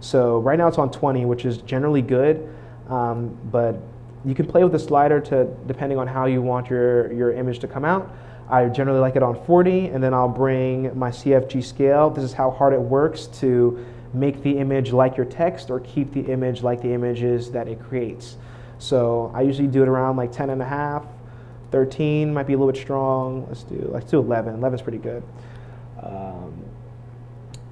So 0.00 0.38
right 0.40 0.58
now 0.58 0.68
it's 0.68 0.78
on 0.78 0.90
20, 0.90 1.24
which 1.24 1.44
is 1.44 1.58
generally 1.58 2.02
good, 2.02 2.48
um, 2.88 3.38
but 3.50 3.76
you 4.24 4.34
can 4.34 4.46
play 4.46 4.62
with 4.64 4.72
the 4.72 4.78
slider 4.78 5.20
to 5.20 5.44
depending 5.66 5.98
on 5.98 6.06
how 6.06 6.26
you 6.26 6.42
want 6.42 6.68
your, 6.68 7.12
your 7.12 7.32
image 7.32 7.60
to 7.60 7.68
come 7.68 7.84
out. 7.84 8.14
I 8.48 8.66
generally 8.66 9.00
like 9.00 9.16
it 9.16 9.22
on 9.22 9.42
40, 9.46 9.88
and 9.88 10.02
then 10.02 10.12
I'll 10.12 10.28
bring 10.28 10.96
my 10.98 11.10
CFG 11.10 11.64
scale. 11.64 12.10
This 12.10 12.24
is 12.24 12.32
how 12.32 12.50
hard 12.50 12.74
it 12.74 12.80
works 12.80 13.26
to 13.38 13.84
make 14.12 14.42
the 14.42 14.58
image 14.58 14.92
like 14.92 15.16
your 15.16 15.26
text 15.26 15.70
or 15.70 15.80
keep 15.80 16.12
the 16.12 16.20
image 16.20 16.62
like 16.62 16.82
the 16.82 16.92
images 16.92 17.50
that 17.52 17.68
it 17.68 17.80
creates. 17.80 18.36
So 18.78 19.32
I 19.34 19.42
usually 19.42 19.68
do 19.68 19.82
it 19.82 19.88
around 19.88 20.16
like 20.16 20.32
10 20.32 20.50
and 20.50 20.60
a 20.60 20.64
half, 20.64 21.04
13 21.74 22.32
might 22.32 22.46
be 22.46 22.52
a 22.52 22.56
little 22.56 22.72
bit 22.72 22.80
strong. 22.80 23.48
Let's 23.48 23.64
do 23.64 23.88
let's 23.92 24.08
do 24.08 24.20
11. 24.20 24.54
11 24.54 24.78
is 24.78 24.80
pretty 24.80 24.98
good. 24.98 25.24
Um, 26.00 26.64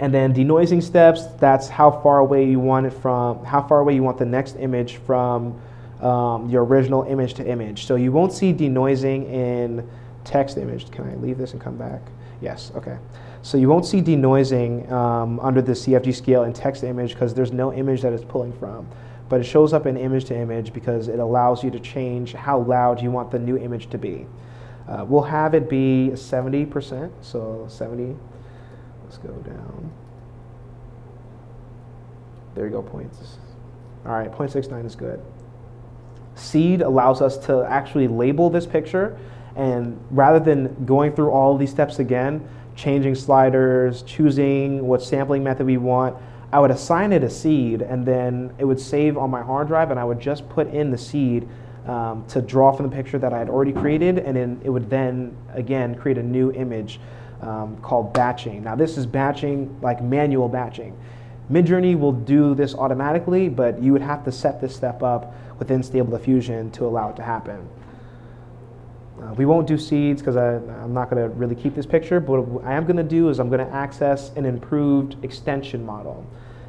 and 0.00 0.12
then 0.12 0.34
denoising 0.34 0.82
steps. 0.82 1.26
That's 1.38 1.68
how 1.68 1.92
far 1.92 2.18
away 2.18 2.50
you 2.50 2.59
want 2.59 2.86
it 2.86 2.92
from. 2.94 3.44
How 3.44 3.62
far 3.62 3.78
away 3.78 3.94
you 3.94 4.03
want 4.03 4.18
the 4.18 4.26
next 4.26 4.57
image 4.57 4.96
from 4.96 5.57
um, 6.00 6.50
your 6.50 6.64
original 6.64 7.05
image 7.05 7.34
to 7.34 7.48
image. 7.48 7.86
So 7.86 7.94
you 7.94 8.11
won't 8.11 8.32
see 8.32 8.53
denoising 8.53 9.30
in 9.30 9.88
text 10.24 10.59
image. 10.59 10.90
Can 10.90 11.09
I 11.09 11.14
leave 11.14 11.38
this 11.38 11.53
and 11.53 11.61
come 11.61 11.76
back? 11.76 12.00
Yes. 12.40 12.72
Okay. 12.74 12.98
So 13.42 13.57
you 13.57 13.68
won't 13.68 13.86
see 13.86 14.03
denoising 14.03 14.90
um, 14.90 15.38
under 15.38 15.62
the 15.62 15.74
CFG 15.74 16.12
scale 16.12 16.42
in 16.42 16.53
text 16.53 16.82
image 16.82 17.14
because 17.14 17.34
there's 17.34 17.53
no 17.53 17.72
image 17.72 18.03
that 18.03 18.12
it's 18.12 18.24
pulling 18.24 18.53
from. 18.55 18.88
But 19.33 19.41
it 19.41 19.45
shows 19.45 19.72
up 19.72 19.87
in 19.87 19.97
image 19.97 20.26
to 20.26 20.37
image 20.37 20.74
because 20.74 21.09
it 21.09 21.18
allows 21.18 21.64
you 21.64 21.70
to 21.70 21.80
change 21.80 22.35
how 22.35 22.59
loud 22.59 23.01
you 23.01 23.11
want 23.11 23.30
the 23.30 23.39
new 23.39 23.57
image 23.57 23.89
to 23.89 23.97
be. 23.97 24.26
Uh, 24.87 25.07
we'll 25.09 25.22
have 25.22 25.55
it 25.55 25.70
be 25.70 26.11
70%, 26.12 27.11
so 27.22 27.64
70. 27.66 28.14
Let's 29.05 29.16
go 29.16 29.33
down. 29.33 29.91
There 32.55 32.66
you 32.66 32.72
go, 32.72 32.83
points. 32.83 33.39
All 34.05 34.12
right, 34.12 34.30
0.69 34.30 34.85
is 34.85 34.95
good. 34.95 35.22
Seed 36.35 36.83
allows 36.83 37.22
us 37.22 37.39
to 37.47 37.62
actually 37.62 38.09
label 38.09 38.51
this 38.51 38.66
picture, 38.66 39.18
and 39.57 39.99
rather 40.11 40.41
than 40.41 40.85
going 40.85 41.16
through 41.16 41.30
all 41.30 41.57
these 41.57 41.70
steps 41.70 42.01
again, 42.01 42.47
changing 42.76 43.14
sliders, 43.14 44.03
choosing 44.03 44.87
what 44.87 45.03
sampling 45.03 45.43
method 45.43 45.64
we 45.64 45.78
want. 45.78 46.18
I 46.53 46.61
would 46.61 46.70
assign 46.70 47.12
it 47.12 47.24
a 47.24 47.30
seed 47.30 47.80
and 47.80 48.05
then 48.05 48.53
it 48.59 48.64
would 48.66 48.78
save 48.78 49.16
on 49.16 49.30
my 49.30 49.42
hard 49.42 49.68
drive 49.68 49.90
and 49.90 49.98
I 49.98 50.05
would 50.05 50.20
just 50.20 50.46
put 50.50 50.68
in 50.68 50.90
the 50.90 50.98
seed 50.98 51.48
um, 51.86 52.26
to 52.28 52.42
draw 52.42 52.72
from 52.72 52.88
the 52.88 52.94
picture 52.94 53.18
that 53.18 53.32
I 53.32 53.38
had 53.38 53.48
already 53.48 53.72
created 53.72 54.18
and 54.18 54.36
then 54.36 54.61
it 54.62 54.68
would 54.68 54.90
then 54.90 55.34
again 55.55 55.94
create 55.94 56.18
a 56.18 56.22
new 56.22 56.53
image 56.53 57.00
um, 57.40 57.78
called 57.78 58.12
batching. 58.12 58.62
Now 58.62 58.76
this 58.76 58.98
is 58.98 59.07
batching 59.07 59.80
like 59.80 60.03
manual 60.03 60.48
batching. 60.48 60.94
Midjourney 61.50 61.98
will 61.98 62.12
do 62.12 62.55
this 62.55 62.74
automatically 62.74 63.48
but 63.48 63.82
you 63.82 63.92
would 63.92 64.03
have 64.03 64.22
to 64.24 64.32
set 64.32 64.61
this 64.61 64.76
step 64.76 65.03
up 65.03 65.34
within 65.59 65.82
Stable 65.82 66.16
Diffusion 66.16 66.70
to 66.72 66.84
allow 66.84 67.09
it 67.09 67.16
to 67.16 67.22
happen. 67.22 67.66
Uh, 69.22 69.32
we 69.34 69.46
won't 69.46 69.66
do 69.66 69.78
seeds 69.78 70.20
because 70.20 70.36
I'm 70.36 70.92
not 70.92 71.09
going 71.09 71.22
to 71.22 71.28
really 71.30 71.55
keep 71.55 71.74
this 71.74 71.86
picture, 71.86 72.18
but 72.18 72.42
what 72.42 72.64
I 72.64 72.72
am 72.72 72.84
going 72.84 72.96
to 72.96 73.03
do 73.05 73.28
is 73.28 73.38
I'm 73.38 73.48
going 73.48 73.64
to 73.64 73.72
access 73.72 74.30
an 74.34 74.44
improved 74.44 75.22
extension 75.24 75.86
model. 75.86 76.26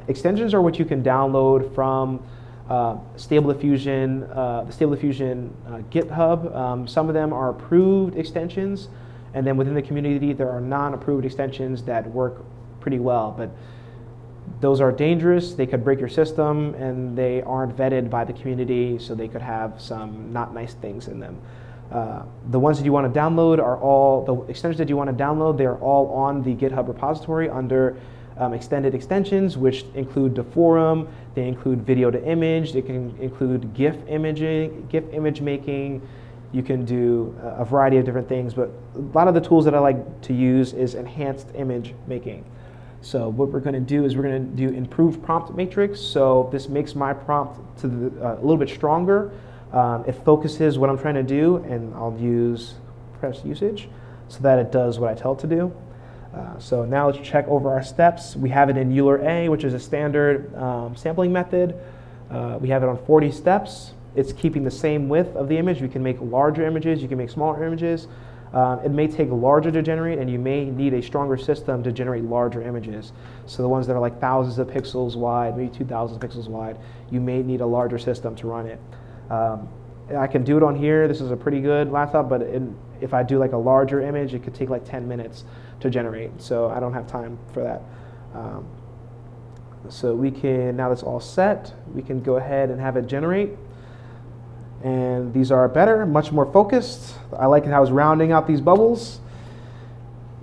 Extensions 0.08 0.52
are 0.52 0.60
what 0.60 0.78
you 0.78 0.84
can 0.84 1.02
download 1.02 1.74
from 1.74 2.22
uh, 2.68 2.96
Stable 3.16 3.52
Diffusion, 3.52 4.24
uh, 4.24 4.64
the 4.64 4.72
Stable 4.72 4.94
Diffusion 4.94 5.54
uh, 5.66 5.78
GitHub. 5.90 6.54
Um, 6.54 6.86
some 6.86 7.08
of 7.08 7.14
them 7.14 7.32
are 7.32 7.50
approved 7.50 8.16
extensions, 8.16 8.88
and 9.34 9.46
then 9.46 9.56
within 9.56 9.74
the 9.74 9.82
community 9.82 10.32
there 10.32 10.50
are 10.50 10.60
non-approved 10.60 11.24
extensions 11.24 11.82
that 11.84 12.06
work 12.10 12.44
pretty 12.80 12.98
well. 12.98 13.34
But 13.36 13.50
those 14.60 14.80
are 14.80 14.92
dangerous. 14.92 15.54
They 15.54 15.66
could 15.66 15.84
break 15.84 16.00
your 16.00 16.08
system, 16.08 16.74
and 16.74 17.16
they 17.16 17.42
aren't 17.42 17.76
vetted 17.76 18.10
by 18.10 18.24
the 18.24 18.32
community, 18.32 18.98
so 18.98 19.14
they 19.14 19.28
could 19.28 19.42
have 19.42 19.80
some 19.80 20.32
not 20.32 20.54
nice 20.54 20.74
things 20.74 21.08
in 21.08 21.20
them. 21.20 21.40
Uh, 21.90 22.22
the 22.50 22.58
ones 22.58 22.78
that 22.78 22.84
you 22.84 22.92
want 22.92 23.12
to 23.12 23.20
download 23.20 23.58
are 23.58 23.78
all, 23.78 24.24
the 24.24 24.34
extensions 24.50 24.78
that 24.78 24.88
you 24.88 24.96
want 24.96 25.16
to 25.16 25.24
download, 25.24 25.56
they're 25.56 25.76
all 25.76 26.08
on 26.12 26.42
the 26.42 26.54
GitHub 26.54 26.88
repository 26.88 27.48
under 27.48 27.96
um, 28.38 28.52
extended 28.52 28.94
extensions, 28.94 29.56
which 29.56 29.84
include 29.94 30.34
Deforum, 30.34 31.08
they 31.34 31.46
include 31.46 31.82
video 31.82 32.10
to 32.10 32.22
image, 32.24 32.72
they 32.72 32.82
can 32.82 33.16
include 33.20 33.74
GIF 33.74 33.96
imaging, 34.08 34.86
GIF 34.88 35.04
image 35.12 35.40
making, 35.40 36.02
you 36.52 36.62
can 36.62 36.84
do 36.84 37.36
a 37.42 37.64
variety 37.64 37.96
of 37.96 38.04
different 38.04 38.28
things, 38.28 38.54
but 38.54 38.70
a 38.94 38.98
lot 38.98 39.26
of 39.26 39.34
the 39.34 39.40
tools 39.40 39.64
that 39.64 39.74
I 39.74 39.80
like 39.80 40.22
to 40.22 40.32
use 40.32 40.72
is 40.72 40.94
enhanced 40.94 41.48
image 41.54 41.94
making. 42.06 42.44
So 43.00 43.28
what 43.28 43.50
we're 43.50 43.60
going 43.60 43.74
to 43.74 43.80
do 43.80 44.04
is 44.04 44.16
we're 44.16 44.22
going 44.22 44.50
to 44.50 44.56
do 44.56 44.74
improved 44.74 45.22
prompt 45.22 45.54
matrix. 45.54 46.00
So 46.00 46.48
this 46.50 46.68
makes 46.68 46.94
my 46.94 47.12
prompt 47.12 47.78
to 47.80 47.88
the, 47.88 48.24
uh, 48.24 48.34
a 48.34 48.40
little 48.40 48.56
bit 48.56 48.70
stronger. 48.70 49.30
Um, 49.72 50.04
it 50.06 50.12
focuses 50.12 50.78
what 50.78 50.88
I'm 50.88 50.98
trying 50.98 51.16
to 51.16 51.22
do, 51.22 51.56
and 51.56 51.92
I'll 51.94 52.16
use 52.18 52.74
press 53.18 53.44
usage 53.44 53.88
so 54.28 54.38
that 54.40 54.58
it 54.58 54.72
does 54.72 54.98
what 54.98 55.10
I 55.10 55.14
tell 55.14 55.32
it 55.32 55.40
to 55.40 55.46
do. 55.46 55.74
Uh, 56.34 56.58
so 56.58 56.84
now 56.84 57.06
let's 57.06 57.26
check 57.26 57.46
over 57.46 57.70
our 57.70 57.82
steps. 57.82 58.34
We 58.34 58.48
have 58.48 58.68
it 58.68 58.76
in 58.76 58.96
Euler 58.96 59.18
A, 59.22 59.48
which 59.48 59.62
is 59.62 59.72
a 59.72 59.78
standard 59.78 60.52
um, 60.56 60.96
sampling 60.96 61.32
method. 61.32 61.78
Uh, 62.30 62.58
we 62.60 62.68
have 62.70 62.82
it 62.82 62.88
on 62.88 62.98
40 63.06 63.30
steps. 63.30 63.92
It's 64.16 64.32
keeping 64.32 64.64
the 64.64 64.70
same 64.70 65.08
width 65.08 65.36
of 65.36 65.48
the 65.48 65.56
image. 65.56 65.80
You 65.80 65.88
can 65.88 66.02
make 66.02 66.16
larger 66.20 66.66
images, 66.66 67.02
you 67.02 67.08
can 67.08 67.18
make 67.18 67.30
smaller 67.30 67.64
images. 67.64 68.08
Um, 68.52 68.80
it 68.84 68.90
may 68.90 69.08
take 69.08 69.30
larger 69.30 69.70
to 69.72 69.82
generate, 69.82 70.18
and 70.18 70.30
you 70.30 70.38
may 70.38 70.64
need 70.64 70.94
a 70.94 71.02
stronger 71.02 71.36
system 71.36 71.82
to 71.82 71.92
generate 71.92 72.24
larger 72.24 72.62
images. 72.62 73.12
So 73.46 73.62
the 73.62 73.68
ones 73.68 73.86
that 73.88 73.94
are 73.94 74.00
like 74.00 74.20
thousands 74.20 74.58
of 74.58 74.68
pixels 74.68 75.16
wide, 75.16 75.56
maybe 75.56 75.76
2,000 75.76 76.20
pixels 76.20 76.48
wide, 76.48 76.78
you 77.10 77.20
may 77.20 77.42
need 77.42 77.60
a 77.60 77.66
larger 77.66 77.98
system 77.98 78.36
to 78.36 78.46
run 78.46 78.66
it. 78.66 78.80
Um, 79.30 79.68
I 80.16 80.26
can 80.28 80.44
do 80.44 80.56
it 80.56 80.62
on 80.62 80.76
here. 80.76 81.08
This 81.08 81.20
is 81.20 81.30
a 81.32 81.36
pretty 81.36 81.60
good 81.60 81.90
laptop, 81.90 82.28
but 82.28 82.42
if 83.00 83.12
I 83.12 83.22
do 83.22 83.38
like 83.38 83.52
a 83.52 83.56
larger 83.56 84.00
image, 84.00 84.34
it 84.34 84.44
could 84.44 84.54
take 84.54 84.68
like 84.68 84.84
10 84.84 85.08
minutes 85.08 85.44
to 85.80 85.90
generate. 85.90 86.40
So 86.40 86.68
I 86.70 86.80
don't 86.80 86.92
have 86.92 87.06
time 87.06 87.38
for 87.52 87.62
that. 87.62 87.82
Um, 88.34 88.66
so 89.88 90.14
we 90.14 90.30
can, 90.30 90.76
now 90.76 90.88
that's 90.88 91.02
all 91.02 91.20
set, 91.20 91.72
we 91.94 92.02
can 92.02 92.22
go 92.22 92.36
ahead 92.36 92.70
and 92.70 92.80
have 92.80 92.96
it 92.96 93.06
generate. 93.06 93.50
And 94.82 95.32
these 95.32 95.50
are 95.50 95.68
better, 95.68 96.04
much 96.06 96.32
more 96.32 96.50
focused. 96.50 97.14
I 97.38 97.46
like 97.46 97.64
how 97.66 97.82
it's 97.82 97.90
rounding 97.90 98.32
out 98.32 98.46
these 98.46 98.60
bubbles. 98.60 99.20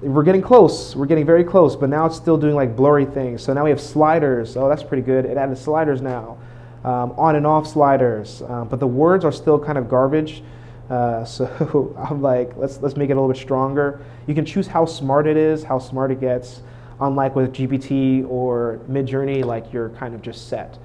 We're 0.02 0.24
getting 0.24 0.42
close, 0.42 0.96
we're 0.96 1.06
getting 1.06 1.26
very 1.26 1.44
close, 1.44 1.76
but 1.76 1.90
now 1.90 2.08
it's 2.08 2.16
still 2.16 2.38
doing 2.38 2.56
like 2.56 2.76
blurry 2.76 3.06
things. 3.06 3.44
So 3.44 3.54
now 3.54 3.64
we 3.64 3.70
have 3.70 3.82
sliders. 3.82 4.58
Oh, 4.58 4.68
that's 4.68 4.84
pretty 4.84 5.04
good. 5.04 5.26
It 5.26 5.38
added 5.38 5.58
sliders 5.58 6.02
now 6.02 6.38
um, 6.84 7.12
on 7.18 7.36
and 7.36 7.46
off 7.46 7.68
sliders, 7.68 8.42
um, 8.44 8.68
but 8.68 8.80
the 8.80 8.88
words 8.88 9.24
are 9.24 9.32
still 9.32 9.60
kind 9.60 9.78
of 9.78 9.88
garbage. 9.88 10.44
Uh, 10.92 11.24
so 11.24 11.96
I'm 12.10 12.22
like, 12.22 12.56
let's 12.58 12.82
let's 12.82 12.98
make 12.98 13.10
it 13.10 13.14
a 13.14 13.16
little 13.16 13.30
bit 13.30 13.42
stronger. 13.42 14.06
You 14.28 14.36
can 14.36 14.46
choose 14.46 14.68
how 14.68 14.86
smart 14.86 15.26
it 15.26 15.38
is, 15.38 15.64
how 15.64 15.80
smart 15.80 16.12
it 16.12 16.20
gets. 16.20 16.62
Unlike 17.00 17.36
with 17.36 17.54
GPT 17.54 18.30
or 18.30 18.82
Midjourney, 18.90 19.44
like 19.44 19.72
you're 19.72 19.90
kind 19.92 20.14
of 20.14 20.22
just 20.22 20.50
set. 20.50 20.78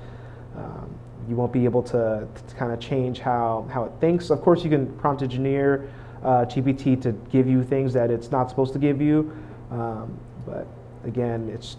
Um, 0.57 0.97
you 1.29 1.35
won't 1.35 1.53
be 1.53 1.65
able 1.65 1.83
to, 1.83 2.27
to, 2.49 2.55
kind 2.55 2.73
of 2.73 2.79
change 2.79 3.19
how, 3.19 3.69
how 3.71 3.85
it 3.85 3.93
thinks. 4.01 4.31
Of 4.31 4.41
course, 4.41 4.63
you 4.63 4.71
can 4.71 4.87
prompt 4.99 5.23
engineer 5.23 5.91
uh, 6.23 6.47
GPT 6.47 7.03
to 7.03 7.13
give 7.31 7.49
you 7.49 7.63
things 7.63 7.93
that 7.93 8.11
it's 8.11 8.31
not 8.31 8.49
supposed 8.49 8.73
to 8.75 8.79
give 8.79 9.03
you, 9.03 9.37
um, 9.71 10.19
but 10.47 10.67
again, 11.05 11.51
it's 11.53 11.77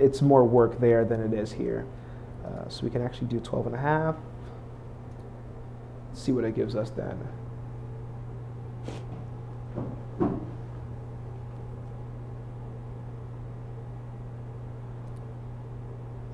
it's 0.00 0.20
more 0.20 0.44
work 0.44 0.80
there 0.80 1.04
than 1.04 1.20
it 1.20 1.32
is 1.32 1.52
here. 1.52 1.86
Uh, 2.44 2.68
so 2.68 2.82
we 2.82 2.90
can 2.90 3.00
actually 3.00 3.28
do 3.28 3.38
12 3.38 3.66
and 3.66 3.76
a 3.76 3.78
half. 3.78 4.16
see 6.12 6.32
what 6.32 6.44
it 6.44 6.56
gives 6.56 6.74
us 6.74 6.90
then. 6.90 7.16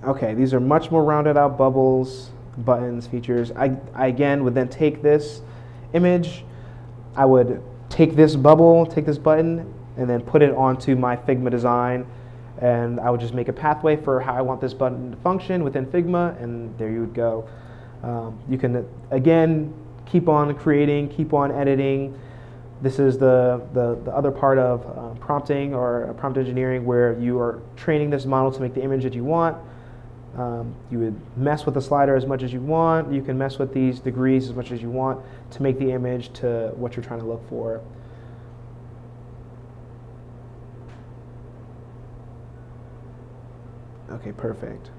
Okay, 0.05 0.35
these 0.35 0.55
are 0.55 0.61
much 0.61 0.91
more 0.91 1.05
rounded 1.05 1.37
out 1.37 1.59
bubbles, 1.59 2.31
buttons, 2.59 3.07
features. 3.07 3.53
I, 3.53 3.77
I 3.95 4.07
again 4.07 4.45
would 4.45 4.55
then 4.55 4.69
take 4.69 5.03
this 5.03 5.43
image, 5.93 6.45
I 7.17 7.25
would 7.27 7.63
take 7.89 8.17
this 8.17 8.37
bubble, 8.37 8.87
take 8.87 9.05
this 9.05 9.19
button, 9.19 9.75
and 9.97 10.09
then 10.09 10.23
put 10.23 10.43
it 10.43 10.55
onto 10.55 10.97
my 10.97 11.17
Figma 11.17 11.51
design 11.51 12.07
and 12.61 13.01
I 13.01 13.11
would 13.11 13.21
just 13.21 13.35
make 13.35 13.49
a 13.49 13.53
pathway 13.53 13.97
for 13.97 14.21
how 14.21 14.35
I 14.35 14.43
want 14.43 14.61
this 14.61 14.75
button 14.75 15.13
to 15.13 15.17
function 15.19 15.65
within 15.65 15.87
Figma, 15.87 16.41
and 16.43 16.77
there 16.79 16.91
you 16.91 17.01
would 17.01 17.15
go. 17.15 17.49
Um, 18.03 18.39
you 18.49 18.59
can, 18.59 18.87
again, 19.11 19.73
keep 20.05 20.29
on 20.29 20.55
creating, 20.55 21.09
keep 21.09 21.33
on 21.33 21.51
editing. 21.51 22.19
This 22.83 22.99
is 22.99 23.17
the, 23.17 23.63
the, 23.73 23.99
the 24.05 24.11
other 24.11 24.31
part 24.31 24.59
of 24.59 24.87
uh, 24.87 25.19
prompting 25.21 25.75
or 25.75 26.15
prompt 26.19 26.39
engineering 26.39 26.85
where 26.85 27.19
you 27.19 27.39
are 27.39 27.63
training 27.77 28.11
this 28.11 28.27
model 28.27 28.53
to 28.53 28.61
make 28.61 28.75
the 28.75 28.83
image 28.83 29.05
that 29.05 29.15
you 29.15 29.25
want. 29.25 29.57
Um, 30.37 30.77
you 30.91 31.01
would 31.01 31.37
mess 31.37 31.67
with 31.67 31.75
the 31.75 31.83
slider 31.83 32.15
as 32.15 32.25
much 32.25 32.43
as 32.43 32.53
you 32.53 32.61
want. 32.61 33.13
You 33.13 33.23
can 33.23 33.37
mess 33.37 33.59
with 33.59 33.75
these 33.75 33.99
degrees 33.99 34.49
as 34.49 34.55
much 34.55 34.71
as 34.71 34.81
you 34.81 34.89
want 34.89 35.21
to 35.51 35.63
make 35.63 35.79
the 35.79 35.91
image 35.91 36.33
to 36.35 36.73
what 36.77 36.95
you're 36.97 37.05
trying 37.05 37.21
to 37.21 37.27
look 37.27 37.47
for. 37.49 37.83
Okay, 44.11 44.33
perfect. 44.33 44.91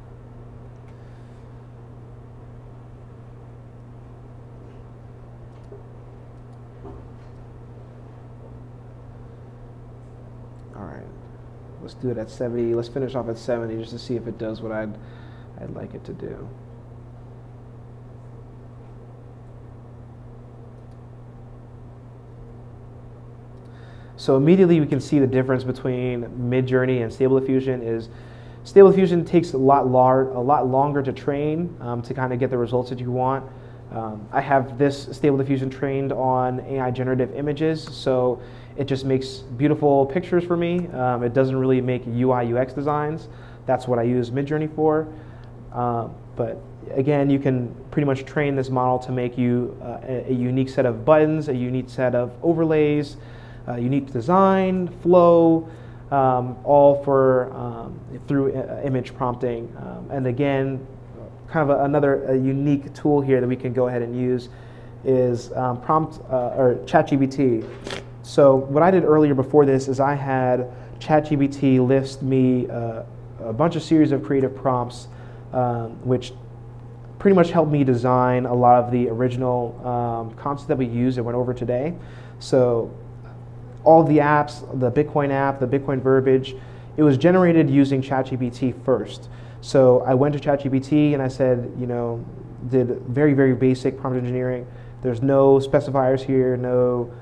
All 10.75 10.83
right, 10.83 11.03
let's 11.81 11.93
do 11.93 12.09
it 12.09 12.17
at 12.17 12.29
70. 12.29 12.73
Let's 12.73 12.87
finish 12.87 13.15
off 13.15 13.29
at 13.29 13.37
70 13.37 13.77
just 13.77 13.91
to 13.91 13.99
see 13.99 14.15
if 14.15 14.27
it 14.27 14.37
does 14.37 14.61
what 14.61 14.71
I'd 14.71 14.97
I'd 15.61 15.75
like 15.75 15.93
it 15.93 16.03
to 16.05 16.13
do. 16.13 16.47
So 24.21 24.37
immediately 24.37 24.79
we 24.79 24.85
can 24.85 24.99
see 24.99 25.17
the 25.17 25.25
difference 25.25 25.63
between 25.63 26.25
Midjourney 26.49 27.01
and 27.01 27.11
Stable 27.11 27.39
Diffusion 27.39 27.81
is 27.81 28.09
Stable 28.63 28.91
Diffusion 28.91 29.25
takes 29.25 29.53
a 29.53 29.57
lot, 29.57 29.87
lar- 29.87 30.29
a 30.29 30.39
lot 30.39 30.67
longer 30.67 31.01
to 31.01 31.11
train 31.11 31.75
um, 31.79 32.03
to 32.03 32.13
kind 32.13 32.31
of 32.31 32.37
get 32.37 32.51
the 32.51 32.57
results 32.57 32.91
that 32.91 32.99
you 32.99 33.11
want. 33.11 33.43
Um, 33.91 34.27
I 34.31 34.39
have 34.39 34.77
this 34.77 35.09
Stable 35.11 35.37
Diffusion 35.37 35.71
trained 35.71 36.11
on 36.11 36.59
AI 36.61 36.91
generative 36.91 37.33
images, 37.33 37.83
so 37.83 38.39
it 38.77 38.85
just 38.85 39.05
makes 39.05 39.37
beautiful 39.57 40.05
pictures 40.05 40.43
for 40.43 40.55
me. 40.55 40.87
Um, 40.89 41.23
it 41.23 41.33
doesn't 41.33 41.55
really 41.55 41.81
make 41.81 42.05
UI 42.05 42.53
UX 42.53 42.73
designs. 42.73 43.27
That's 43.65 43.87
what 43.87 43.97
I 43.97 44.03
use 44.03 44.29
Midjourney 44.29 44.73
for. 44.75 45.07
Uh, 45.73 46.07
but 46.35 46.57
again, 46.91 47.29
you 47.29 47.39
can 47.39 47.73
pretty 47.91 48.05
much 48.05 48.25
train 48.25 48.55
this 48.55 48.69
model 48.69 48.99
to 48.99 49.11
make 49.11 49.37
you 49.37 49.77
uh, 49.81 49.99
a, 50.03 50.31
a 50.31 50.33
unique 50.33 50.69
set 50.69 50.85
of 50.85 51.05
buttons, 51.05 51.49
a 51.49 51.55
unique 51.55 51.89
set 51.89 52.15
of 52.15 52.33
overlays, 52.43 53.17
uh, 53.67 53.75
unique 53.75 54.11
design, 54.11 54.87
flow, 54.87 55.69
um, 56.11 56.57
all 56.63 57.03
for 57.03 57.53
um, 57.53 57.99
through 58.27 58.53
uh, 58.53 58.81
image 58.83 59.13
prompting. 59.15 59.73
Um, 59.77 60.11
and 60.11 60.27
again, 60.27 60.85
kind 61.47 61.69
of 61.69 61.79
a, 61.79 61.83
another 61.83 62.25
a 62.25 62.35
unique 62.35 62.93
tool 62.93 63.21
here 63.21 63.39
that 63.39 63.47
we 63.47 63.55
can 63.55 63.71
go 63.73 63.87
ahead 63.87 64.01
and 64.01 64.15
use 64.15 64.49
is 65.05 65.51
um, 65.53 65.81
prompt 65.81 66.19
uh, 66.29 66.55
or 66.57 66.75
ChatGPT. 66.85 67.67
So 68.23 68.55
what 68.55 68.83
I 68.83 68.91
did 68.91 69.03
earlier 69.03 69.33
before 69.33 69.65
this 69.65 69.87
is 69.87 69.99
I 69.99 70.15
had 70.15 70.71
ChatGPT 70.99 71.85
list 71.85 72.21
me 72.21 72.67
a 72.67 73.53
bunch 73.53 73.75
of 73.75 73.83
series 73.83 74.11
of 74.11 74.23
creative 74.23 74.55
prompts, 74.55 75.07
um, 75.53 75.91
which 76.05 76.33
pretty 77.19 77.35
much 77.35 77.51
helped 77.51 77.71
me 77.71 77.83
design 77.83 78.45
a 78.45 78.53
lot 78.53 78.83
of 78.83 78.91
the 78.91 79.07
original 79.09 79.79
um, 79.85 80.33
concepts 80.35 80.67
that 80.67 80.77
we 80.77 80.87
use 80.87 81.17
and 81.17 81.25
went 81.25 81.37
over 81.37 81.53
today. 81.53 81.93
So 82.39 82.91
all 83.83 84.03
the 84.03 84.17
apps, 84.17 84.61
the 84.79 84.91
Bitcoin 84.91 85.29
app, 85.29 85.59
the 85.59 85.67
Bitcoin 85.67 86.01
verbiage, 86.01 86.55
it 86.97 87.03
was 87.03 87.17
generated 87.17 87.69
using 87.69 88.01
ChatGPT 88.01 88.83
first. 88.83 89.29
So 89.61 90.01
I 90.01 90.13
went 90.13 90.33
to 90.33 90.39
ChatGPT 90.39 91.13
and 91.13 91.21
I 91.21 91.27
said, 91.27 91.71
you 91.79 91.85
know, 91.85 92.25
did 92.69 93.01
very, 93.01 93.33
very 93.33 93.53
basic 93.53 93.99
prompt 93.99 94.17
engineering. 94.17 94.67
There's 95.01 95.21
no 95.21 95.59
specifiers 95.59 96.21
here, 96.21 96.57
no, 96.57 97.13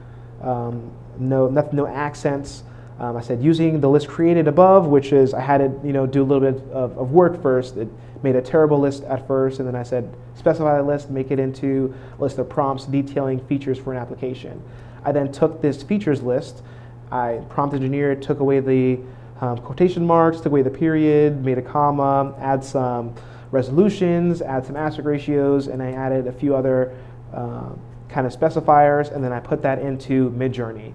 um, 0.42 0.92
no, 1.18 1.48
no, 1.48 1.70
no 1.72 1.88
accents. 1.88 2.64
Um, 3.00 3.16
I 3.16 3.22
said 3.22 3.42
using 3.42 3.80
the 3.80 3.90
list 3.90 4.10
created 4.10 4.48
above, 4.48 4.88
which 4.88 5.14
is 5.14 5.34
I 5.34 5.40
had 5.40 5.60
to 5.60 5.88
you 5.88 5.94
know 5.94 6.06
do 6.06 6.22
a 6.22 6.26
little 6.26 6.52
bit 6.52 6.62
of, 6.72 6.98
of, 6.98 7.12
work 7.12 7.42
first. 7.42 7.78
It 7.78 7.88
made 8.24 8.36
a 8.36 8.42
terrible 8.42 8.80
list 8.80 9.04
at 9.04 9.26
first, 9.26 9.60
and 9.60 9.68
then 9.68 9.76
I 9.76 9.84
said 9.84 10.14
specify 10.36 10.78
the 10.78 10.84
list, 10.84 11.10
make 11.10 11.32
it 11.32 11.40
into 11.40 11.96
a 12.18 12.22
list 12.22 12.38
of 12.38 12.50
prompts 12.50 12.86
detailing 12.86 13.40
features 13.48 13.80
for 13.80 13.94
an 13.94 14.00
application. 14.00 14.62
I 15.06 15.14
then 15.14 15.32
took 15.32 15.62
this 15.62 15.82
features 15.82 16.22
list, 16.22 16.62
I 17.10 17.42
prompt 17.50 17.74
engineered, 17.74 18.22
took 18.22 18.42
away 18.42 18.60
the 18.60 19.00
um, 19.40 19.58
quotation 19.60 20.06
marks, 20.06 20.38
took 20.38 20.48
away 20.48 20.62
the 20.62 20.70
period, 20.70 21.44
made 21.46 21.58
a 21.58 21.62
comma, 21.62 22.36
add 22.40 22.64
some 22.64 23.16
resolutions, 23.52 24.42
add 24.42 24.66
some 24.66 24.76
aspect 24.76 25.08
ratios, 25.08 25.68
and 25.68 25.82
I 25.82 25.92
added 25.92 26.28
a 26.28 26.34
few 26.34 26.54
other 26.54 26.96
uh, 27.34 27.70
kind 28.10 28.28
of 28.28 28.38
specifiers, 28.38 29.14
and 29.14 29.24
then 29.24 29.32
I 29.32 29.40
put 29.40 29.62
that 29.62 29.80
into 29.80 30.32
Midjourney. 30.32 30.94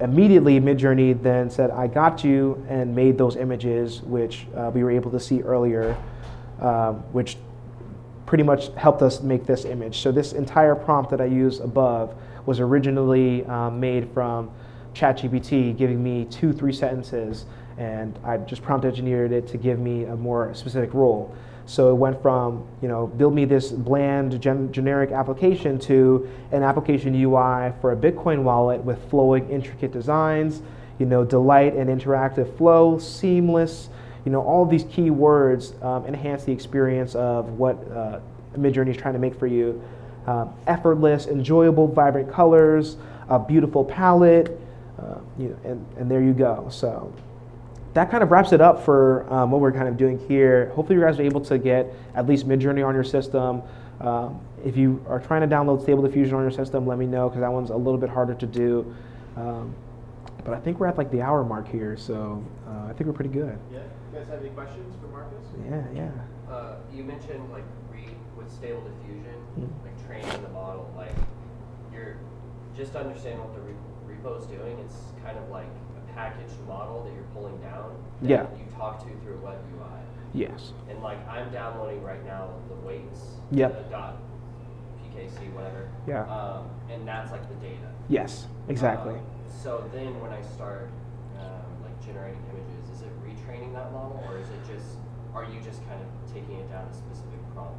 Immediately, 0.00 0.60
Midjourney 0.60 1.20
then 1.22 1.50
said, 1.50 1.70
I 1.70 1.86
got 1.86 2.22
you, 2.22 2.64
and 2.68 2.94
made 2.94 3.16
those 3.16 3.36
images, 3.36 4.02
which 4.02 4.46
uh, 4.54 4.70
we 4.74 4.84
were 4.84 4.90
able 4.90 5.10
to 5.10 5.20
see 5.20 5.40
earlier, 5.40 5.96
uh, 6.60 6.92
which 7.12 7.36
pretty 8.26 8.44
much 8.44 8.68
helped 8.76 9.02
us 9.02 9.22
make 9.22 9.46
this 9.46 9.64
image. 9.64 10.00
So 10.00 10.12
this 10.12 10.32
entire 10.32 10.74
prompt 10.74 11.10
that 11.10 11.20
I 11.20 11.24
use 11.24 11.60
above 11.60 12.14
was 12.46 12.60
originally 12.60 13.44
um, 13.46 13.80
made 13.80 14.08
from 14.12 14.50
ChatGPT 14.94 15.76
giving 15.76 16.02
me 16.02 16.26
two, 16.26 16.52
three 16.52 16.72
sentences, 16.72 17.46
and 17.78 18.18
I 18.22 18.36
just 18.36 18.62
prompt 18.62 18.84
engineered 18.84 19.32
it 19.32 19.48
to 19.48 19.56
give 19.56 19.78
me 19.78 20.04
a 20.04 20.16
more 20.16 20.52
specific 20.54 20.92
role. 20.94 21.34
So 21.66 21.90
it 21.90 21.94
went 21.94 22.20
from, 22.20 22.66
you 22.82 22.88
know, 22.88 23.06
build 23.06 23.34
me 23.34 23.44
this 23.44 23.70
bland 23.70 24.40
gen 24.40 24.72
generic 24.72 25.12
application 25.12 25.78
to 25.80 26.28
an 26.52 26.62
application 26.62 27.14
UI 27.14 27.72
for 27.80 27.92
a 27.92 27.96
Bitcoin 27.96 28.42
wallet 28.42 28.82
with 28.82 29.08
flowing, 29.10 29.48
intricate 29.48 29.92
designs, 29.92 30.62
you 30.98 31.06
know, 31.06 31.24
delight 31.24 31.74
and 31.74 31.88
interactive 31.88 32.56
flow, 32.56 32.98
seamless, 32.98 33.88
you 34.24 34.32
know, 34.32 34.42
all 34.42 34.66
these 34.66 34.84
key 34.84 35.10
words 35.10 35.74
um, 35.82 36.04
enhance 36.06 36.44
the 36.44 36.52
experience 36.52 37.14
of 37.14 37.58
what 37.58 37.76
uh, 37.92 38.20
Midjourney 38.56 38.90
is 38.90 38.96
trying 38.96 39.14
to 39.14 39.20
make 39.20 39.34
for 39.38 39.46
you 39.46 39.82
um, 40.26 40.52
effortless, 40.66 41.26
enjoyable, 41.26 41.86
vibrant 41.86 42.30
colors, 42.30 42.96
a 43.28 43.38
beautiful 43.38 43.84
palette, 43.84 44.60
uh, 44.98 45.18
you 45.38 45.48
know, 45.48 45.58
and, 45.64 45.86
and 45.96 46.10
there 46.10 46.22
you 46.22 46.32
go. 46.32 46.68
So 46.70 47.12
that 47.94 48.10
kind 48.10 48.22
of 48.22 48.30
wraps 48.30 48.52
it 48.52 48.60
up 48.60 48.84
for 48.84 49.30
um, 49.32 49.50
what 49.50 49.60
we're 49.60 49.72
kind 49.72 49.88
of 49.88 49.96
doing 49.96 50.18
here. 50.28 50.70
Hopefully 50.74 50.98
you 50.98 51.04
guys 51.04 51.18
are 51.18 51.22
able 51.22 51.40
to 51.42 51.58
get 51.58 51.92
at 52.14 52.26
least 52.26 52.48
Midjourney 52.48 52.86
on 52.86 52.94
your 52.94 53.04
system. 53.04 53.62
Um, 54.00 54.40
if 54.64 54.76
you 54.76 55.04
are 55.08 55.20
trying 55.20 55.48
to 55.48 55.54
download 55.54 55.82
Stable 55.82 56.02
Diffusion 56.02 56.34
on 56.34 56.42
your 56.42 56.50
system, 56.50 56.86
let 56.86 56.98
me 56.98 57.06
know 57.06 57.28
because 57.28 57.40
that 57.40 57.52
one's 57.52 57.70
a 57.70 57.76
little 57.76 57.98
bit 57.98 58.10
harder 58.10 58.34
to 58.34 58.46
do. 58.46 58.94
Um, 59.36 59.74
but 60.44 60.54
I 60.54 60.60
think 60.60 60.80
we're 60.80 60.86
at 60.86 60.96
like 60.96 61.10
the 61.10 61.20
hour 61.20 61.44
mark 61.44 61.68
here, 61.68 61.96
so 61.96 62.42
uh, 62.66 62.86
I 62.88 62.92
think 62.94 63.06
we're 63.06 63.12
pretty 63.12 63.30
good. 63.30 63.58
Yeah. 63.72 63.80
You 64.12 64.18
guys 64.18 64.28
have 64.28 64.40
any 64.40 64.50
questions 64.50 64.94
for 65.00 65.08
Marcus? 65.08 65.44
Yeah, 65.68 65.82
yeah. 65.94 66.52
Uh, 66.52 66.76
you 66.92 67.04
mentioned 67.04 67.50
like 67.52 67.64
re 67.92 68.06
with 68.36 68.50
Stable 68.50 68.82
Diffusion, 68.82 69.34
mm 69.58 69.64
-hmm 69.64 69.90
training 70.10 70.42
the 70.42 70.48
model, 70.48 70.92
like 70.96 71.14
you're 71.92 72.16
just 72.76 72.96
understand 72.96 73.38
what 73.38 73.54
the 73.54 73.60
re 73.60 73.74
repo 74.10 74.40
is 74.40 74.46
doing. 74.46 74.76
It's 74.80 74.96
kind 75.22 75.38
of 75.38 75.48
like 75.50 75.66
a 75.66 75.79
packaged 76.14 76.58
model 76.66 77.04
that 77.04 77.12
you're 77.14 77.28
pulling 77.34 77.56
down. 77.60 77.96
yeah. 78.22 78.46
You 78.56 78.64
talk 78.76 78.98
to 79.04 79.10
through 79.22 79.34
a 79.34 79.44
web 79.44 79.58
UI. 79.74 79.86
Yes. 80.32 80.72
And 80.88 81.02
like 81.02 81.18
I'm 81.28 81.50
downloading 81.50 82.02
right 82.02 82.24
now 82.24 82.50
the 82.68 82.74
weights. 82.86 83.20
Yep. 83.50 83.84
The 83.84 83.90
dot 83.90 84.16
PKC 85.02 85.52
whatever. 85.52 85.88
Yeah. 86.06 86.22
Um, 86.24 86.70
and 86.90 87.06
that's 87.06 87.30
like 87.32 87.46
the 87.48 87.54
data. 87.56 87.88
Yes. 88.08 88.46
Exactly. 88.68 89.14
Um, 89.14 89.24
so 89.62 89.88
then 89.92 90.18
when 90.20 90.32
I 90.32 90.40
start 90.42 90.88
um, 91.38 91.82
like 91.82 91.98
generating 92.04 92.40
images, 92.50 92.96
is 92.96 93.02
it 93.02 93.12
retraining 93.26 93.74
that 93.74 93.92
model 93.92 94.22
or 94.28 94.38
is 94.38 94.48
it 94.48 94.62
just 94.72 94.96
are 95.34 95.44
you 95.44 95.60
just 95.62 95.86
kind 95.86 96.00
of 96.00 96.08
taking 96.32 96.56
it 96.58 96.70
down 96.70 96.86
a 96.86 96.94
specific 96.94 97.38
prompt? 97.54 97.78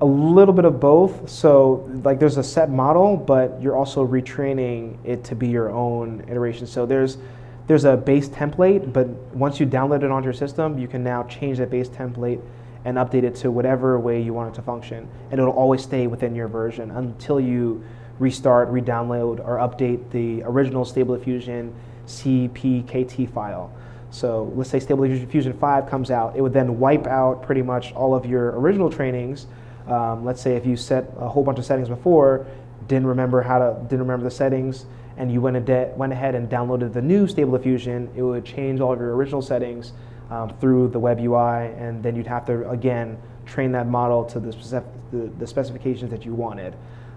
A 0.00 0.06
little 0.06 0.54
bit 0.54 0.64
of 0.64 0.80
both. 0.80 1.28
So 1.28 1.88
like 2.04 2.18
there's 2.18 2.36
a 2.36 2.42
set 2.42 2.70
model, 2.70 3.16
but 3.16 3.60
you're 3.60 3.76
also 3.76 4.06
retraining 4.06 4.96
it 5.04 5.24
to 5.24 5.34
be 5.34 5.48
your 5.48 5.70
own 5.70 6.24
iteration. 6.28 6.66
So 6.66 6.86
there's 6.86 7.18
there's 7.66 7.84
a 7.84 7.96
base 7.96 8.28
template, 8.28 8.92
but 8.92 9.06
once 9.32 9.60
you 9.60 9.66
download 9.66 10.02
it 10.02 10.10
onto 10.10 10.24
your 10.26 10.32
system, 10.32 10.76
you 10.76 10.88
can 10.88 11.04
now 11.04 11.22
change 11.24 11.58
that 11.58 11.70
base 11.70 11.88
template 11.88 12.42
and 12.84 12.96
update 12.96 13.22
it 13.22 13.36
to 13.36 13.50
whatever 13.52 14.00
way 14.00 14.20
you 14.20 14.32
want 14.32 14.52
it 14.52 14.56
to 14.56 14.62
function. 14.62 15.08
And 15.30 15.38
it'll 15.38 15.52
always 15.52 15.82
stay 15.82 16.08
within 16.08 16.34
your 16.34 16.48
version 16.48 16.90
until 16.90 17.38
you 17.38 17.84
restart, 18.18 18.68
re-download, 18.70 19.38
or 19.46 19.58
update 19.58 20.10
the 20.10 20.42
original 20.42 20.84
Stable 20.84 21.16
Diffusion 21.16 21.72
CPKT 22.06 23.32
file. 23.32 23.72
So 24.10 24.52
let's 24.56 24.68
say 24.68 24.80
Stable 24.80 25.06
Diffusion 25.06 25.52
5 25.52 25.88
comes 25.88 26.10
out, 26.10 26.34
it 26.34 26.40
would 26.40 26.52
then 26.52 26.80
wipe 26.80 27.06
out 27.06 27.42
pretty 27.42 27.62
much 27.62 27.92
all 27.92 28.16
of 28.16 28.26
your 28.26 28.58
original 28.58 28.90
trainings 28.90 29.46
um, 29.90 30.24
let's 30.24 30.40
say 30.40 30.56
if 30.56 30.64
you 30.64 30.76
set 30.76 31.12
a 31.18 31.28
whole 31.28 31.42
bunch 31.42 31.58
of 31.58 31.64
settings 31.64 31.88
before, 31.88 32.46
didn't 32.86 33.06
remember 33.06 33.42
how 33.42 33.58
to, 33.58 33.76
didn't 33.82 34.00
remember 34.00 34.24
the 34.24 34.30
settings, 34.30 34.86
and 35.16 35.30
you 35.30 35.40
went, 35.40 35.68
went 35.96 36.12
ahead 36.12 36.34
and 36.34 36.48
downloaded 36.48 36.92
the 36.92 37.02
new 37.02 37.26
Stable 37.26 37.56
Diffusion, 37.56 38.10
it 38.16 38.22
would 38.22 38.44
change 38.44 38.80
all 38.80 38.92
of 38.92 39.00
your 39.00 39.14
original 39.14 39.42
settings 39.42 39.92
um, 40.30 40.54
through 40.60 40.88
the 40.88 40.98
web 40.98 41.18
UI, 41.20 41.72
and 41.76 42.02
then 42.02 42.16
you'd 42.16 42.26
have 42.26 42.46
to 42.46 42.68
again 42.70 43.18
train 43.46 43.72
that 43.72 43.88
model 43.88 44.24
to 44.24 44.38
the, 44.38 44.52
specific, 44.52 44.88
the, 45.10 45.30
the 45.38 45.46
specifications 45.46 46.10
that 46.10 46.24
you 46.24 46.34
wanted. 46.34 46.74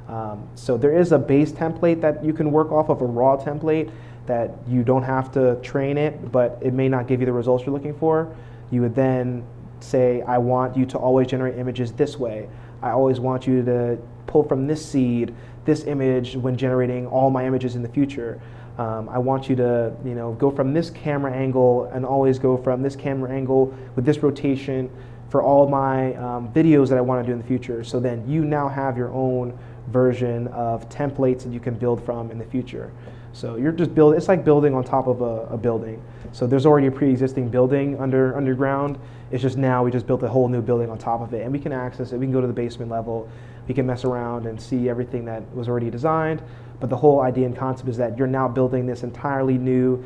Um, 0.07 0.47
so 0.55 0.77
there 0.77 0.97
is 0.97 1.11
a 1.11 1.19
base 1.19 1.51
template 1.51 2.01
that 2.01 2.25
you 2.25 2.33
can 2.33 2.51
work 2.51 2.71
off 2.71 2.89
of 2.89 3.01
a 3.01 3.05
raw 3.05 3.37
template 3.37 3.91
that 4.25 4.51
you 4.67 4.83
don't 4.83 5.03
have 5.03 5.31
to 5.33 5.55
train 5.61 5.97
it, 5.97 6.31
but 6.31 6.57
it 6.61 6.73
may 6.73 6.89
not 6.89 7.07
give 7.07 7.19
you 7.19 7.25
the 7.25 7.33
results 7.33 7.65
you're 7.65 7.73
looking 7.73 7.97
for. 7.97 8.35
You 8.71 8.81
would 8.81 8.95
then 8.95 9.45
say, 9.79 10.21
I 10.21 10.37
want 10.37 10.75
you 10.75 10.85
to 10.87 10.97
always 10.97 11.27
generate 11.27 11.57
images 11.57 11.91
this 11.91 12.17
way. 12.17 12.49
I 12.83 12.91
always 12.91 13.19
want 13.19 13.47
you 13.47 13.63
to 13.63 13.97
pull 14.27 14.43
from 14.43 14.67
this 14.67 14.85
seed 14.85 15.33
this 15.65 15.85
image 15.85 16.35
when 16.35 16.57
generating 16.57 17.07
all 17.07 17.29
my 17.29 17.45
images 17.47 17.75
in 17.75 17.81
the 17.81 17.89
future. 17.89 18.41
Um, 18.77 19.07
I 19.07 19.17
want 19.17 19.49
you 19.49 19.55
to, 19.55 19.93
you 20.03 20.15
know, 20.15 20.33
go 20.33 20.51
from 20.51 20.73
this 20.73 20.89
camera 20.89 21.31
angle 21.31 21.85
and 21.93 22.05
always 22.05 22.37
go 22.37 22.57
from 22.57 22.81
this 22.81 22.95
camera 22.95 23.31
angle 23.31 23.73
with 23.95 24.03
this 24.03 24.17
rotation 24.17 24.89
for 25.29 25.41
all 25.41 25.69
my 25.69 26.13
um, 26.15 26.51
videos 26.51 26.89
that 26.89 26.97
I 26.97 27.01
want 27.01 27.23
to 27.23 27.27
do 27.27 27.33
in 27.33 27.39
the 27.39 27.47
future. 27.47 27.83
So 27.83 27.99
then 27.99 28.27
you 28.27 28.43
now 28.43 28.67
have 28.67 28.97
your 28.97 29.11
own 29.13 29.57
version 29.87 30.47
of 30.49 30.89
templates 30.89 31.43
that 31.43 31.53
you 31.53 31.59
can 31.59 31.75
build 31.75 32.03
from 32.03 32.31
in 32.31 32.37
the 32.37 32.45
future. 32.45 32.91
So 33.31 33.55
you're 33.55 33.71
just 33.71 33.95
building, 33.95 34.17
it's 34.17 34.27
like 34.27 34.43
building 34.43 34.75
on 34.75 34.83
top 34.83 35.07
of 35.07 35.21
a, 35.21 35.47
a 35.53 35.57
building. 35.57 36.03
So 36.33 36.45
there's 36.45 36.65
already 36.65 36.87
a 36.87 36.91
pre-existing 36.91 37.49
building 37.49 37.99
under 37.99 38.35
underground. 38.35 38.99
It's 39.33 39.41
just 39.41 39.57
now 39.57 39.83
we 39.83 39.89
just 39.89 40.05
built 40.05 40.21
a 40.21 40.27
whole 40.27 40.47
new 40.47 40.61
building 40.61 40.91
on 40.91 40.99
top 40.99 41.19
of 41.19 41.33
it, 41.33 41.41
and 41.41 41.51
we 41.51 41.57
can 41.57 41.73
access 41.73 42.11
it. 42.11 42.19
We 42.19 42.27
can 42.27 42.31
go 42.31 42.39
to 42.39 42.45
the 42.45 42.53
basement 42.53 42.91
level. 42.91 43.27
We 43.67 43.73
can 43.73 43.87
mess 43.87 44.05
around 44.05 44.45
and 44.45 44.61
see 44.61 44.89
everything 44.89 45.25
that 45.25 45.41
was 45.55 45.67
already 45.67 45.89
designed. 45.89 46.43
But 46.79 46.91
the 46.91 46.97
whole 46.97 47.19
idea 47.21 47.47
and 47.47 47.57
concept 47.57 47.89
is 47.89 47.97
that 47.97 48.15
you're 48.15 48.27
now 48.27 48.47
building 48.47 48.85
this 48.85 49.01
entirely 49.01 49.57
new 49.57 50.03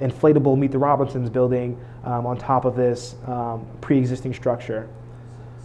inflatable 0.00 0.58
Meet 0.58 0.72
the 0.72 0.78
Robinsons 0.78 1.30
building 1.30 1.78
um, 2.02 2.26
on 2.26 2.36
top 2.36 2.64
of 2.64 2.74
this 2.74 3.14
um, 3.28 3.64
pre-existing 3.80 4.34
structure. 4.34 4.88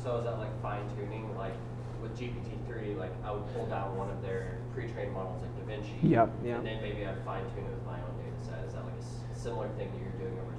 So 0.04 0.18
is 0.18 0.26
that 0.26 0.38
like 0.38 0.62
fine 0.62 0.84
tuning? 0.96 1.36
Like 1.36 1.56
with 2.04 2.16
GPT 2.16 2.64
three, 2.68 2.94
like 2.94 3.12
I 3.26 3.32
would 3.32 3.52
pull 3.56 3.66
down 3.66 3.98
one 3.98 4.12
of 4.12 4.22
their 4.22 4.60
pre-trained 4.76 5.14
models 5.14 5.42
like 5.42 5.50
DaVinci. 5.66 5.98
Yep, 6.04 6.30
yep. 6.46 6.58
And 6.60 6.68
then 6.68 6.80
maybe 6.84 7.08
I'd 7.08 7.18
fine 7.26 7.42
tune 7.56 7.66
it 7.66 7.74
with 7.74 7.86
my 7.88 7.98
own 7.98 8.14
data 8.22 8.38
set. 8.46 8.64
Is 8.68 8.74
that 8.74 8.86
like 8.86 8.94
a 8.94 9.02
s- 9.02 9.42
similar 9.42 9.68
thing 9.70 9.90
that 9.90 9.98
you're 9.98 10.30
doing 10.30 10.38
over 10.40 10.54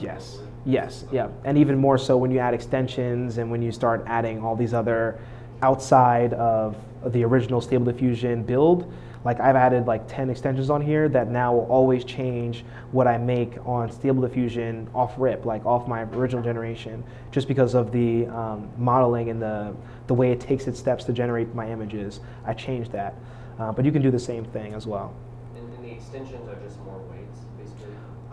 Yes, 0.00 0.38
yes, 0.64 1.04
yeah. 1.12 1.28
And 1.44 1.56
even 1.58 1.78
more 1.78 1.98
so 1.98 2.16
when 2.16 2.30
you 2.30 2.38
add 2.38 2.54
extensions 2.54 3.38
and 3.38 3.50
when 3.50 3.62
you 3.62 3.72
start 3.72 4.04
adding 4.06 4.42
all 4.42 4.56
these 4.56 4.74
other 4.74 5.18
outside 5.62 6.32
of 6.34 6.76
the 7.12 7.24
original 7.24 7.60
Stable 7.60 7.84
Diffusion 7.84 8.42
build. 8.42 8.92
Like 9.24 9.40
I've 9.40 9.56
added 9.56 9.86
like 9.86 10.06
10 10.06 10.30
extensions 10.30 10.70
on 10.70 10.80
here 10.80 11.08
that 11.08 11.28
now 11.28 11.52
will 11.52 11.66
always 11.66 12.04
change 12.04 12.64
what 12.92 13.08
I 13.08 13.18
make 13.18 13.54
on 13.66 13.90
Stable 13.90 14.22
Diffusion 14.22 14.88
off 14.94 15.14
rip, 15.18 15.44
like 15.44 15.66
off 15.66 15.88
my 15.88 16.02
original 16.02 16.44
generation, 16.44 17.02
just 17.32 17.48
because 17.48 17.74
of 17.74 17.90
the 17.90 18.26
um, 18.26 18.70
modeling 18.78 19.30
and 19.30 19.42
the, 19.42 19.74
the 20.06 20.14
way 20.14 20.30
it 20.30 20.40
takes 20.40 20.68
its 20.68 20.78
steps 20.78 21.02
to 21.04 21.12
generate 21.12 21.52
my 21.54 21.68
images. 21.68 22.20
I 22.44 22.54
changed 22.54 22.92
that. 22.92 23.14
Uh, 23.58 23.72
but 23.72 23.84
you 23.84 23.90
can 23.90 24.02
do 24.02 24.10
the 24.10 24.18
same 24.18 24.44
thing 24.44 24.74
as 24.74 24.86
well. 24.86 25.14
And, 25.56 25.72
and 25.74 25.84
the 25.84 25.90
extensions 25.90 26.48
are 26.48 26.56
just 26.56 26.78
more 26.84 27.00
basically. 27.00 27.25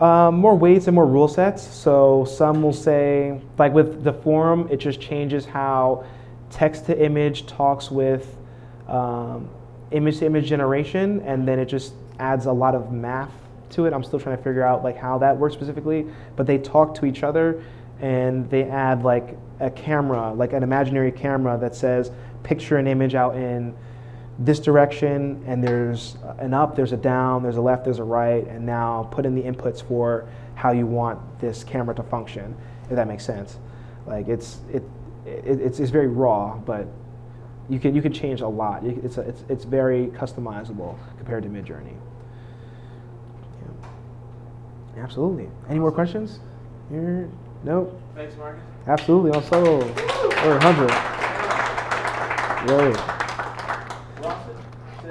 Um, 0.00 0.36
more 0.36 0.56
weights 0.56 0.88
and 0.88 0.94
more 0.94 1.06
rule 1.06 1.28
sets. 1.28 1.62
So 1.62 2.24
some 2.24 2.62
will 2.62 2.72
say, 2.72 3.40
like 3.58 3.72
with 3.72 4.04
Deforum, 4.04 4.70
it 4.70 4.78
just 4.78 5.00
changes 5.00 5.44
how 5.44 6.04
text 6.50 6.86
to 6.86 7.04
image 7.04 7.46
talks 7.46 7.90
with 7.90 8.36
um, 8.88 9.48
image 9.92 10.18
to 10.18 10.26
image 10.26 10.46
generation, 10.46 11.20
and 11.20 11.46
then 11.46 11.58
it 11.58 11.66
just 11.66 11.94
adds 12.18 12.46
a 12.46 12.52
lot 12.52 12.74
of 12.74 12.92
math 12.92 13.32
to 13.70 13.86
it. 13.86 13.92
I'm 13.92 14.02
still 14.02 14.18
trying 14.18 14.36
to 14.36 14.42
figure 14.42 14.64
out 14.64 14.82
like 14.82 14.96
how 14.96 15.18
that 15.18 15.36
works 15.36 15.54
specifically, 15.54 16.06
but 16.36 16.46
they 16.46 16.58
talk 16.58 16.94
to 16.96 17.06
each 17.06 17.22
other, 17.22 17.62
and 18.00 18.50
they 18.50 18.64
add 18.64 19.04
like 19.04 19.38
a 19.60 19.70
camera, 19.70 20.32
like 20.32 20.52
an 20.52 20.64
imaginary 20.64 21.12
camera 21.12 21.56
that 21.58 21.74
says 21.74 22.10
picture 22.42 22.78
an 22.78 22.86
image 22.86 23.14
out 23.14 23.36
in 23.36 23.74
this 24.38 24.58
direction 24.58 25.42
and 25.46 25.62
there's 25.62 26.16
an 26.38 26.54
up, 26.54 26.74
there's 26.74 26.92
a 26.92 26.96
down, 26.96 27.42
there's 27.42 27.56
a 27.56 27.60
left, 27.60 27.84
there's 27.84 28.00
a 28.00 28.04
right, 28.04 28.46
and 28.48 28.66
now 28.66 29.08
put 29.10 29.26
in 29.26 29.34
the 29.34 29.42
inputs 29.42 29.82
for 29.82 30.28
how 30.54 30.72
you 30.72 30.86
want 30.86 31.20
this 31.40 31.62
camera 31.62 31.94
to 31.94 32.02
function, 32.02 32.56
if 32.84 32.96
that 32.96 33.06
makes 33.06 33.24
sense. 33.24 33.58
Like 34.06 34.28
it's 34.28 34.58
it, 34.72 34.82
it 35.24 35.60
it's, 35.60 35.78
it's 35.80 35.90
very 35.90 36.08
raw, 36.08 36.56
but 36.56 36.86
you 37.68 37.78
can 37.78 37.94
you 37.94 38.02
can 38.02 38.12
change 38.12 38.40
a 38.40 38.48
lot. 38.48 38.84
It's 38.84 39.18
a, 39.18 39.22
it's 39.22 39.44
it's 39.48 39.64
very 39.64 40.08
customizable 40.08 40.98
compared 41.16 41.44
to 41.44 41.48
Midjourney. 41.48 41.96
Yeah. 43.62 45.02
Absolutely. 45.02 45.48
Any 45.68 45.78
more 45.78 45.92
questions? 45.92 46.40
Here? 46.90 47.30
Nope. 47.62 47.98
Thanks, 48.14 48.36
Marcus. 48.36 48.62
Absolutely. 48.86 49.30
Also, 49.30 49.80
or 50.46 50.60
hundred. 50.60 50.90
Yay. 52.68 53.23